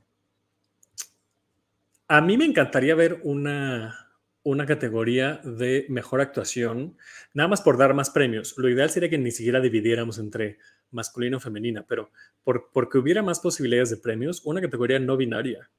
[2.38, 4.05] me encantaría ver una,
[4.45, 6.95] una categoría de mejor actuación,
[7.34, 8.53] nada más por dar más premios.
[8.57, 10.59] Lo ideal sería que ni siquiera dividiéramos entre
[10.91, 12.11] masculino o femenina, pero
[12.43, 15.72] por, porque hubiera más posibilidades de premios, una categoría no binaria,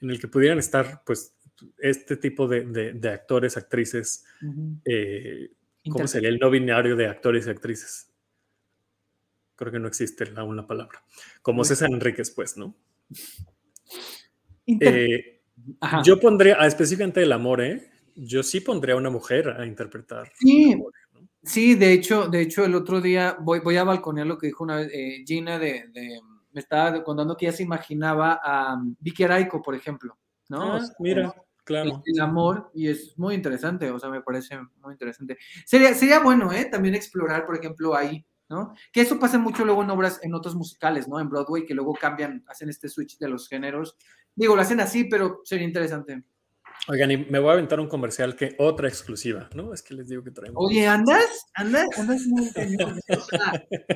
[0.00, 1.34] en el que pudieran estar, pues,
[1.78, 4.24] este tipo de, actores, actrices,
[4.84, 5.50] eh,
[5.90, 8.12] ¿cómo sería el no binario de actores y actrices?
[9.56, 11.02] Creo que no existe aún la palabra.
[11.42, 12.76] Como César Enríquez, pues, ¿no?
[14.66, 15.35] Eh,
[16.04, 17.90] yo pondría, ah, específicamente el amor, ¿eh?
[18.14, 20.30] Yo sí pondría a una mujer a interpretar.
[20.38, 20.82] Sí,
[21.42, 24.64] sí de, hecho, de hecho, el otro día voy, voy a balconear lo que dijo
[24.64, 25.84] una vez eh, Gina de,
[26.52, 30.16] me estaba contando que ella se imaginaba a Vicky Araico, por ejemplo,
[30.48, 30.76] ¿no?
[30.76, 31.34] Ah, mira,
[31.64, 32.02] claro.
[32.06, 35.36] El, amor, y es muy interesante, o sea, me parece muy interesante.
[35.66, 36.64] Sería, sería bueno, ¿eh?
[36.64, 38.74] También explorar, por ejemplo, ahí ¿no?
[38.92, 41.18] Que eso pasa mucho luego en obras, en otros musicales, ¿no?
[41.18, 43.96] En Broadway, que luego cambian, hacen este switch de los géneros.
[44.36, 46.22] Digo, lo hacen así, pero sería interesante.
[46.88, 49.72] Oigan, y me voy a aventar un comercial que otra exclusiva, ¿no?
[49.72, 50.62] Es que les digo que traemos.
[50.64, 52.48] Oye, andas, andas, andas muy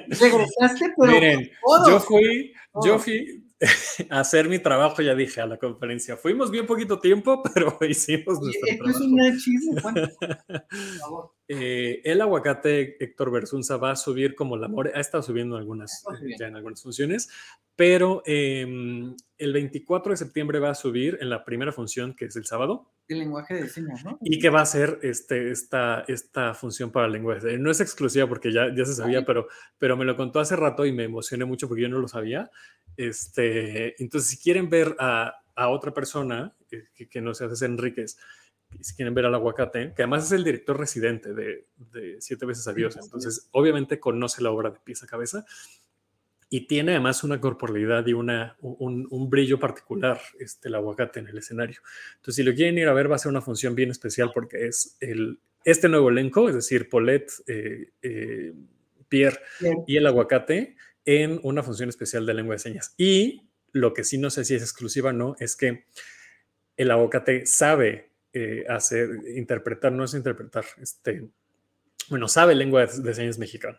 [0.09, 1.13] Regresaste, pero.
[1.13, 1.51] Miren,
[1.87, 2.53] yo fui,
[2.85, 3.50] yo fui,
[4.11, 6.17] hacer mi trabajo, ya dije a la conferencia.
[6.17, 8.69] Fuimos bien poquito tiempo, pero hicimos nuestro
[9.77, 11.35] trabajo.
[11.53, 16.05] Eh, el aguacate Héctor Bersunza va a subir como la more, ha estado subiendo algunas,
[16.23, 17.29] eh, ya en algunas funciones,
[17.75, 22.37] pero em, el 24 de septiembre va a subir en la primera función, que es
[22.37, 22.93] el sábado.
[23.09, 24.17] El lenguaje de señas, ¿no?
[24.23, 27.59] Y que va a ser este, esta, esta función para el lenguaje.
[27.59, 30.87] No es exclusiva porque ya, ya se sabía, pero, pero me lo contó hace rato
[30.87, 32.49] y me emocioné mucho porque yo no lo sabía.
[32.97, 33.50] Este,
[33.99, 35.37] entonces, si quieren ver a,
[35.69, 38.17] otra persona eh, que, no se hace Enríquez,
[38.81, 41.67] si quieren ver al aguacate, que además es el director residente de,
[42.21, 45.45] Siete veces a Dios, entonces obviamente conoce la obra de pieza a cabeza
[46.49, 51.39] y tiene además una corporalidad y una, un, brillo particular, este, el aguacate en el
[51.39, 51.81] escenario.
[52.17, 54.67] Entonces, si lo quieren ir a ver, va a ser una función bien especial porque
[54.67, 58.53] es el, este nuevo elenco, es decir, Paulette, eh, eh,
[59.09, 59.41] Pierre
[59.87, 62.95] y el aguacate en una función especial de lengua de señas.
[62.97, 65.85] Y lo que sí no sé si es exclusiva o no, es que
[66.77, 71.29] el aguacate sabe eh, hacer, interpretar, no es interpretar, este,
[72.09, 73.79] bueno, sabe lengua de, señas mexicana.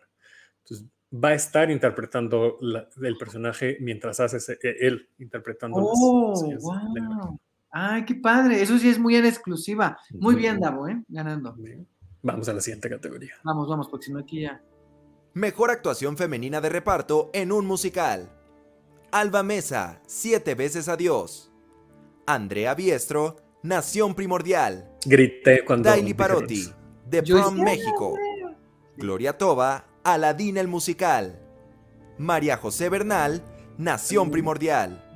[0.62, 2.58] Entonces, va a estar interpretando
[3.02, 7.40] el personaje mientras hace e, él interpretando oh, wow.
[7.70, 8.60] Ay, qué padre.
[8.60, 9.98] Eso sí es muy en exclusiva.
[10.10, 11.02] Muy bien, Davo, ¿eh?
[11.08, 11.56] Ganando.
[12.22, 13.34] Vamos a la siguiente categoría.
[13.42, 14.62] Vamos, vamos, porque si no aquí ya.
[15.34, 18.30] Mejor actuación femenina de reparto en un musical.
[19.10, 21.50] Alba Mesa, Siete veces adiós.
[22.26, 24.94] Andrea Biestro, Nación Primordial.
[25.06, 25.88] Grité cuando.
[25.88, 26.70] Daily Parotti,
[27.08, 28.14] The Prom México.
[28.98, 31.40] Gloria Toba, Aladín el musical.
[32.18, 33.42] María José Bernal,
[33.78, 35.11] Nación Primordial.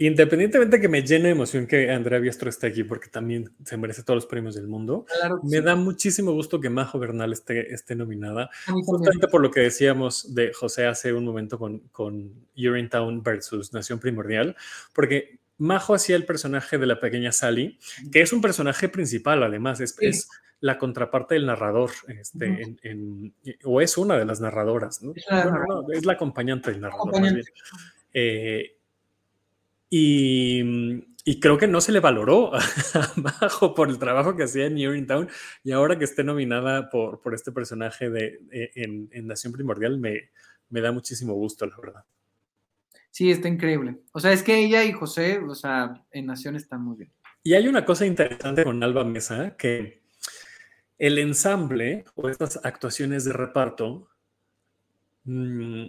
[0.00, 4.04] Independientemente que me llene de emoción que Andrea Biestro esté aquí, porque también se merece
[4.04, 5.06] todos los premios del mundo,
[5.42, 8.48] me da muchísimo gusto que Majo Bernal esté, esté nominada,
[8.84, 13.98] justamente por lo que decíamos de José hace un momento con, con Urinetown versus Nación
[13.98, 14.54] Primordial,
[14.94, 17.76] porque Majo hacía el personaje de la pequeña Sally,
[18.12, 20.28] que es un personaje principal, además, es, es
[20.60, 22.76] la contraparte del narrador, este,
[23.64, 25.12] o es una de las narradoras, ¿no?
[25.92, 27.42] Es, la, acompañante del narrador.
[28.14, 28.77] Eh,
[29.90, 32.52] y, creo que no se le valoró
[33.16, 35.28] abajo por el trabajo que hacía en Town
[35.62, 40.30] y ahora que esté nominada por, por este personaje de, e, en, Nación Primordial me,
[40.70, 42.04] me da muchísimo gusto, la verdad.
[43.10, 43.98] Sí, está increíble.
[44.12, 47.12] O sea, es que ella y José, o sea, en Nación están muy bien.
[47.42, 50.02] Y hay una cosa interesante con Alba Mesa, que
[50.98, 54.08] el ensamble o estas actuaciones de reparto
[55.24, 55.86] mm,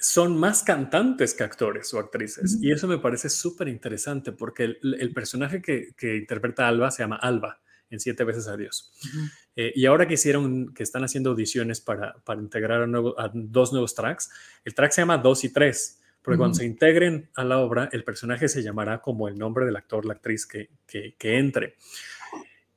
[0.00, 2.58] son más cantantes que actores o actrices.
[2.62, 7.60] Y eso me parece súper interesante porque el, personaje que, interpreta Alba se llama Alba
[7.90, 8.92] en Siete veces Adiós.
[9.56, 13.94] Eh, y ahora que hicieron, que están haciendo audiciones para, para integrar a, dos nuevos
[13.94, 14.30] tracks,
[14.64, 18.02] el track se llama 2 y 3, porque cuando se integren a la obra, el
[18.02, 21.76] personaje se llamará como el nombre del actor, la actriz que, que, entre.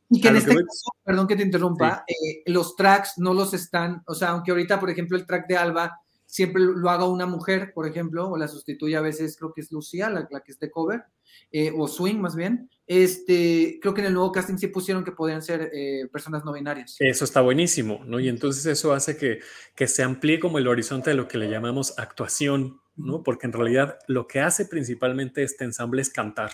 [0.09, 4.03] Y que en este caso, perdón que te interrumpa, eh, los tracks no los están,
[4.07, 6.02] o sea, aunque ahorita, por ejemplo, el track de Alba
[6.34, 9.72] siempre lo haga una mujer, por ejemplo, o la sustituye a veces, creo que es
[9.72, 11.03] Lucía, la, que es de cover,
[11.51, 12.72] eh, o Swing más bien.
[12.88, 16.51] Este, creo que en el nuevo casting sí pusieron que podían ser eh, personas no
[16.51, 16.95] binarias.
[16.97, 18.19] Eso está buenísimo, ¿no?
[18.19, 19.41] Y entonces eso hace que,
[19.76, 23.22] que se amplíe como el horizonte de lo que le llamamos actuación, ¿no?
[23.22, 26.51] Porque en realidad lo que hace principalmente este ensamble es cantar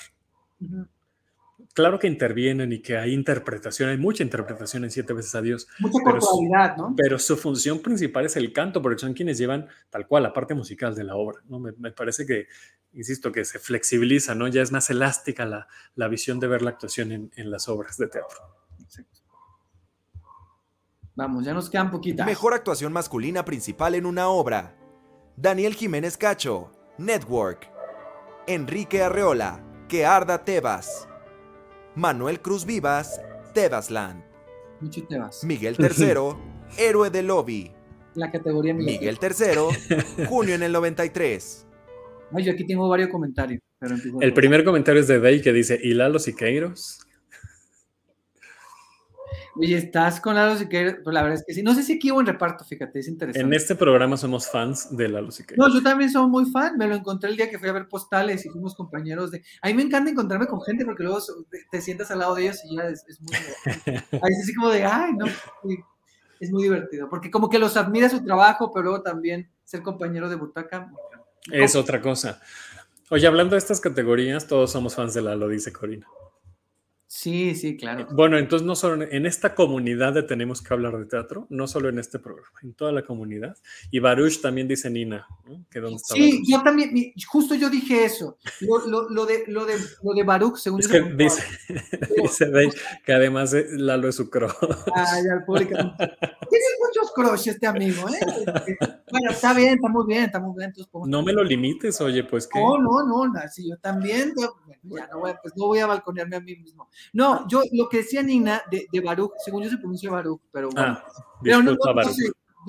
[1.79, 5.65] claro que intervienen y que hay interpretación, hay mucha interpretación en Siete veces a Dios.
[5.79, 6.43] Mucha pero su,
[6.77, 6.93] ¿no?
[6.97, 10.53] Pero su función principal es el canto, porque son quienes llevan tal cual la parte
[10.53, 11.57] musical de la obra, ¿no?
[11.57, 12.47] Me, parece que,
[12.91, 14.49] insisto, que se flexibiliza, ¿no?
[14.49, 17.97] Ya es más elástica la, la visión de ver la actuación en, en las obras
[17.97, 18.39] de teatro.
[21.15, 22.25] Vamos, ya nos quedan poquitas.
[22.25, 24.75] Mejor actuación masculina principal en una obra.
[25.37, 27.71] Daniel Jiménez Cacho, Network.
[28.47, 31.08] Enrique Arreola, Que Arda Tebas.
[31.99, 33.19] Manuel Cruz Vivas,
[33.53, 34.23] Tebasland.
[34.79, 35.43] Mucho Tebas.
[35.43, 36.37] Miguel III,
[36.77, 37.73] Héroe del Lobby.
[38.15, 38.99] La categoría Miguel.
[38.99, 41.67] Miguel III, junio en el 93.
[42.31, 43.61] Ay, yo aquí tengo varios comentarios.
[44.21, 46.99] el primer comentario es de Day que dice, ¿y Lalo Siqueiros?
[49.59, 51.61] Oye, estás con Lalo Siqueiros, pues la verdad es que sí.
[51.61, 53.45] No sé si aquí hubo en reparto, fíjate, es interesante.
[53.45, 55.67] En este programa somos fans de Lalo Siqueiros.
[55.67, 56.77] No, yo también soy muy fan.
[56.77, 59.43] Me lo encontré el día que fui a ver postales y fuimos compañeros de.
[59.61, 61.19] A mí me encanta encontrarme con gente porque luego
[61.69, 63.35] te sientas al lado de ellos y ya es, muy.
[64.23, 65.25] Ahí es así como de, ay, no.
[66.39, 70.29] Es muy divertido porque como que los admira su trabajo, pero luego también ser compañero
[70.29, 70.89] de butaca.
[71.51, 72.41] Es otra cosa.
[73.09, 76.07] Oye, hablando de estas categorías, todos somos fans de Lalo, dice Corina.
[77.11, 78.07] Sí, sí, claro.
[78.11, 81.89] Bueno, entonces no solo en esta comunidad de Tenemos que hablar de teatro, no solo
[81.89, 83.57] en este programa, en toda la comunidad.
[83.89, 85.65] Y Baruch también dice Nina, ¿no?
[85.71, 86.91] Que dónde está sí, yo también,
[87.27, 88.37] justo yo dije eso.
[88.61, 89.73] Lo, lo, de, lo, de,
[90.03, 91.41] lo de Baruch, según es que dice,
[92.21, 92.51] dice
[93.03, 94.51] que además Lalo es su crush.
[94.93, 95.71] Ay, al público.
[95.79, 98.77] Tiene muchos crush este amigo, ¿eh?
[99.11, 100.71] Bueno, está bien, está muy bien, está muy bien.
[101.07, 102.59] no me lo limites, oye, pues que.
[102.59, 104.31] No, no, no, sí, yo también,
[104.83, 106.87] ya no voy, pues no voy a balconearme a mí mismo.
[107.13, 110.69] No, yo lo que decía Nina de, de Baruch, según yo se pronuncia Baruch, pero
[110.69, 110.97] bueno.
[110.97, 111.05] Ah,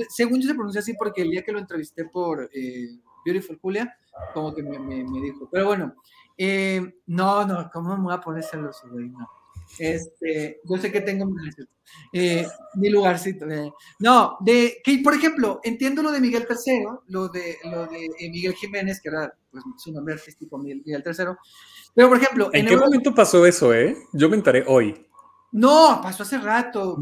[0.09, 3.97] según yo se pronuncia así porque el día que lo entrevisté por eh, Beautiful Julia,
[4.33, 5.49] como que me, me, dijo.
[5.51, 5.95] Pero bueno,
[6.37, 9.09] eh, no, no, ¿cómo me voy a poner celoso, güey?
[9.11, 9.29] No.
[9.79, 11.27] Este, yo sé que tengo
[12.13, 13.47] eh, mi lugarcito.
[13.99, 18.55] no, de que, por ejemplo, entiendo lo de Miguel III, lo de, lo de Miguel
[18.55, 21.25] Jiménez, que era pues, su nombre artístico, Miguel, Miguel III,
[21.95, 22.51] pero, por ejemplo.
[22.53, 23.97] ¿En, qué momento pasó eso, eh?
[24.13, 25.07] Yo me enteré hoy.
[25.53, 26.97] No, pasó hace rato.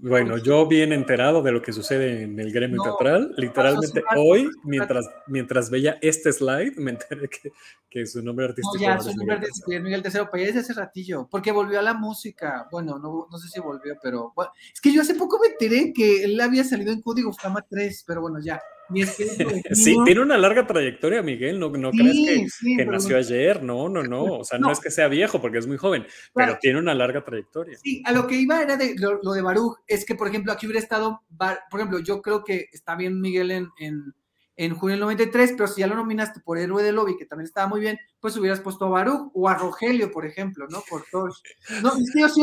[0.00, 3.34] Bueno, yo bien enterado de lo que sucede en el gremio teatral.
[3.36, 7.52] Literalmente hoy, mientras, mientras veía este slide, me enteré que,
[7.90, 8.76] que su nombre artístico.
[8.76, 11.80] No, ya, su nombre artístico es Miguel Tercero, pero ya desde hace ratillo, porque volvió
[11.80, 12.68] a la música.
[12.70, 14.32] Bueno, no, no sé si volvió, pero.
[14.72, 18.04] es que yo hace poco me enteré que él había salido en Código Fama 3,
[18.06, 18.60] pero bueno, ya.
[19.72, 21.58] sí, tiene una larga trayectoria, Miguel.
[21.58, 23.62] No, no crees que, nació ayer.
[23.62, 24.24] No, no, no.
[24.24, 24.70] O sea, no.
[24.70, 27.78] es que sea viejo porque es muy joven, pero tiene una larga trayectoria.
[27.78, 29.78] Sí, a lo que iba era de lo, de Baruch.
[29.86, 31.22] Es que, por ejemplo, aquí hubiera estado.
[31.70, 34.14] Por ejemplo, yo creo que está bien Miguel en, en
[34.56, 37.46] en junio del 93, pero si ya lo nominaste por Héroe de Lobby, que también
[37.46, 40.82] estaba muy bien, pues hubieras puesto a Baruch o a Rogelio, por ejemplo, ¿no?
[40.88, 41.42] Por todos.
[41.82, 41.92] No,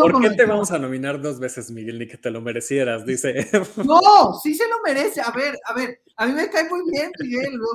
[0.01, 3.05] ¿Por qué te vamos a nominar dos veces, Miguel, ni que te lo merecieras?
[3.05, 3.47] Dice.
[3.89, 5.21] No, sí se lo merece.
[5.21, 7.55] A ver, a ver, a mí me cae muy bien, Miguel.
[7.55, 7.65] Lo,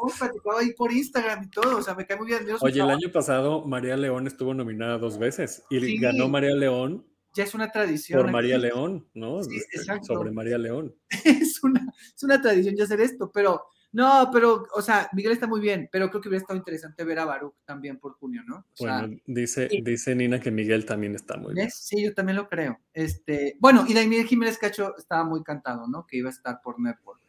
[0.00, 2.46] hemos platicado ahí por Instagram y todo, o sea, me cae muy bien.
[2.60, 7.04] Oye, el año pasado María León estuvo nominada dos veces y ganó María León
[7.34, 8.22] ya es una tradición.
[8.22, 9.42] Por María León, ¿no?
[9.42, 10.14] Sí, exacto.
[10.14, 10.94] Sobre María León.
[11.24, 15.46] es, una, es una tradición ya hacer esto, pero no, pero, o sea, Miguel está
[15.46, 18.66] muy bien, pero creo que hubiera estado interesante ver a Baruch también por junio, ¿no?
[18.80, 21.70] bueno, dice, dice Nina que Miguel también está muy bien.
[21.70, 22.80] Sí, yo también lo creo.
[22.92, 26.08] Este, bueno, y Daniel Jiménez Cacho estaba muy cantado, ¿no?
[26.08, 27.20] Que iba a estar por Network,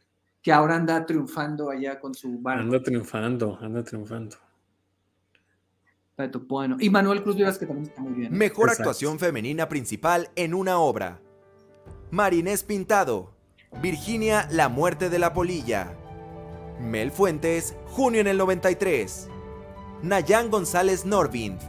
[0.41, 2.63] que ahora anda triunfando allá con su barco.
[2.63, 4.37] Anda triunfando, anda triunfando.
[6.47, 8.33] Bueno, y Manuel Cruz Vivas, que también está muy bien.
[8.33, 11.19] Mejor actuación femenina principal en una obra.
[12.09, 13.35] Marinés Pintado.
[13.83, 15.95] Virginia, la muerte de la polilla.
[16.79, 19.29] Mel Fuentes, junio en el 93.
[20.01, 21.59] Nayan González Norvind,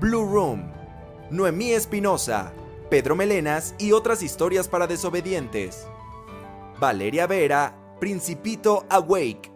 [0.00, 0.70] Blue Room.
[1.30, 2.52] Noemí Espinosa,
[2.90, 5.86] Pedro Melenas y otras historias para desobedientes.
[6.80, 9.52] Valeria Vera, Principito Awake.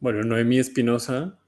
[0.00, 1.38] Bueno, Noemí Espinosa.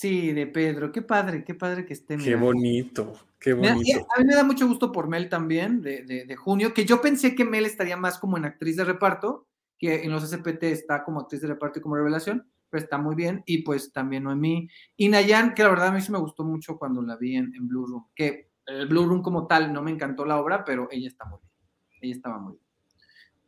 [0.00, 0.90] Sí, de Pedro.
[0.90, 2.16] Qué padre, qué padre que esté.
[2.16, 4.06] Qué bonito, qué bonito.
[4.16, 7.34] a mí me da mucho gusto por Mel también, de, de, Junio, que yo pensé
[7.34, 9.46] que Mel estaría más como en actriz de reparto,
[9.78, 13.14] que en los SPT está como actriz de reparto y como revelación, pero está muy
[13.14, 13.42] bien.
[13.44, 14.70] Y pues también Noemí.
[14.96, 17.54] Y Nayan, que la verdad a mí sí me gustó mucho cuando la vi en,
[17.54, 20.88] en Blue Room, que el Blue Room como tal no me encantó la obra, pero
[20.90, 21.52] ella está muy bien.
[22.00, 22.70] Ella estaba muy bien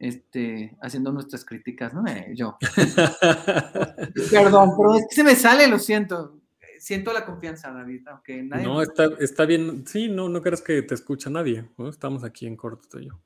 [0.02, 2.04] este, haciendo nuestras críticas, ¿no?
[2.08, 2.58] Eh, yo.
[4.30, 6.41] Perdón, pero es que se me sale, lo siento.
[6.82, 8.64] Siento la confianza, David, aunque nadie...
[8.64, 9.86] No, está, está bien.
[9.86, 11.70] Sí, no, no crees que te escucha nadie.
[11.88, 13.20] Estamos aquí en corto tú y yo.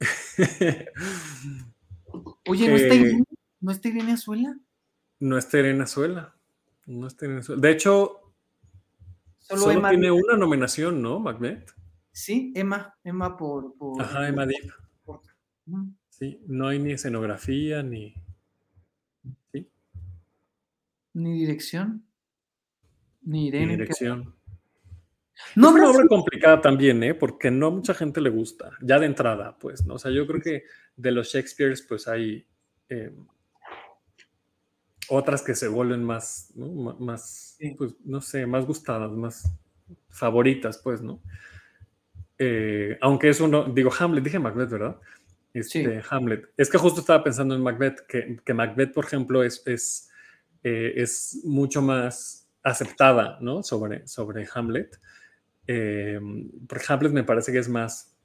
[2.48, 3.24] Oye, ¿no está, Irene,
[3.60, 4.58] ¿no está Irene Azuela?
[5.20, 6.34] No está Irene Azuela.
[6.86, 7.60] No está Irene Azuela.
[7.60, 8.32] De hecho,
[9.40, 11.70] solo, tiene una nominación, ¿no, Magnet?
[12.12, 12.96] Sí, Emma.
[13.04, 13.76] Emma por...
[13.76, 14.72] por Ajá, Emma Deep.
[16.08, 18.14] Sí, no hay ni escenografía, ni.
[21.12, 22.06] Ni dirección.
[23.24, 24.34] Ni, dirección.
[25.56, 27.14] No, es una obra complicada también, ¿eh?
[27.14, 29.94] Porque no mucha gente le gusta, ya de entrada, pues, ¿no?
[29.94, 30.64] O sea, yo creo que
[30.96, 32.46] de los Shakespeares, pues hay
[32.88, 33.12] eh,
[35.08, 36.96] otras que se vuelven más, ¿no?
[36.98, 39.50] Más, pues, no sé, más gustadas, más
[40.08, 41.20] favoritas, pues, ¿no?
[42.38, 45.00] Eh, aunque es uno, digo Hamlet, dije Macbeth, ¿verdad?
[45.52, 46.48] Este, Hamlet.
[46.56, 50.10] Es que justo estaba pensando en Macbeth, que, que Macbeth, por ejemplo, es, es,
[50.64, 53.62] eh, es, mucho más aceptada, ¿no?
[53.62, 54.98] Sobre, sobre Hamlet.
[55.66, 56.18] Eh,
[56.68, 58.16] porque Hamlet me parece que es más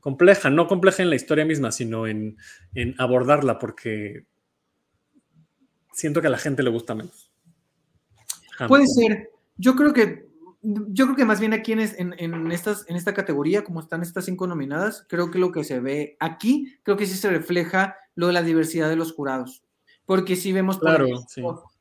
[0.00, 2.38] compleja, no compleja en la historia misma, sino en,
[2.74, 4.24] en abordarla, porque
[5.92, 7.30] siento que a la gente le gusta menos.
[8.66, 9.30] Puede ser.
[9.56, 10.28] Yo creo que
[10.60, 11.80] yo creo que más bien aquí en,
[12.18, 15.78] en, estas, en esta categoría, como están estas cinco nominadas, creo que lo que se
[15.78, 19.62] ve aquí, creo que sí se refleja lo de la diversidad de los jurados.
[20.04, 21.06] Porque si vemos, claro,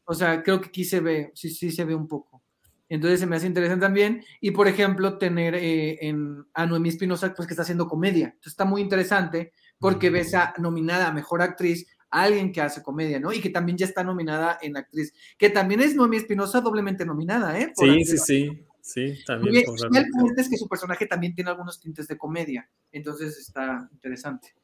[0.08, 2.42] o sea, creo que aquí se ve, sí, sí se ve un poco.
[2.90, 4.24] Entonces se me hace interesante también.
[4.40, 8.28] Y por ejemplo, tener eh, en, a Noemí Espinosa, pues que está haciendo comedia.
[8.28, 13.20] Entonces está muy interesante porque ves a nominada a mejor actriz alguien que hace comedia,
[13.20, 13.34] ¿no?
[13.34, 17.60] Y que también ya está nominada en actriz, que también es Noemí Espinosa doblemente nominada,
[17.60, 17.74] ¿eh?
[17.76, 18.64] sí, sí, sí.
[18.80, 19.66] Sí, también.
[19.92, 23.90] Y el punto es que su personaje también tiene algunos tintes de comedia, entonces está
[23.92, 24.56] interesante.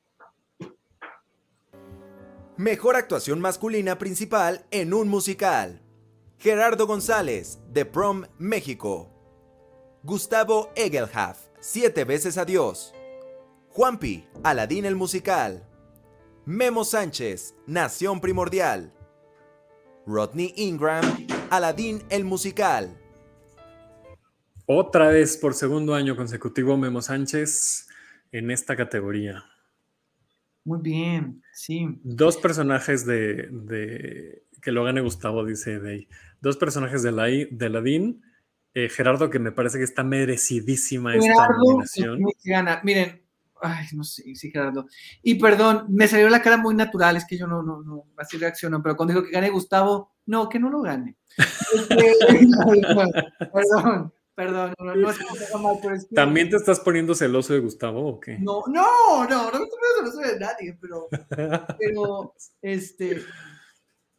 [2.58, 5.82] Mejor actuación masculina principal en un musical.
[6.38, 9.10] Gerardo González, de Prom, México.
[10.04, 12.94] Gustavo Egelhaf, Siete veces adiós.
[13.70, 15.68] Juanpi, Aladín el musical.
[16.46, 18.94] Memo Sánchez, Nación Primordial.
[20.06, 22.96] Rodney Ingram, Aladín el musical.
[24.68, 27.88] Otra vez por segundo año consecutivo Memo Sánchez
[28.32, 29.44] en esta categoría.
[30.66, 32.00] Muy bien, sí.
[32.04, 36.08] Dos personajes de, que lo gane Gustavo, dice de
[36.42, 38.22] Dos personajes de, la, de Ladín.
[38.74, 42.20] Eh, Gerardo, que me parece que está merecidísima esta nominación.
[42.84, 43.24] Miren,
[43.62, 44.88] ay, no sé, sí, Gerardo.
[45.22, 48.38] Y perdón, me salió la cara muy natural, es que yo no, no, no, así
[48.38, 51.18] reacciono, pero cuando dijo que gane Gustavo, no, que no lo gane.
[51.74, 52.16] Este,
[53.54, 54.14] perdón.
[54.36, 58.08] Perdón, no, no es que mal, pero es ¿También te estás poniendo celoso de Gustavo
[58.08, 58.40] o qué?
[58.40, 61.08] No, no, no, no me estoy poniendo celoso de nadie, pero,
[61.78, 63.22] pero, este,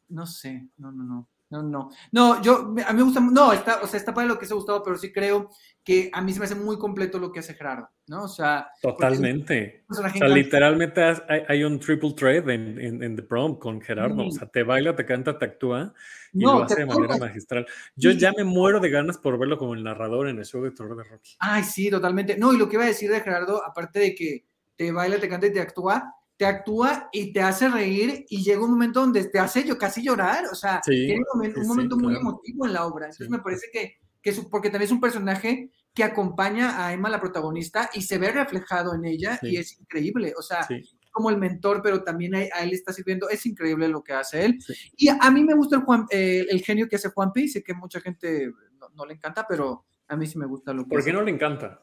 [0.09, 1.28] no sé, no, no, no.
[1.51, 1.91] No, no.
[2.11, 4.53] No, yo, a mí me gusta, no, está, o sea, está para lo que se
[4.53, 5.51] ha gustado, pero sí creo
[5.85, 8.25] que a mí se me hace muy completo lo que hace Gerardo, ¿no?
[8.25, 8.69] O sea.
[8.81, 9.85] Totalmente.
[9.89, 11.03] o sea, literalmente
[11.49, 14.27] hay, un triple thread en, en, The Prom con Gerardo.
[14.27, 15.93] O sea, te baila, te canta, te actúa
[16.33, 17.66] y lo hace de manera magistral.
[17.95, 20.71] Yo ya me muero de ganas por verlo como el narrador en el show de
[20.71, 21.37] Terror de Rocky.
[21.39, 22.37] Ay, sí, totalmente.
[22.39, 24.47] No, y lo que iba a decir de Gerardo, aparte de que
[24.77, 28.65] te baila, te canta y te actúa, te actúa y te hace reír y llega
[28.65, 32.66] un momento donde te hace yo casi llorar, o sea, tiene un momento, muy emotivo
[32.66, 33.06] en la obra.
[33.06, 37.20] Entonces me parece que, que porque también es un personaje que acompaña a Emma, la
[37.20, 40.66] protagonista, y se ve reflejado en ella y es increíble, o sea,
[41.12, 44.59] como el mentor, pero también a, él está sirviendo, es increíble lo que hace él.
[44.97, 47.74] Y a, mí me gusta el, Juan, el genio que hace Juan P, sé que
[47.74, 48.51] mucha gente
[48.97, 51.31] no, le encanta, pero a mí sí me gusta lo que ¿Por qué no le
[51.31, 51.81] encanta?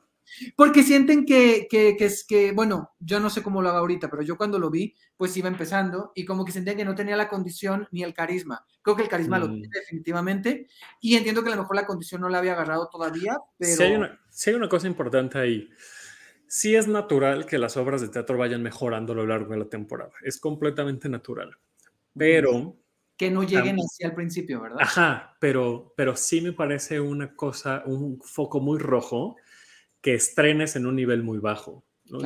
[0.55, 4.09] Porque sienten que, que, que, es que, bueno, yo no sé cómo lo hago ahorita,
[4.09, 7.15] pero yo cuando lo vi, pues iba empezando y como que sentían que no tenía
[7.15, 8.65] la condición ni el carisma.
[8.81, 9.53] Creo que el carisma lo mm.
[9.53, 10.67] tiene definitivamente
[10.99, 13.75] y entiendo que a lo mejor la condición no la había agarrado todavía, pero...
[13.75, 15.69] Sí hay, una, hay una cosa importante ahí.
[16.47, 19.69] Sí es natural que las obras de teatro vayan mejorando a lo largo de la
[19.69, 20.11] temporada.
[20.23, 21.55] Es completamente natural.
[22.17, 22.77] Pero...
[23.15, 24.79] Que no lleguen así al principio, ¿verdad?
[24.81, 29.35] Ajá, pero, pero sí me parece una cosa, un foco muy rojo
[30.01, 31.83] que estrenes en un nivel muy bajo.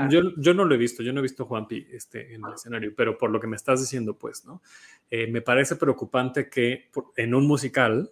[0.09, 2.93] Yo, yo, no lo he visto, yo no he visto Juanpi este, en el escenario,
[2.95, 4.63] pero por lo que me estás diciendo, pues, ¿no?
[5.11, 8.11] Eh, me parece preocupante que en un musical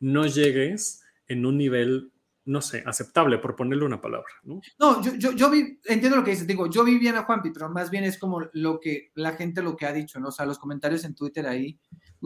[0.00, 2.12] no llegues en un nivel
[2.46, 4.60] no sé, aceptable, por ponerle una palabra, ¿no?
[4.78, 7.50] No, yo, yo, yo vi, entiendo lo que dices, digo, yo vi bien a Juanpi,
[7.50, 10.28] pero más bien es como lo que la gente lo que ha dicho, ¿no?
[10.28, 11.76] O sea, los comentarios en Twitter ahí.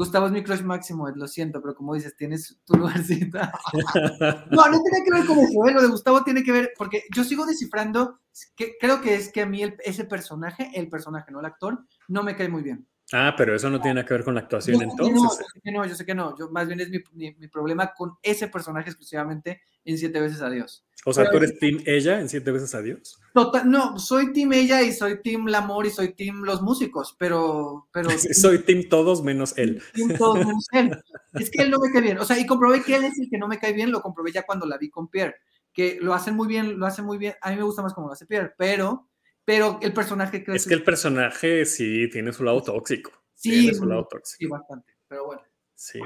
[0.00, 3.52] Gustavo es mi crush máximo, lo siento, pero como dices, tienes tu lugarcita.
[4.50, 5.72] no, no tiene que ver con eso, ¿eh?
[5.74, 8.18] lo de Gustavo tiene que ver, porque yo sigo descifrando,
[8.56, 12.22] que creo que es que a mí ese personaje, el personaje, no el actor, no
[12.22, 12.88] me cae muy bien.
[13.12, 15.14] Ah, pero eso no tiene nada que ver con la actuación entonces.
[15.14, 16.38] No, yo sé que no, yo sé que no.
[16.38, 20.84] Yo, más bien es mi, mi, problema con ese personaje exclusivamente en Siete veces Adiós.
[21.04, 23.18] O sea, ¿tú eres team ella en Siete veces Adiós?
[23.34, 27.88] Total, no, soy team ella y soy team Lamor y soy team los músicos, pero...
[27.92, 29.82] pero soy team todos menos él.
[29.92, 30.96] Team todos menos él.
[31.34, 32.18] Es que él no me cae bien.
[32.18, 34.32] O sea, y comprobé que él es el que no me cae bien, lo comprobé
[34.32, 35.36] ya cuando la vi con Pierre,
[35.72, 37.34] que lo hacen muy bien, lo hacen muy bien.
[37.40, 39.09] A mí me gusta más como lo hace Pierre, pero,
[39.44, 40.44] pero el personaje...
[40.46, 43.12] es que el personaje sí tiene su lado tóxico.
[43.34, 45.42] Sí, sí, bastante, pero bueno.
[45.82, 45.98] Sí,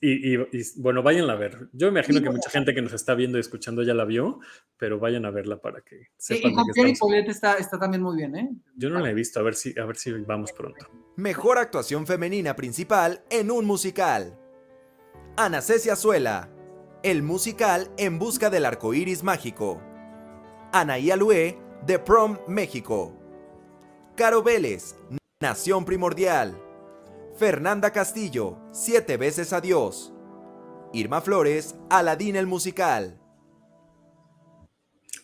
[0.00, 0.36] y,
[0.80, 1.68] bueno, váyanla a ver.
[1.72, 4.40] Yo imagino que mucha gente que nos está viendo y escuchando ya la vio,
[4.76, 6.50] pero vayan a verla para que sepan.
[6.74, 8.50] Sí, y con está, está también muy bien, ¿eh?
[8.74, 10.84] Yo no la he visto, a ver si, a ver si vamos pronto.
[11.14, 14.36] Mejor actuación femenina principal en un musical.
[15.36, 16.50] Ana Cecia Suela,
[17.04, 19.80] el musical En busca del arco iris mágico.
[20.72, 23.16] Anaí Alué, The Prom, México.
[24.14, 24.96] Caro Vélez,
[25.40, 26.54] Nación Primordial.
[27.36, 30.12] Fernanda Castillo, Siete veces adiós.
[30.92, 33.18] Irma Flores, Aladín el musical.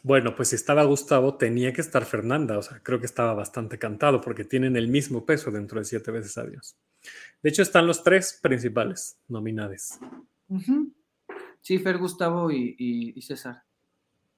[0.03, 2.57] Bueno, pues si estaba Gustavo, tenía que estar Fernanda.
[2.57, 6.11] O sea, creo que estaba bastante cantado porque tienen el mismo peso dentro de Siete
[6.11, 6.79] veces adiós.
[7.43, 9.99] De hecho, están los tres principales nominados.
[11.61, 13.66] Sí, Fer, Gustavo y, César.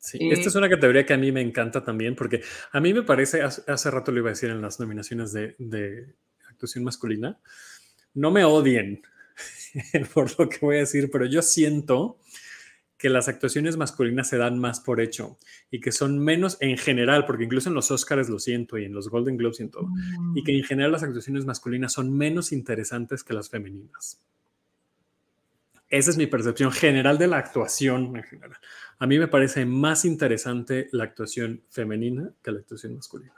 [0.08, 3.02] Sí, esta es una categoría que a mí me encanta también porque a mí me
[3.02, 6.14] parece, hace, rato lo iba a decir en las nominaciones de, de
[6.48, 7.38] actuación masculina,
[8.14, 9.02] no me odien
[10.14, 12.18] por lo que voy a decir, pero yo siento
[12.98, 15.38] que las actuaciones masculinas se dan más por hecho
[15.70, 18.92] y que son menos en general, porque incluso en los Oscars lo siento y en
[18.92, 19.88] los Golden Globes y todo,
[20.34, 24.20] y que en general las actuaciones masculinas son menos interesantes que las femeninas.
[25.88, 28.58] Esa es mi percepción general de la actuación en general.
[28.98, 33.34] A mí me parece más interesante la actuación femenina que la actuación masculina.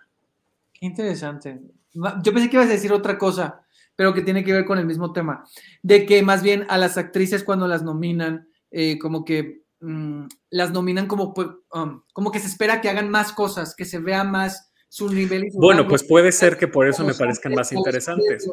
[0.73, 1.61] Qué interesante.
[1.93, 3.65] Yo pensé que ibas a decir otra cosa
[4.01, 5.45] pero que tiene que ver con el mismo tema,
[5.83, 10.71] de que más bien a las actrices cuando las nominan, eh, como que mm, las
[10.71, 11.35] nominan como,
[11.75, 15.45] um, como que se espera que hagan más cosas, que se vea más su nivel.
[15.45, 18.49] Y bueno, pues puede ser que por eso me parezcan más interesantes.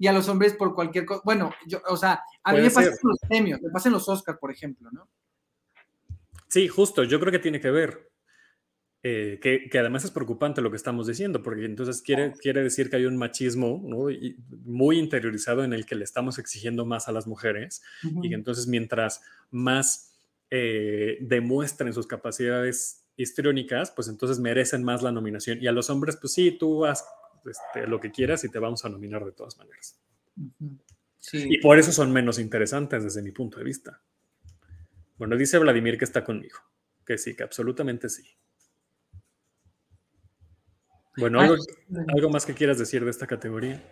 [0.00, 1.20] Y a los hombres por cualquier cosa.
[1.24, 4.50] Bueno, yo, o sea, a mí me pasan los premios, me pasan los Oscars, por
[4.50, 5.08] ejemplo, ¿no?
[6.48, 8.10] Sí, justo, yo creo que tiene que ver.
[9.02, 12.96] Eh, que, además es preocupante lo que estamos diciendo, porque entonces quiere, quiere decir que
[12.96, 17.82] hay un machismo muy interiorizado en el que le estamos exigiendo más a las mujeres
[18.22, 20.10] y que entonces mientras más
[20.50, 25.62] eh, demuestren sus capacidades histriónicas, pues entonces merecen más la nominación.
[25.62, 27.04] Y a los hombres, pues sí, tú haz
[27.44, 29.98] este, lo que quieras y te vamos a nominar de todas maneras.
[31.32, 34.00] Y por eso son menos interesantes desde mi punto de vista.
[35.18, 36.58] Bueno, dice Vladimir que está conmigo,
[37.04, 38.24] que sí, que absolutamente sí.
[41.16, 43.82] Bueno, ¿algo, más que quieras decir de esta categoría?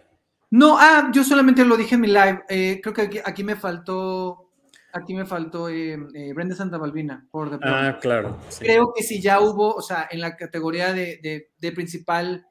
[0.50, 2.44] No, ah, yo solamente lo dije en mi live.
[2.48, 4.50] Eh, creo que aquí, me faltó,
[4.92, 8.38] aquí me faltó eh, eh, Brenda Santa Balbina por de Ah, claro.
[8.58, 12.46] Creo que si ya hubo, o sea, en la categoría de, principal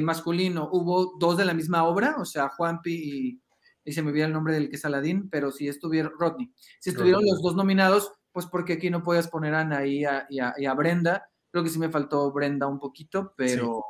[0.00, 3.40] masculino hubo dos de la misma obra, o sea, Juanpi
[3.84, 6.90] y, se me olvida el nombre del que es Aladín, pero si estuvieron, Rodney, si
[6.90, 11.28] estuvieron los dos nominados, pues porque aquí no podías poner a Ana y a, Brenda.
[11.50, 13.84] Creo que sí me faltó Brenda un poquito, pero...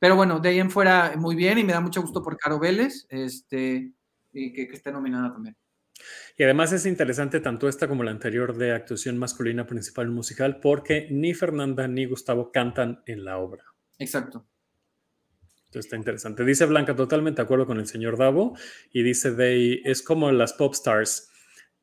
[0.00, 2.58] Pero bueno, de ahí en fuera muy bien y me da mucho gusto por Caro
[2.58, 3.94] Vélez este,
[4.34, 5.56] y que, esté nominada también.
[6.36, 11.08] Y además es interesante tanto esta como la anterior de actuación masculina principal musical porque
[11.10, 13.64] ni Fernanda ni Gustavo cantan en la obra.
[13.98, 14.46] Exacto.
[15.78, 16.44] Está interesante.
[16.44, 18.56] Dice Blanca, totalmente de acuerdo con el señor Davo
[18.92, 21.30] y dice Day, es como las pop stars.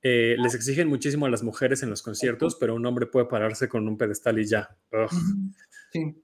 [0.03, 3.69] Eh, les exigen muchísimo a las mujeres en los conciertos, pero un hombre puede pararse
[3.69, 4.76] con un pedestal y ya.
[5.91, 6.15] Sí.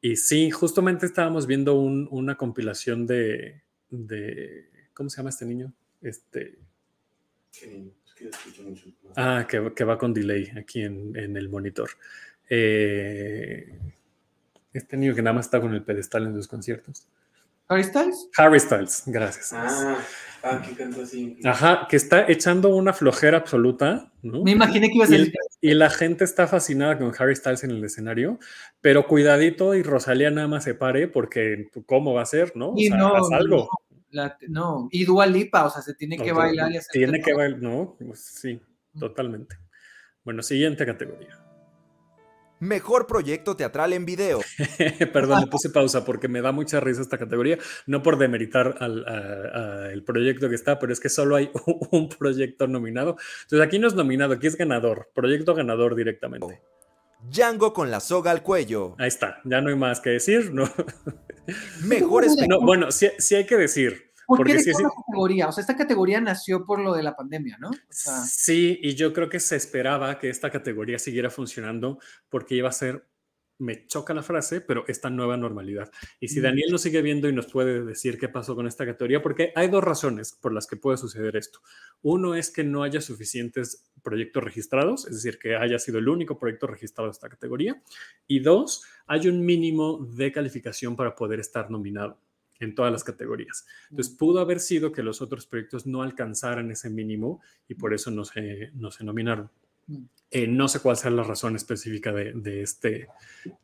[0.00, 3.62] Y sí, justamente estábamos viendo una compilación de,
[4.94, 5.72] ¿Cómo se llama este niño?
[6.00, 6.58] Este.
[9.16, 11.90] Ah, que, va con delay aquí en, el monitor.
[12.48, 13.76] Eh,
[14.72, 17.06] este niño que nada más está con el pedestal en sus conciertos.
[17.68, 18.28] ¿Harry Styles?
[18.36, 19.52] Harry Styles, gracias.
[19.52, 19.98] Ah.
[20.42, 21.38] Ah, que canta así.
[21.44, 24.44] Ajá, que está echando una flojera absoluta, ¿no?
[24.44, 25.32] Me imaginé que iba a ser.
[25.60, 28.38] Y, la gente está fascinada con Harry Styles en el escenario,
[28.80, 32.74] pero cuidadito y Rosalía nada más se pare porque ¿cómo va a ser, no?
[32.76, 33.68] Y no, algo.
[34.48, 37.60] No, y Dua Lipa, o sea, se tiene que bailar y hacer Tiene que bailar,
[37.60, 38.60] no, pues sí,
[38.98, 39.56] totalmente.
[40.24, 41.36] Bueno, siguiente categoría.
[42.60, 44.40] Mejor proyecto teatral en video.
[45.12, 49.04] Perdón, le puse pausa porque me da mucha risa esta categoría, no por demeritar al
[49.92, 51.50] el proyecto que está, pero es que solo hay
[51.90, 53.16] un proyecto nominado.
[53.42, 56.60] Entonces aquí no es nominado, aquí es ganador, proyecto ganador directamente.
[57.20, 58.94] Django con la soga al cuello.
[58.98, 60.70] Ahí está, ya no hay más que decir, ¿no?
[61.84, 65.48] Mejor no, Bueno, sí, sí hay que decir, ¿Por qué esta categoría?
[65.48, 67.70] O sea, esta categoría nació por lo de la pandemia, ¿no?
[67.90, 71.98] Sí, y yo creo que se esperaba que esta categoría siguiera funcionando
[72.28, 73.08] porque iba a ser,
[73.56, 75.90] me choca la frase, pero esta nueva normalidad.
[76.20, 76.42] Y si.
[76.42, 79.68] Daniel nos sigue viendo y nos puede decir qué pasó con esta categoría, porque hay
[79.68, 81.60] dos razones por las que puede suceder esto.
[82.02, 86.38] Uno es que no haya suficientes proyectos registrados, es decir, que haya sido el único
[86.38, 87.82] proyecto registrado de esta categoría.
[88.26, 92.20] Y dos, hay un mínimo de calificación para poder estar nominado
[92.60, 93.66] en todas las categorías.
[93.90, 98.10] Entonces, pudo haber sido que los otros proyectos no alcanzaran ese mínimo y por eso
[98.10, 99.50] no se, no se nominaron.
[100.30, 103.08] Eh, no sé cuál sea la razón específica de, este,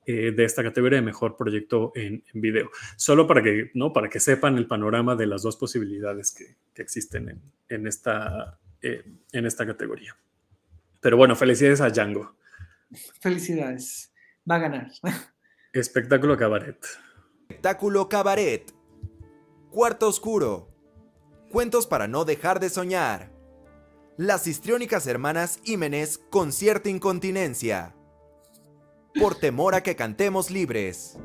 [0.06, 2.70] eh, de esta categoría de mejor proyecto en, video.
[2.96, 3.92] Solo para que, ¿no?
[3.92, 9.44] para que sepan el panorama de las dos posibilidades que, existen en, esta, eh, en
[9.44, 10.16] esta categoría.
[11.00, 12.34] Pero bueno, felicidades a Django.
[13.20, 14.10] Felicidades.
[14.50, 14.90] Va a ganar.
[15.74, 16.82] Espectáculo Cabaret.
[17.42, 18.72] Espectáculo Cabaret.
[19.74, 20.68] Cuarto Oscuro.
[21.50, 23.32] Cuentos para no dejar de soñar.
[24.16, 27.92] Las histriónicas hermanas Jiménez con cierta incontinencia.
[29.18, 31.18] Por temor a que cantemos libres.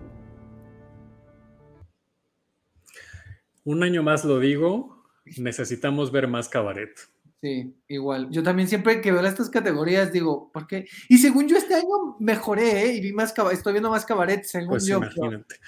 [3.65, 5.05] Un año más lo digo,
[5.38, 6.99] necesitamos ver más cabaret.
[7.41, 8.29] Sí, igual.
[8.31, 10.87] Yo también siempre que veo estas categorías digo, ¿por qué?
[11.07, 12.95] Y según yo este año mejoré ¿eh?
[12.95, 14.99] y vi más estoy viendo más cabaret según pues yo.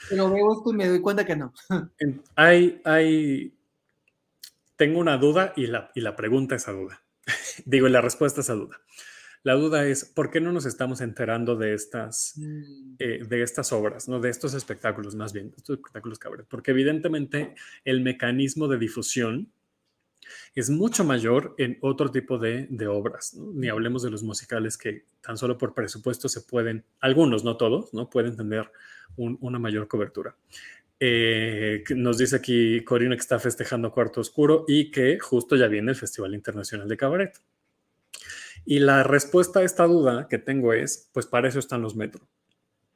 [0.09, 1.53] Pero, veo esto y me doy cuenta que no.
[2.35, 3.57] hay, hay,
[4.75, 7.01] tengo una duda y la, y la pregunta esa duda.
[7.65, 8.81] digo, y la respuesta a esa duda.
[9.43, 12.95] La duda es, ¿por qué no nos estamos enterando de estas, mm.
[12.99, 14.19] eh, de estas obras, ¿no?
[14.19, 16.45] de estos espectáculos, más bien, estos espectáculos cabaret?
[16.49, 19.53] Porque evidentemente el mecanismo de difusión
[20.55, 23.35] es mucho mayor en otro tipo de, obras.
[23.35, 27.93] Ni hablemos de los musicales que tan solo por presupuesto se pueden, algunos, no todos,
[27.93, 28.09] ¿no?
[28.09, 28.71] pueden tener
[29.17, 30.35] una mayor cobertura.
[30.99, 35.91] Eh, nos dice aquí Corina que está festejando Cuarto Oscuro y que justo ya viene
[35.91, 37.41] el Festival Internacional de Cabaret.
[38.65, 42.27] Y la respuesta a esta duda que tengo es, pues para eso están los Metro.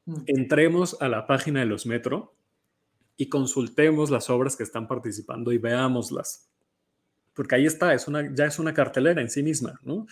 [0.05, 0.21] Mm.
[0.27, 2.35] Entremos a la página de los Metro
[3.17, 6.49] y consultemos las obras que están participando y veámoslas
[7.35, 10.07] porque ahí está, es una, ya es una cartelera en sí misma, ¿no?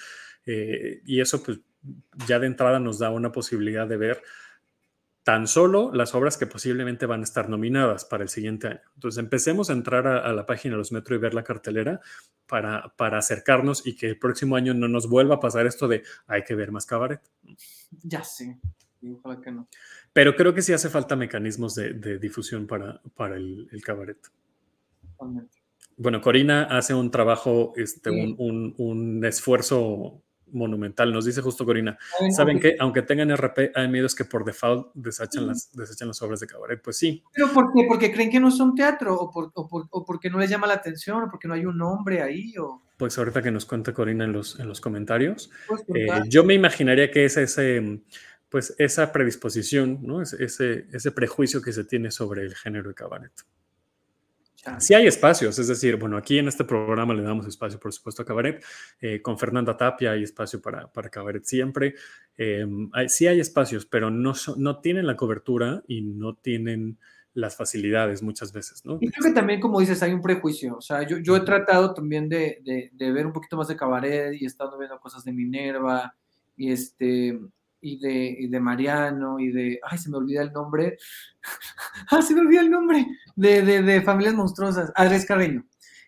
[0.46, 1.60] Eh, y eso pues
[2.28, 4.22] ya de entrada nos da una posibilidad de ver
[5.24, 8.82] tan solo las obras que posiblemente van a estar nominadas para el siguiente año.
[8.96, 12.02] Entonces empecemos a entrar a, la página de los Metro y ver la cartelera
[12.46, 16.04] para, para, acercarnos y que el próximo año no nos vuelva a pasar esto de
[16.28, 17.22] hay que ver más cabaret.
[18.02, 18.60] Ya sé,
[19.02, 19.70] ojalá que no.
[20.12, 24.18] Pero creo que sí hace falta mecanismos de, difusión para, para el, el cabaret.
[25.02, 25.63] Totalmente.
[25.98, 31.12] Bueno, Corina hace un trabajo, este, un, esfuerzo monumental.
[31.12, 31.98] Nos dice justo Corina,
[32.36, 36.40] ¿saben que Aunque tengan RP, hay miedos que por default desechan, las, desechan las obras
[36.40, 36.82] de cabaret.
[36.82, 37.24] Pues sí.
[37.34, 37.86] ¿Pero por qué?
[37.88, 39.16] ¿Porque creen que no son teatro?
[39.20, 41.24] ¿O, porque no les llama la atención?
[41.24, 42.54] ¿O porque no hay un nombre ahí?
[42.58, 42.82] O...
[42.98, 45.50] Pues ahorita que nos cuenta Corina en los, en los comentarios.
[45.68, 48.02] Pues eh, yo me imaginaría que es ese,
[48.50, 50.22] pues esa predisposición, ¿no?
[50.22, 53.32] ese, ese prejuicio que se tiene sobre el género de cabaret.
[54.80, 58.22] Sí hay espacios, es decir, bueno, aquí en este programa le damos espacio, por supuesto,
[58.22, 58.64] a Cabaret.
[59.02, 61.96] Eh, con Fernanda Tapia hay espacio para, para Cabaret siempre.
[62.38, 62.66] Eh,
[63.08, 66.98] sí hay espacios, pero no, no tienen la cobertura y no tienen
[67.34, 69.00] las facilidades muchas veces, ¿no?
[69.02, 70.78] Y creo que también, como dices, hay un prejuicio.
[70.78, 73.76] O sea, yo, yo he tratado también de, de, de, ver un poquito más de
[73.76, 76.16] Cabaret y he estado viendo cosas de Minerva
[76.56, 77.40] y este
[77.84, 80.98] y de, de Mariano y de, ay, se me olvida el nombre,
[82.10, 83.06] ah, se me olvida el nombre,
[83.36, 85.66] de, de, Familias Monstruosas, Andrés Carreño.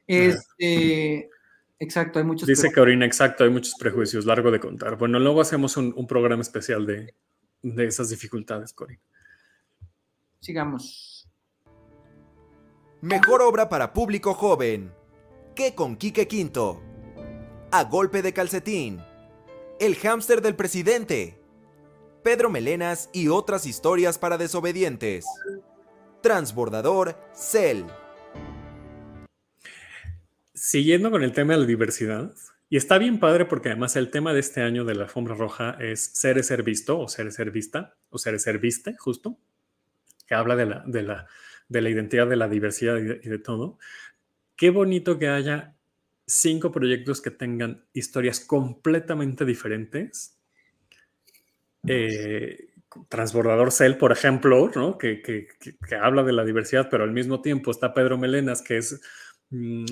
[0.08, 1.30] Este,
[1.78, 2.48] exacto, hay muchos.
[2.48, 4.98] Dice Corina, exacto, hay muchos prejuicios, largo de contar.
[4.98, 7.14] Bueno, luego hacemos un, programa especial de,
[7.62, 9.02] de esas dificultades, Corina.
[10.40, 11.30] Sigamos.
[13.02, 14.94] Mejor obra para público joven.
[15.56, 16.82] ¿Qué con Quique Quinto?
[17.72, 19.02] A golpe de calcetín.
[19.80, 21.45] El hámster del presidente.
[22.26, 25.28] Pedro Melenas y otras historias para desobedientes.
[26.24, 27.84] Transbordador Cell.
[30.56, 32.34] siguiendo con el tema de la diversidad,
[32.68, 35.78] y está bien padre porque además el tema de este año de la alfombra roja
[35.80, 39.38] es ser ser visto o ser ser vista o ser ser viste, justo,
[40.26, 41.28] que habla de la, de la,
[41.70, 43.78] de la identidad, de la diversidad y de, todo.
[44.56, 45.76] Qué bonito que haya
[46.26, 50.40] cinco proyectos que tengan historias completamente diferentes.
[51.88, 52.70] Eh,
[53.10, 54.98] Transbordador Cell, por ejemplo, ¿no?
[54.98, 58.78] que, que, que, habla de la diversidad, pero al mismo tiempo está Pedro Melenas, que
[58.78, 59.02] es
[59.49, 59.86] mm,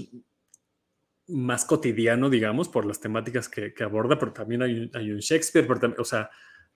[1.28, 5.68] más cotidiano, digamos, por las temáticas que, aborda, pero también hay, hay un Shakespeare,
[5.98, 6.30] o sea,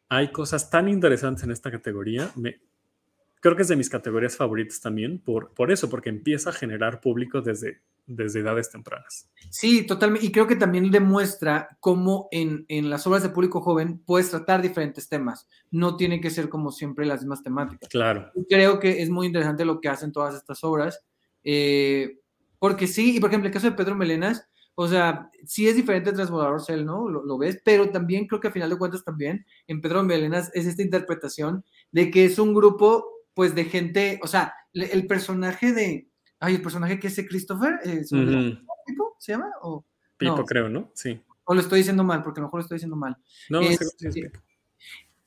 [0.09, 2.31] hay cosas tan interesantes en esta categoría.
[3.39, 6.99] Creo que es de mis categorías favoritas también, por, por eso, porque empieza a generar
[6.99, 9.29] público desde, desde edades tempranas.
[9.49, 10.25] Sí, totalmente.
[10.25, 14.61] Y creo que también demuestra cómo en, en, las obras de público joven puedes tratar
[14.61, 15.47] diferentes temas.
[15.69, 17.89] No tiene que ser como siempre las mismas temáticas.
[17.89, 18.31] Claro.
[18.49, 21.03] creo que es muy interesante lo que hacen todas estas obras.
[21.43, 22.19] Eh,
[22.59, 26.13] porque sí, y por ejemplo, el caso de Pedro Melenas, o sea, sí es diferente
[26.13, 27.09] Transbordador Cell, ¿no?
[27.09, 30.49] Lo, lo, ves, pero también creo que a final de cuentas también en Pedro Melenas
[30.53, 35.73] es esta interpretación de que es un grupo, pues, de gente, o sea, el personaje
[35.73, 36.07] de,
[36.39, 38.03] ay, el personaje que es Christopher, eh,
[38.85, 39.51] ¿Pipo se llama?
[39.61, 39.85] O,
[40.17, 40.91] Pipo, creo, ¿no?
[40.93, 41.21] Sí.
[41.45, 43.17] O lo estoy diciendo mal, porque a lo mejor lo estoy diciendo mal.
[43.49, 44.39] No, es, sí, es Pipo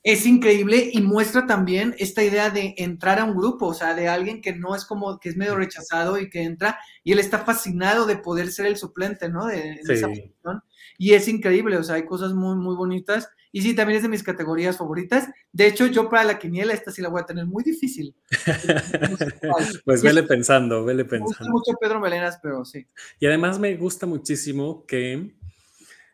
[0.03, 4.07] es increíble y muestra también esta idea de entrar a un grupo, o sea, de
[4.07, 7.39] alguien que no es como, que es medio rechazado y que entra y él está
[7.39, 9.45] fascinado de poder ser el suplente, ¿no?
[9.45, 10.63] De, esa posición.
[11.01, 13.27] Y es increíble, o sea, hay cosas muy, muy bonitas.
[13.51, 15.27] Y sí, también es de mis categorías favoritas.
[15.51, 18.13] De hecho, yo para la quiniela esta sí la voy a tener muy difícil.
[19.85, 21.45] pues vele pensando, vele pensando.
[21.45, 22.85] Me gusta mucho Pedro Melenas, pero sí.
[23.19, 25.33] Y además me gusta muchísimo que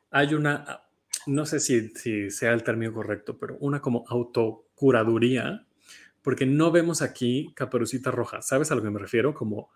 [0.09, 0.87] hay una
[1.27, 5.67] no sé si, sea el término correcto, pero una como autocuraduría,
[6.21, 8.41] porque no vemos aquí Caperucita Roja.
[8.41, 9.33] ¿Sabes a lo que me refiero?
[9.33, 9.69] Como,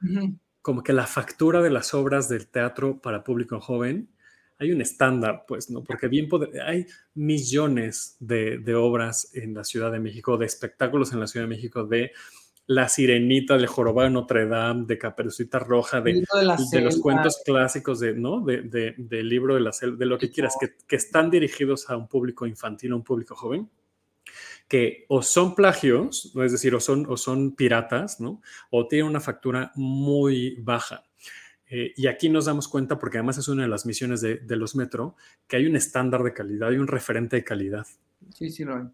[0.61, 4.09] como que la factura de las obras del teatro para público joven,
[4.61, 5.83] hay un estándar, pues, ¿no?
[5.83, 6.29] Porque bien
[6.63, 6.85] hay
[7.15, 11.55] millones de, de, obras en la Ciudad de México, de espectáculos en la Ciudad de
[11.55, 12.11] México, de
[12.67, 16.23] la Sirenita, de Jorobado de Notre Dame, de Caperucita Roja, de,
[16.81, 18.41] los cuentos clásicos de, ¿no?
[18.41, 22.07] De, del libro de la selva, de lo que quieras, que, están dirigidos a un
[22.07, 23.67] público infantil, a un público joven,
[24.67, 28.41] que o son plagios, es decir, o son, o son piratas, ¿no?
[28.69, 31.03] O tienen una factura muy baja.
[31.73, 34.75] Eh, y aquí nos damos cuenta, porque además es una de las misiones de, los
[34.75, 35.15] Metro,
[35.47, 37.87] que hay un estándar de calidad, hay un referente de calidad.
[38.35, 38.89] Sí, sí, Roy.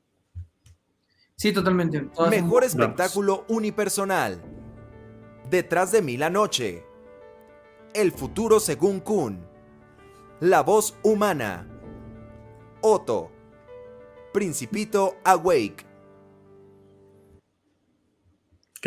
[1.36, 2.08] Sí, totalmente.
[2.30, 4.40] Mejor espectáculo unipersonal.
[5.50, 6.84] Detrás de mí la noche.
[7.96, 9.44] El futuro según Kun.
[10.40, 11.68] La voz humana.
[12.82, 13.32] Otto.
[14.34, 15.87] Principito Awake.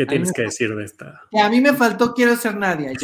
[0.01, 1.21] ¿Qué tienes que decir de esta?
[1.31, 2.93] a mí me faltó Quiero ser nadie.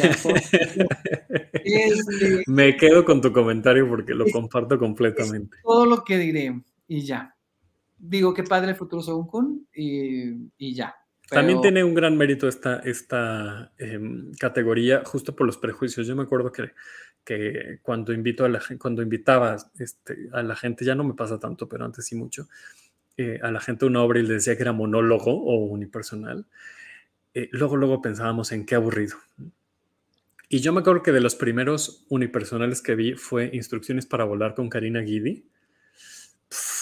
[1.70, 5.58] Este, me quedo con tu comentario porque lo comparto completamente.
[5.62, 7.36] todo lo que diré y ya
[7.98, 10.94] digo que padre el futuro según Kun y, ya.
[11.28, 16.06] También tiene un gran mérito esta, esta em, categoría, justo por los prejuicios.
[16.06, 16.70] Yo me acuerdo que,
[17.22, 21.38] que cuando invito a la cuando invitaba este, a la gente, ya no me pasa
[21.38, 22.48] tanto, pero antes sí mucho,
[23.18, 26.46] eh, a la gente una obra y le decía que era monólogo o unipersonal.
[27.38, 29.16] Eh, luego, luego pensábamos en qué aburrido.
[30.48, 34.54] Y yo me acuerdo que de los primeros unipersonales que vi fue Instrucciones para volar
[34.54, 35.44] con Karina Guidi,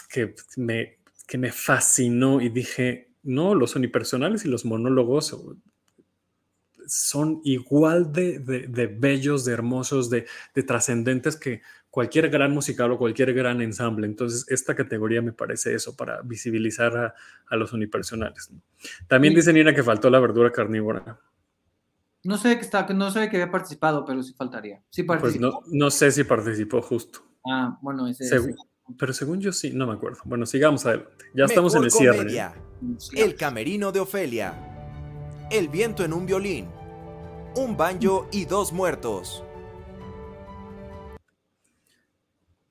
[0.08, 5.36] que me que me fascinó y dije, no, los unipersonales y los monólogos
[6.86, 8.38] son igual de,
[8.98, 10.26] bellos, de hermosos, de,
[10.66, 11.62] trascendentes que
[11.97, 14.06] cualquier gran musical o cualquier gran ensamble.
[14.06, 17.14] Entonces, esta categoría me parece eso, para visibilizar
[17.48, 18.51] a, los unipersonales.
[19.09, 21.18] También dice Nina que faltó la verdura carnívora.
[22.23, 24.82] No sé que está, no sé que había participado, pero sí faltaría.
[24.90, 25.62] Sí pues participó.
[25.62, 27.20] Pues no, sé si participó justo.
[27.47, 28.28] Ah, bueno, ese,
[28.98, 30.18] pero según yo sí, no me acuerdo.
[30.27, 31.24] Bueno, sigamos adelante.
[31.35, 32.31] Ya estamos en el cierre.
[32.31, 32.51] ¿eh?
[33.14, 34.52] El camerino de Ofelia.
[35.51, 36.68] El viento en un violín.
[37.55, 39.45] Un banjo y dos muertos.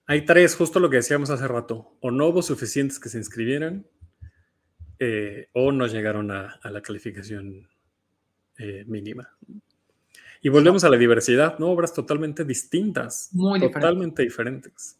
[0.07, 1.97] Hay tres, justo lo que decíamos hace rato.
[2.01, 3.87] O no hubo suficientes que se inscribieran,
[4.99, 7.67] eh, o no llegaron a, la calificación
[8.57, 9.29] eh, mínima.
[10.41, 11.71] Y volvemos a la diversidad, ¿no?
[11.71, 13.29] Obras totalmente distintas.
[13.33, 14.99] Muy totalmente diferentes.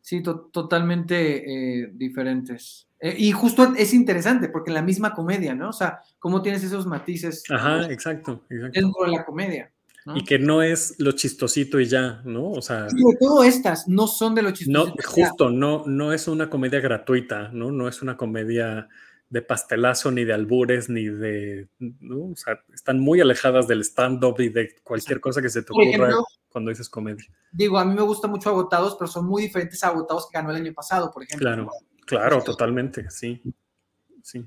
[0.00, 2.88] Sí, totalmente eh, diferentes.
[3.00, 5.68] Y justo es interesante, porque en la misma comedia, ¿no?
[5.68, 7.44] O sea, cómo tienes esos matices.
[7.50, 8.80] Ajá, exacto, exacto.
[8.80, 9.70] Dentro de la comedia.
[10.14, 12.50] Y que no es lo chistosito y ya, ¿no?
[12.52, 12.88] O sea.
[12.88, 14.86] Sobre todo estas no son de lo chistosito.
[14.86, 17.72] No, justo, no, no es una comedia gratuita, ¿no?
[17.72, 18.88] No es una comedia
[19.28, 21.68] de pastelazo, ni de albures, ni de...
[22.08, 26.14] O sea, están muy alejadas del stand-up y de cualquier cosa que se te ocurra
[26.48, 27.24] cuando dices comedia.
[27.50, 30.50] Digo, a mí me gusta mucho Agotados, pero son muy diferentes a Agotados que ganó
[30.50, 31.44] el año pasado, por ejemplo.
[31.44, 31.70] Claro,
[32.06, 33.42] claro, totalmente, sí.
[34.22, 34.46] Sí.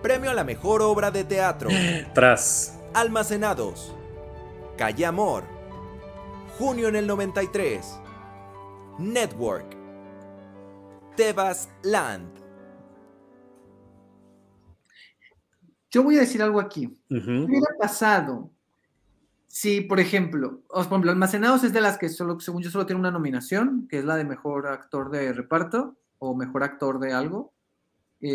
[0.00, 1.68] Premio a la mejor obra de teatro.
[2.14, 2.78] Tras.
[2.94, 3.94] Almacenados.
[4.76, 5.44] Calle Amor.
[6.58, 7.98] Junio en el 93.
[8.98, 9.76] Network.
[11.16, 12.28] Tebas Land.
[15.90, 16.88] Yo voy a decir algo aquí.
[17.08, 18.50] ¿Qué hubiera pasado
[19.46, 23.00] si, por ejemplo, por ejemplo, Almacenados es de las que solo, según yo, solo tiene
[23.00, 27.52] una nominación, que es la de mejor actor de reparto o mejor actor de algo?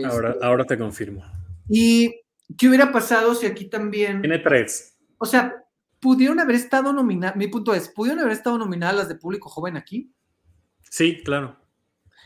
[0.06, 1.24] Ahora, este, ahora te confirmo.
[1.70, 2.22] ¿Y
[2.56, 4.22] qué hubiera pasado si aquí también...
[4.22, 4.98] Tiene tres.
[5.18, 5.66] O sea,
[6.00, 9.78] pudieron haber estado nominadas, mi punto es, ¿pudieron haber estado nominadas las de público joven
[9.78, 10.14] aquí?
[10.90, 11.58] Sí, claro.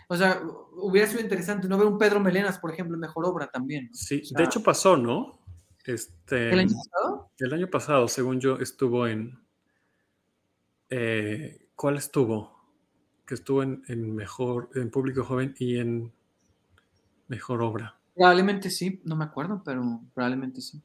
[0.08, 0.42] O sea,
[0.74, 3.90] hubiera sido interesante no ver un Pedro Melenas, por ejemplo, en mejor obra también.
[3.94, 5.40] Sí, de hecho pasó, ¿no?
[5.86, 7.32] Este, ¿El año pasado?
[7.40, 9.40] El año pasado, según yo, estuvo en.
[10.90, 12.62] Eh, ¿Cuál estuvo?
[13.26, 13.82] Que estuvo en,
[14.14, 16.12] mejor, en público joven y en
[17.30, 18.01] mejor obra.
[18.16, 20.82] Probablemente sí, no me acuerdo, pero probablemente sí.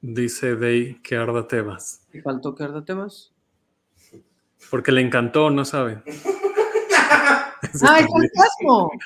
[0.00, 2.06] Dice Day que Arda Tebas.
[2.12, 3.32] ¿Y faltó que Arda Tebas?
[4.70, 6.02] Porque le encantó, no sabe.
[7.82, 8.04] ¡Ay!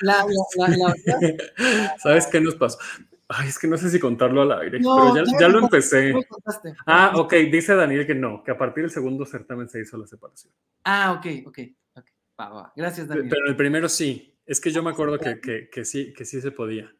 [0.01, 0.25] La,
[1.99, 2.77] ¿Sabes qué nos pasó?
[3.29, 6.13] Ay, es que no sé si contarlo al aire, pero ya, lo empecé.
[6.85, 10.07] Ah, ok, dice Daniel que no, que a partir del segundo certamen se hizo la
[10.07, 10.53] separación.
[10.83, 11.59] Ah, ok, ok.
[12.75, 13.27] Gracias, Daniel.
[13.29, 16.51] Pero el primero sí, es que yo me acuerdo que, que, sí, que sí se
[16.51, 16.91] podía.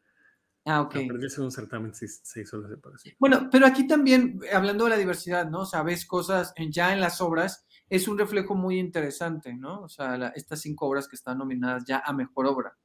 [0.66, 0.96] Ah, ok.
[0.96, 3.16] A partir del segundo certamen sí se hizo la separación.
[3.18, 5.64] Bueno, pero aquí también, hablando de la diversidad, ¿no?
[5.64, 9.80] Sabes cosas ya en las obras es un reflejo muy interesante, ¿no?
[9.80, 12.76] O sea, estas cinco obras que están nominadas ya a mejor obra,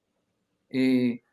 [0.69, 1.23] eh,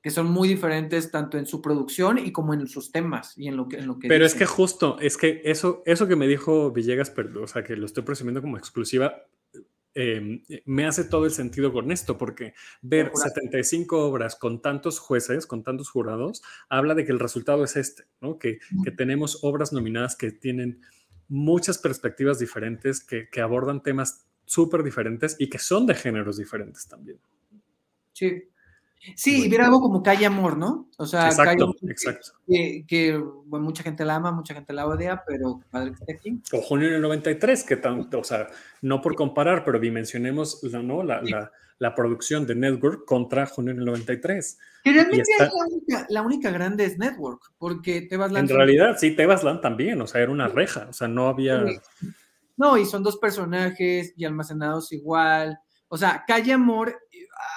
[0.00, 3.58] que son muy diferentes tanto en su producción y como en sus temas y en
[3.58, 3.76] lo que...
[3.76, 7.10] En lo que pero es que justo, es que eso, eso que me dijo Villegas,
[7.10, 9.26] pero, o sea, que lo estoy presumiendo como exclusiva,
[9.94, 15.46] em, me hace todo el sentido con esto, porque ver 75 obras con tantos jueces,
[15.46, 18.38] con tantos jurados, habla de que el resultado es este, ¿no?
[18.38, 20.80] Que, que tenemos obras nominadas que tienen
[21.28, 27.20] muchas perspectivas diferentes que, abordan temas súper diferentes y que son de géneros diferentes también.
[28.12, 28.44] Sí.
[29.14, 30.88] Sí, y ver algo como Calle Amor, ¿no?
[30.98, 32.32] O sea, exacto, exacto.
[32.46, 36.42] Que, mucha gente la ama, mucha gente la odia, pero padre que esté aquí.
[36.52, 38.48] O Junio del 93, que tanto, o sea,
[38.82, 41.02] no por comparar, pero dimensionemos la, ¿no?
[41.02, 44.58] la, la producción de Network contra Junio en el 93.
[44.82, 48.50] Que realmente es la única, la única, grande es Network, porque Tebas Land.
[48.50, 51.64] En realidad, sí, Tebas Land también, o sea, era una reja, o sea, no había.
[52.56, 55.58] No, y son dos personajes y almacenados igual.
[55.88, 56.98] O sea, Calle Amor,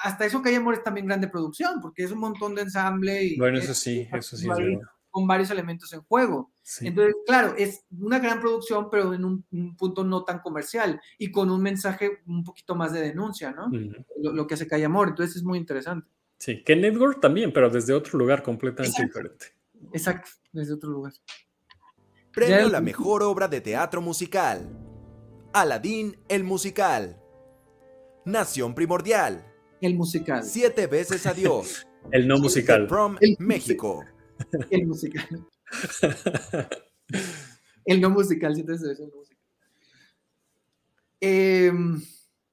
[0.02, 3.22] hasta eso Calle Amor es también grande producción, porque es un montón de ensamble.
[3.24, 4.80] Y bueno, eso sí, eso sí es verdad
[5.12, 6.50] con varios elementos en juego.
[6.80, 11.50] Entonces, claro, es una gran producción, pero en un, punto no tan comercial y con
[11.50, 13.70] un mensaje un poquito más de denuncia, ¿no?
[14.16, 15.08] lo, que hace Calle Amor.
[15.08, 16.08] Entonces es muy interesante.
[16.38, 19.46] Sí, que Network también, pero desde otro lugar completamente diferente.
[19.92, 21.12] Exacto, desde otro lugar.
[22.32, 24.66] Premio la mejor obra de teatro musical.
[25.52, 27.20] Aladín, el musical.
[28.24, 29.51] Nación Primordial.
[29.82, 30.44] El musical.
[30.44, 31.86] Siete veces adiós.
[32.12, 32.86] el no musical.
[32.86, 34.04] Prom, México.
[34.70, 35.44] El musical.
[37.84, 39.38] el no musical, si te el musical.
[41.20, 42.00] Em,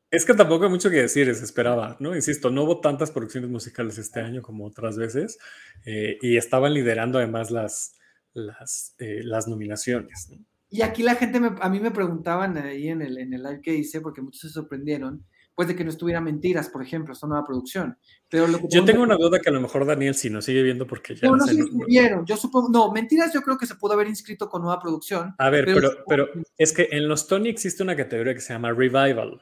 [0.09, 2.15] es que tampoco hay mucho que decir, se esperaba, ¿no?
[2.15, 5.37] Insisto, no hubo tantas producciones musicales este año como otras veces
[5.85, 7.93] eh, y estaban liderando además las,
[8.33, 10.31] las, eh, las nominaciones.
[10.67, 13.75] Y aquí la gente, a mí me preguntaban ahí en el, en el live que
[13.75, 15.25] hice, porque muchos se sorprendieron,
[15.59, 17.97] pues de que no estuviera Mentiras, por ejemplo, esta nueva producción.
[18.29, 21.17] Pero yo tengo una duda que a lo mejor Daniel sí nos sigue viendo porque
[21.17, 22.25] ya no, no se inscribieron.
[22.25, 25.35] Yo supongo, no, Mentiras yo creo que se pudo haber inscrito con nueva producción.
[25.37, 28.71] A ver, pero, pero, es que en los Tony existe una categoría que se llama
[28.71, 29.41] Revival.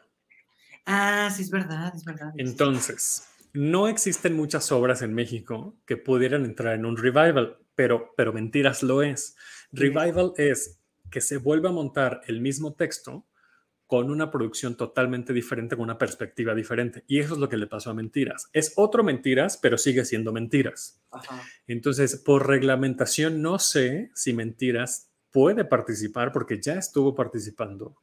[0.88, 2.34] Ah, sí, es verdad, es verdad.
[2.35, 8.34] Entonces, no existen muchas obras en México que pudieran entrar en un revival, pero, pero
[8.34, 9.35] Mentiras lo es.
[9.72, 10.80] Revival es
[11.11, 13.27] que se vuelva a montar el mismo texto,
[13.88, 17.06] con una producción totalmente diferente, con una perspectiva diferente.
[17.08, 18.50] Y eso es lo que le pasó a Mentiras.
[18.52, 21.02] Es otro Mentiras, pero sigue siendo Mentiras.
[21.68, 27.96] Entonces, por reglamentación, no sé si Mentiras puede participar porque ya estuvo participando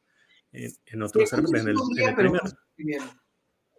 [0.51, 1.75] en, en otros en el,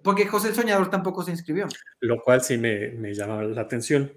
[0.03, 1.67] Porque José el Soñador tampoco se inscribió.
[2.01, 4.13] Lo cual sí me, me llama la atención.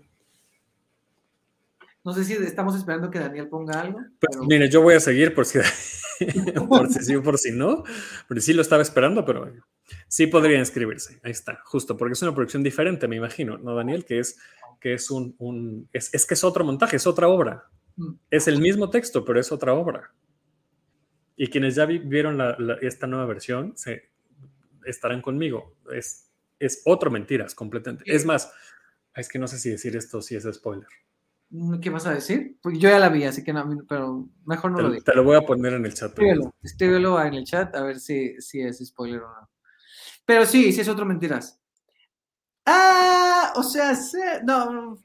[2.04, 4.00] No sé si estamos esperando que Daniel ponga algo.
[4.20, 5.60] Pues, mire, yo voy a seguir por si,
[6.70, 7.84] por si sí o por si no.
[8.28, 9.52] Pero sí lo estaba esperando, pero
[10.08, 14.06] Sí podría inscribirse, ahí está, justo, porque es una producción diferente, me imagino, ¿no, Daniel?
[14.06, 14.38] Que es
[14.80, 17.66] que es un, es, que es otro montaje, es otra obra.
[17.98, 18.14] Mm.
[18.30, 20.14] Es el mismo texto, pero es otra obra.
[21.36, 22.40] Y quienes ya vieron
[22.82, 24.10] esta nueva versión se,
[24.86, 25.76] estarán conmigo.
[25.94, 28.04] Es, es otro mentiras completamente.
[28.08, 28.52] Es más,
[29.16, 30.88] es que no sé si decir esto si es spoiler.
[31.52, 32.58] Mm, ¿Qué vas a decir?
[32.62, 35.04] Porque yo ya la vi, así que no, pero mejor no lo digo.
[35.04, 36.12] Te lo voy a poner en el chat.
[36.62, 39.50] Escríbelo, en el chat a ver si, si es spoiler o no.
[40.26, 41.60] Pero sí, sí es otro mentiras.
[42.66, 43.94] Ah, o sea,
[44.44, 44.96] no,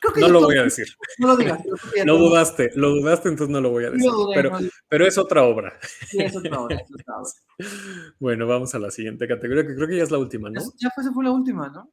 [0.00, 0.86] creo que no lo voy a decir.
[1.18, 1.60] No lo digas.
[2.06, 4.10] Lo dudaste, lo dudaste, entonces no lo voy a decir.
[4.34, 4.58] pero,
[4.88, 5.78] pero es otra obra.
[6.08, 6.82] Sí, es otra obra,
[8.18, 10.60] Bueno, vamos a la siguiente categoría, que creo que ya es la última, ¿no?
[10.76, 11.92] Ya fue, fue la última, ¿no?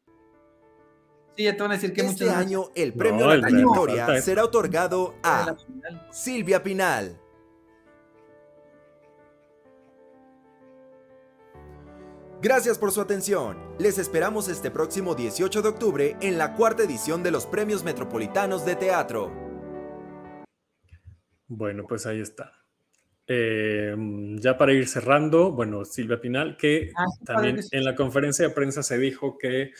[1.35, 4.43] Sí, ya te van a decir que este año el premio de la trayectoria será
[4.43, 5.55] otorgado a
[6.11, 7.17] Silvia Pinal.
[12.41, 13.55] Gracias por su atención.
[13.77, 18.65] Les esperamos este próximo 18 de octubre en la cuarta edición de los Premios Metropolitanos
[18.65, 19.31] de Teatro.
[21.47, 22.51] Bueno, pues ahí está.
[23.27, 23.95] Eh,
[24.39, 28.81] ya para ir cerrando, bueno, Silvia Pinal, que ah, también en la conferencia de prensa
[28.81, 29.71] se dijo que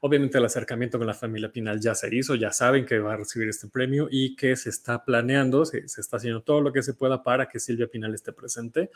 [0.00, 3.16] Obviamente el acercamiento con la familia Pinal ya se hizo, ya saben que va a
[3.16, 6.94] recibir este premio y que se está planeando, se, está haciendo todo lo que se
[6.94, 8.90] pueda para que Silvia Pinal esté presente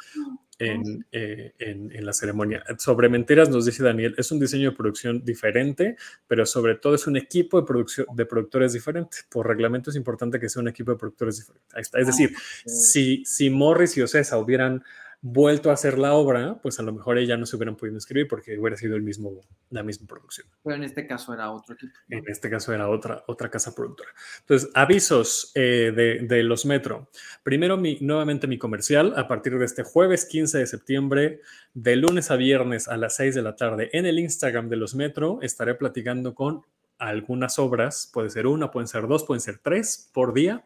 [0.59, 2.65] en, eh, en, la ceremonia.
[2.79, 5.97] Sobre Mentiras nos dice Daniel, es un diseño de producción diferente,
[6.27, 9.19] pero sobre todo es un equipo de, producción, de productores diferente.
[9.31, 11.69] Por reglamento es importante que sea un equipo de productores diferente.
[11.74, 12.01] Ahí está.
[12.01, 14.83] Es decir, ah, si, si Morris y Ocesa hubieran
[15.24, 18.27] vuelto a hacer la obra, pues a lo mejor ella no se hubieran podido inscribir
[18.27, 19.40] porque hubiera sido el mismo,
[19.70, 20.49] la misma producción.
[20.65, 21.93] Pero en este caso era otro equipo.
[22.11, 24.11] En este caso era otra, otra casa productora.
[24.40, 27.09] Entonces, avisos eh, de, de, los Metro.
[27.44, 31.40] Primero, mi, nuevamente mi comercial, a partir de este jueves 15 de septiembre,
[31.73, 34.97] de lunes a viernes a las 6 de la tarde, en el Instagram de los
[34.97, 36.62] Metro, estaré platicando con
[36.99, 40.65] algunas obras, puede ser una, pueden ser dos, pueden ser tres por día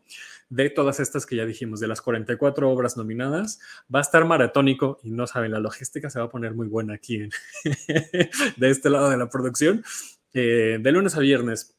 [0.48, 3.60] de todas estas que ya dijimos, de las 44 obras nominadas.
[3.92, 6.94] Va a estar maratónico y no saben, la logística se va a poner muy buena
[6.94, 7.28] aquí
[8.56, 9.84] de este lado de la producción.
[10.32, 11.76] Eh, de lunes a viernes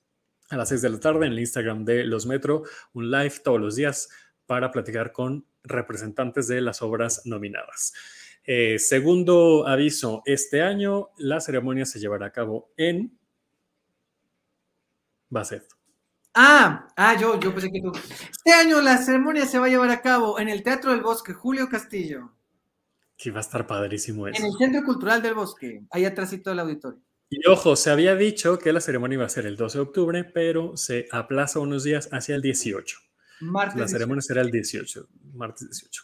[0.49, 2.63] a las 6 de la tarde en el Instagram de Los Metro,
[2.93, 4.09] un live todos los días
[4.45, 7.93] para platicar con representantes de las obras nominadas.
[8.45, 13.19] Eh, segundo aviso, este año la ceremonia se llevará a cabo en
[15.29, 15.76] Basset.
[16.39, 17.91] Ah, ah, yo, yo pensé que tú.
[17.91, 21.33] Este año la ceremonia se va a llevar a cabo en el Teatro del Bosque,
[21.33, 22.31] Julio Castillo.
[23.17, 24.39] Que va a estar padrísimo eso.
[24.39, 27.01] En el Centro Cultural del Bosque, ahí atrásito del auditorio.
[27.31, 30.23] Y ojo, se había dicho que la ceremonia iba a ser el 12 de octubre,
[30.25, 32.99] pero se aplaza unos días hacia el 18.
[33.41, 36.03] Martes la ceremonia será el 18, martes 18.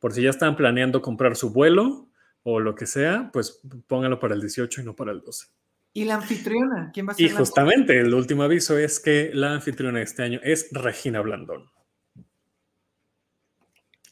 [0.00, 2.08] Por si ya están planeando comprar su vuelo
[2.42, 5.46] o lo que sea, pues pónganlo para el 18 y no para el 12.
[5.92, 6.90] ¿Y la anfitriona?
[6.92, 7.26] ¿Quién va a ser?
[7.26, 11.70] Y justamente el último aviso es que la anfitriona de este año es Regina Blandón.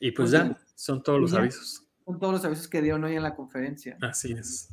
[0.01, 1.87] Y pues, ya, son todos los avisos.
[2.05, 3.97] Son todos los avisos que dieron hoy en la conferencia.
[4.01, 4.69] Así es.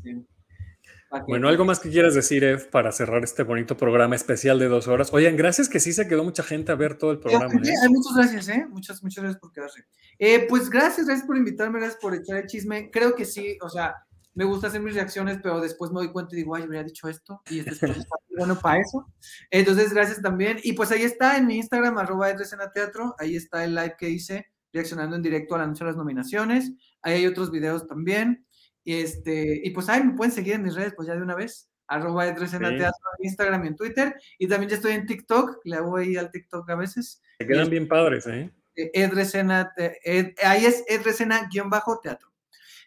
[1.28, 4.88] Bueno, algo más que quieras decir, Ed, para cerrar este bonito programa especial de dos
[4.88, 5.14] horas.
[5.14, 7.54] Oigan, gracias que sí se quedó mucha gente a ver todo el programa.
[7.54, 7.90] ¿eh?
[7.90, 8.66] Muchas gracias, ¿eh?
[8.68, 9.86] Muchas, muchas gracias por quedarse.
[10.18, 12.90] Eh, pues gracias, gracias por invitarme, gracias por echar el chisme.
[12.90, 13.96] Creo que sí, o sea,
[14.34, 17.08] me gusta hacer mis reacciones, pero después me doy cuenta y digo, ay, habría dicho
[17.08, 18.06] esto, y este es
[18.38, 19.06] bueno para eso.
[19.52, 20.60] Entonces, gracias también.
[20.64, 22.34] Y pues ahí está en mi Instagram, arroba
[22.74, 26.74] teatro, ahí está el live que hice reaccionando en directo al anuncio de las nominaciones.
[27.02, 28.46] Ahí hay otros videos también.
[28.84, 31.36] Y, este, y pues ahí me pueden seguir en mis redes, pues ya de una
[31.36, 34.16] vez, arroba teatro en Instagram y en Twitter.
[34.40, 37.22] Y también ya estoy en TikTok, le hago ahí al TikTok a veces.
[37.38, 38.52] Se quedan bien padres, ¿eh?
[38.76, 42.33] Edresena, eh, ahí es edresena-teatro.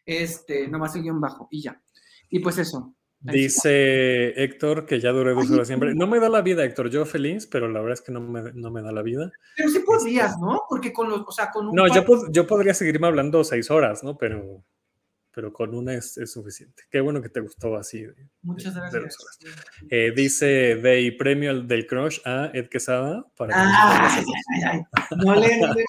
[0.07, 1.83] Este, nomás el guion bajo y ya.
[2.31, 2.95] Y pues eso.
[3.20, 5.95] Dice Héctor que ya duré dos horas siempre.
[5.95, 6.91] No me da la vida, Héctor.
[6.91, 9.33] Yo feliz, pero la verdad es que no me, no me da la vida.
[9.57, 10.62] Pero sí podrías, ¿no?
[10.69, 11.74] Porque con los, o sea, con un.
[11.74, 14.16] No, yo, yo podría seguirme hablando seis horas, ¿no?
[14.16, 14.65] Pero
[15.37, 16.85] pero con una es, suficiente.
[16.91, 18.07] Qué bueno que te gustó así.
[18.41, 19.19] Muchas gracias.
[19.91, 23.23] Eh, dice de premio del crush a Ed Quesada.
[23.37, 24.24] Para ay,
[24.66, 24.81] ay,
[25.23, 25.85] No le,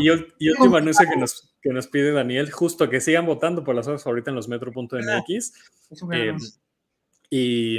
[0.00, 3.74] y, y último anuncio que nos, que nos pide Daniel, justo que sigan votando por
[3.74, 5.52] las horas ahorita en los metro.mx.
[6.12, 6.36] Eh,
[7.30, 7.78] y,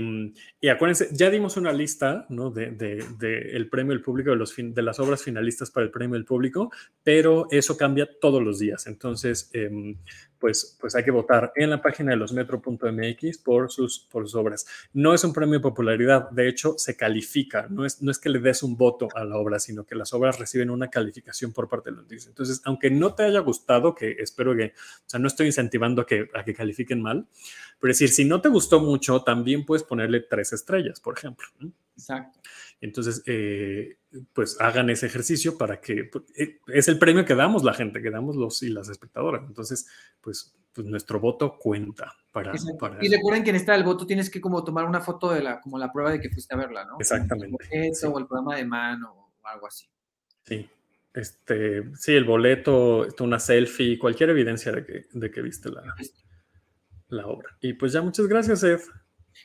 [0.60, 2.50] Y acuérdense, ya dimos una lista ¿no?
[2.50, 6.16] de, de, el premio del público, de, los de las obras finalistas para el premio
[6.16, 6.72] del público,
[7.04, 8.88] pero eso cambia todos los días.
[8.88, 9.96] Entonces, eh,
[10.40, 14.66] pues, pues hay que votar en la página de losmetro.mx por sus, por sus obras.
[14.94, 18.30] No es un premio de popularidad, de hecho se califica, no es, no es que
[18.30, 21.70] le des un voto a la obra, sino que las obras reciben una calificación por
[21.70, 22.30] parte de los dices.
[22.30, 26.06] Entonces, aunque no te haya gustado, que espero que, o sea, no estoy incentivando a
[26.06, 27.28] que, a que califiquen mal,
[27.80, 31.48] pero es decir, si no te gustó mucho, también puedes ponerle tres estrellas, por ejemplo.
[31.96, 32.40] Exacto.
[32.82, 33.98] Entonces, eh,
[34.34, 38.02] pues hagan ese ejercicio para que pues, eh, es el premio que damos la gente,
[38.02, 39.44] que damos los y las espectadoras.
[39.48, 39.88] Entonces,
[40.22, 42.54] pues, pues nuestro voto cuenta para,
[43.02, 45.60] Y recuerden que en esta del voto tienes que como tomar una foto de la,
[45.60, 46.98] como la prueba de que fuiste a verla, ¿no?
[47.00, 47.92] Exactamente.
[48.06, 49.88] O el programa de mano o algo así.
[50.44, 50.70] Sí.
[51.14, 55.96] Este, sí, el boleto, una selfie, cualquier evidencia de que, de que viste la,
[57.10, 57.58] la obra.
[57.62, 58.82] Y pues ya, muchas gracias, Ed.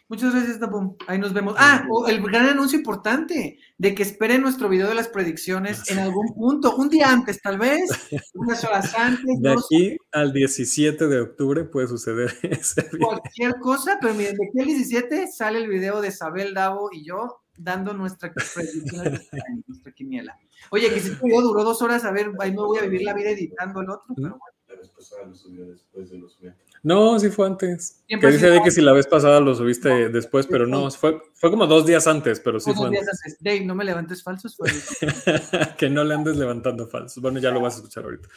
[0.09, 0.97] Muchas gracias, Tapo.
[1.07, 1.55] Ahí nos vemos.
[1.59, 6.35] Ah, el gran anuncio importante de que esperen nuestro video de las predicciones en algún
[6.35, 7.91] punto, un día antes, tal vez,
[8.35, 9.41] unas horas antes.
[9.41, 14.61] De aquí al 17 de octubre puede suceder ese Cualquier cosa, pero miren, de aquí
[14.61, 19.21] al 17 sale el video de Isabel Davo y yo dando nuestra predicción,
[19.67, 20.37] nuestra quiniela.
[20.71, 23.03] Oye, que si este video duró dos horas, a ver, ahí me voy a vivir
[23.03, 24.53] la vida editando el otro, pero bueno.
[24.81, 26.39] Después de los
[26.83, 28.03] no, sí fue antes.
[28.09, 31.51] Que dice de que si la vez pasada lo subiste después, pero no, fue, fue
[31.51, 32.91] como dos días antes, pero sí fue.
[32.91, 33.39] Días antes.
[33.41, 34.57] Dave, no me levantes falsos.
[35.79, 37.23] que no le andes levantando falsos.
[37.23, 38.29] Bueno, ya lo vas a escuchar ahorita.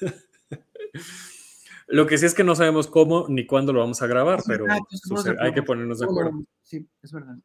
[1.86, 4.66] lo que sí es que no sabemos cómo ni cuándo lo vamos a grabar, pero
[5.40, 6.44] hay que ponernos de acuerdo.
[6.62, 7.36] Sí, es verdad.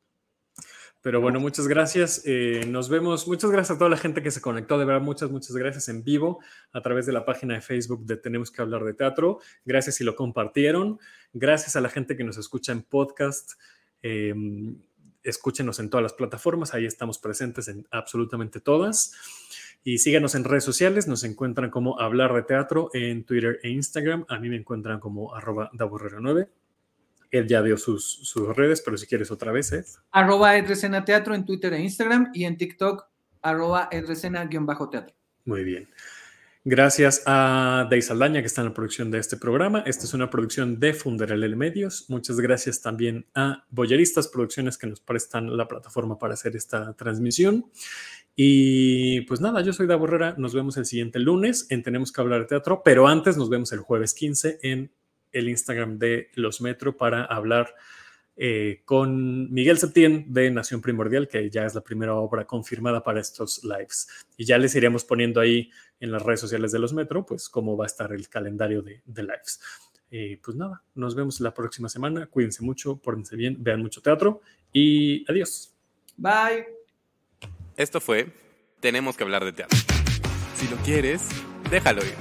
[1.02, 2.22] Pero bueno, muchas gracias.
[2.26, 3.28] Eh, nos vemos.
[3.28, 4.78] Muchas gracias a toda la gente que se conectó.
[4.78, 6.40] De verdad, muchas, muchas gracias en vivo
[6.72, 9.40] a través de la página de Facebook de Tenemos que hablar de teatro.
[9.66, 11.00] Gracias si lo compartieron.
[11.34, 13.54] Gracias a la gente que nos escucha en podcast.
[14.04, 14.78] Em,
[15.24, 16.76] escúchenos en todas las plataformas.
[16.76, 19.14] Ahí estamos presentes en absolutamente todas.
[19.84, 21.08] Y síganos en redes sociales.
[21.08, 24.26] Nos encuentran como Hablar de Teatro en Twitter e Instagram.
[24.30, 26.61] A mí me encuentran como arroba 9
[27.32, 29.84] él ya dio sus, sus redes, pero si quieres otra vez, ¿eh?
[30.12, 33.06] Arroba Edresena Teatro en Twitter e Instagram y en TikTok,
[33.42, 35.16] arroba Edresena-teatro.
[35.46, 35.88] Muy bien.
[36.64, 39.84] Gracias a Dei Saldaña que está en la producción de este programa.
[39.88, 42.06] Esta es una producción de Funderel Medios.
[42.08, 47.66] Muchas gracias también a Boyeristas Producciones que nos prestan la plataforma para hacer esta transmisión.
[48.36, 50.36] Y pues nada, yo soy Da Borrera.
[50.38, 53.72] Nos vemos el siguiente lunes en Tenemos que hablar de teatro, pero antes nos vemos
[53.72, 54.92] el jueves 15 en
[55.32, 57.76] el Instagram de Los Metro para hablar
[58.38, 63.20] eh, con Miguel Septién de Nación Primordial, que ya es la primera obra confirmada para
[63.20, 64.08] estos lives.
[64.38, 67.78] Y ya les iremos poniendo ahí en las redes sociales de Los Metro, pues cómo
[67.78, 69.62] va a estar el calendario de, lives.
[70.10, 72.26] Eh, pues nada, nos vemos la próxima semana.
[72.26, 74.42] Cuídense mucho, pórtense bien, vean mucho teatro
[74.74, 75.76] y adiós.
[76.18, 76.66] Bye.
[77.78, 78.32] Esto fue
[78.80, 79.78] Tenemos que hablar de teatro.
[80.56, 81.28] Si lo quieres,
[81.70, 82.16] déjalo ir.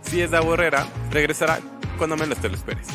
[0.00, 1.60] Si es de Borrera, regresará
[1.96, 2.88] cuando menos te lo esperes.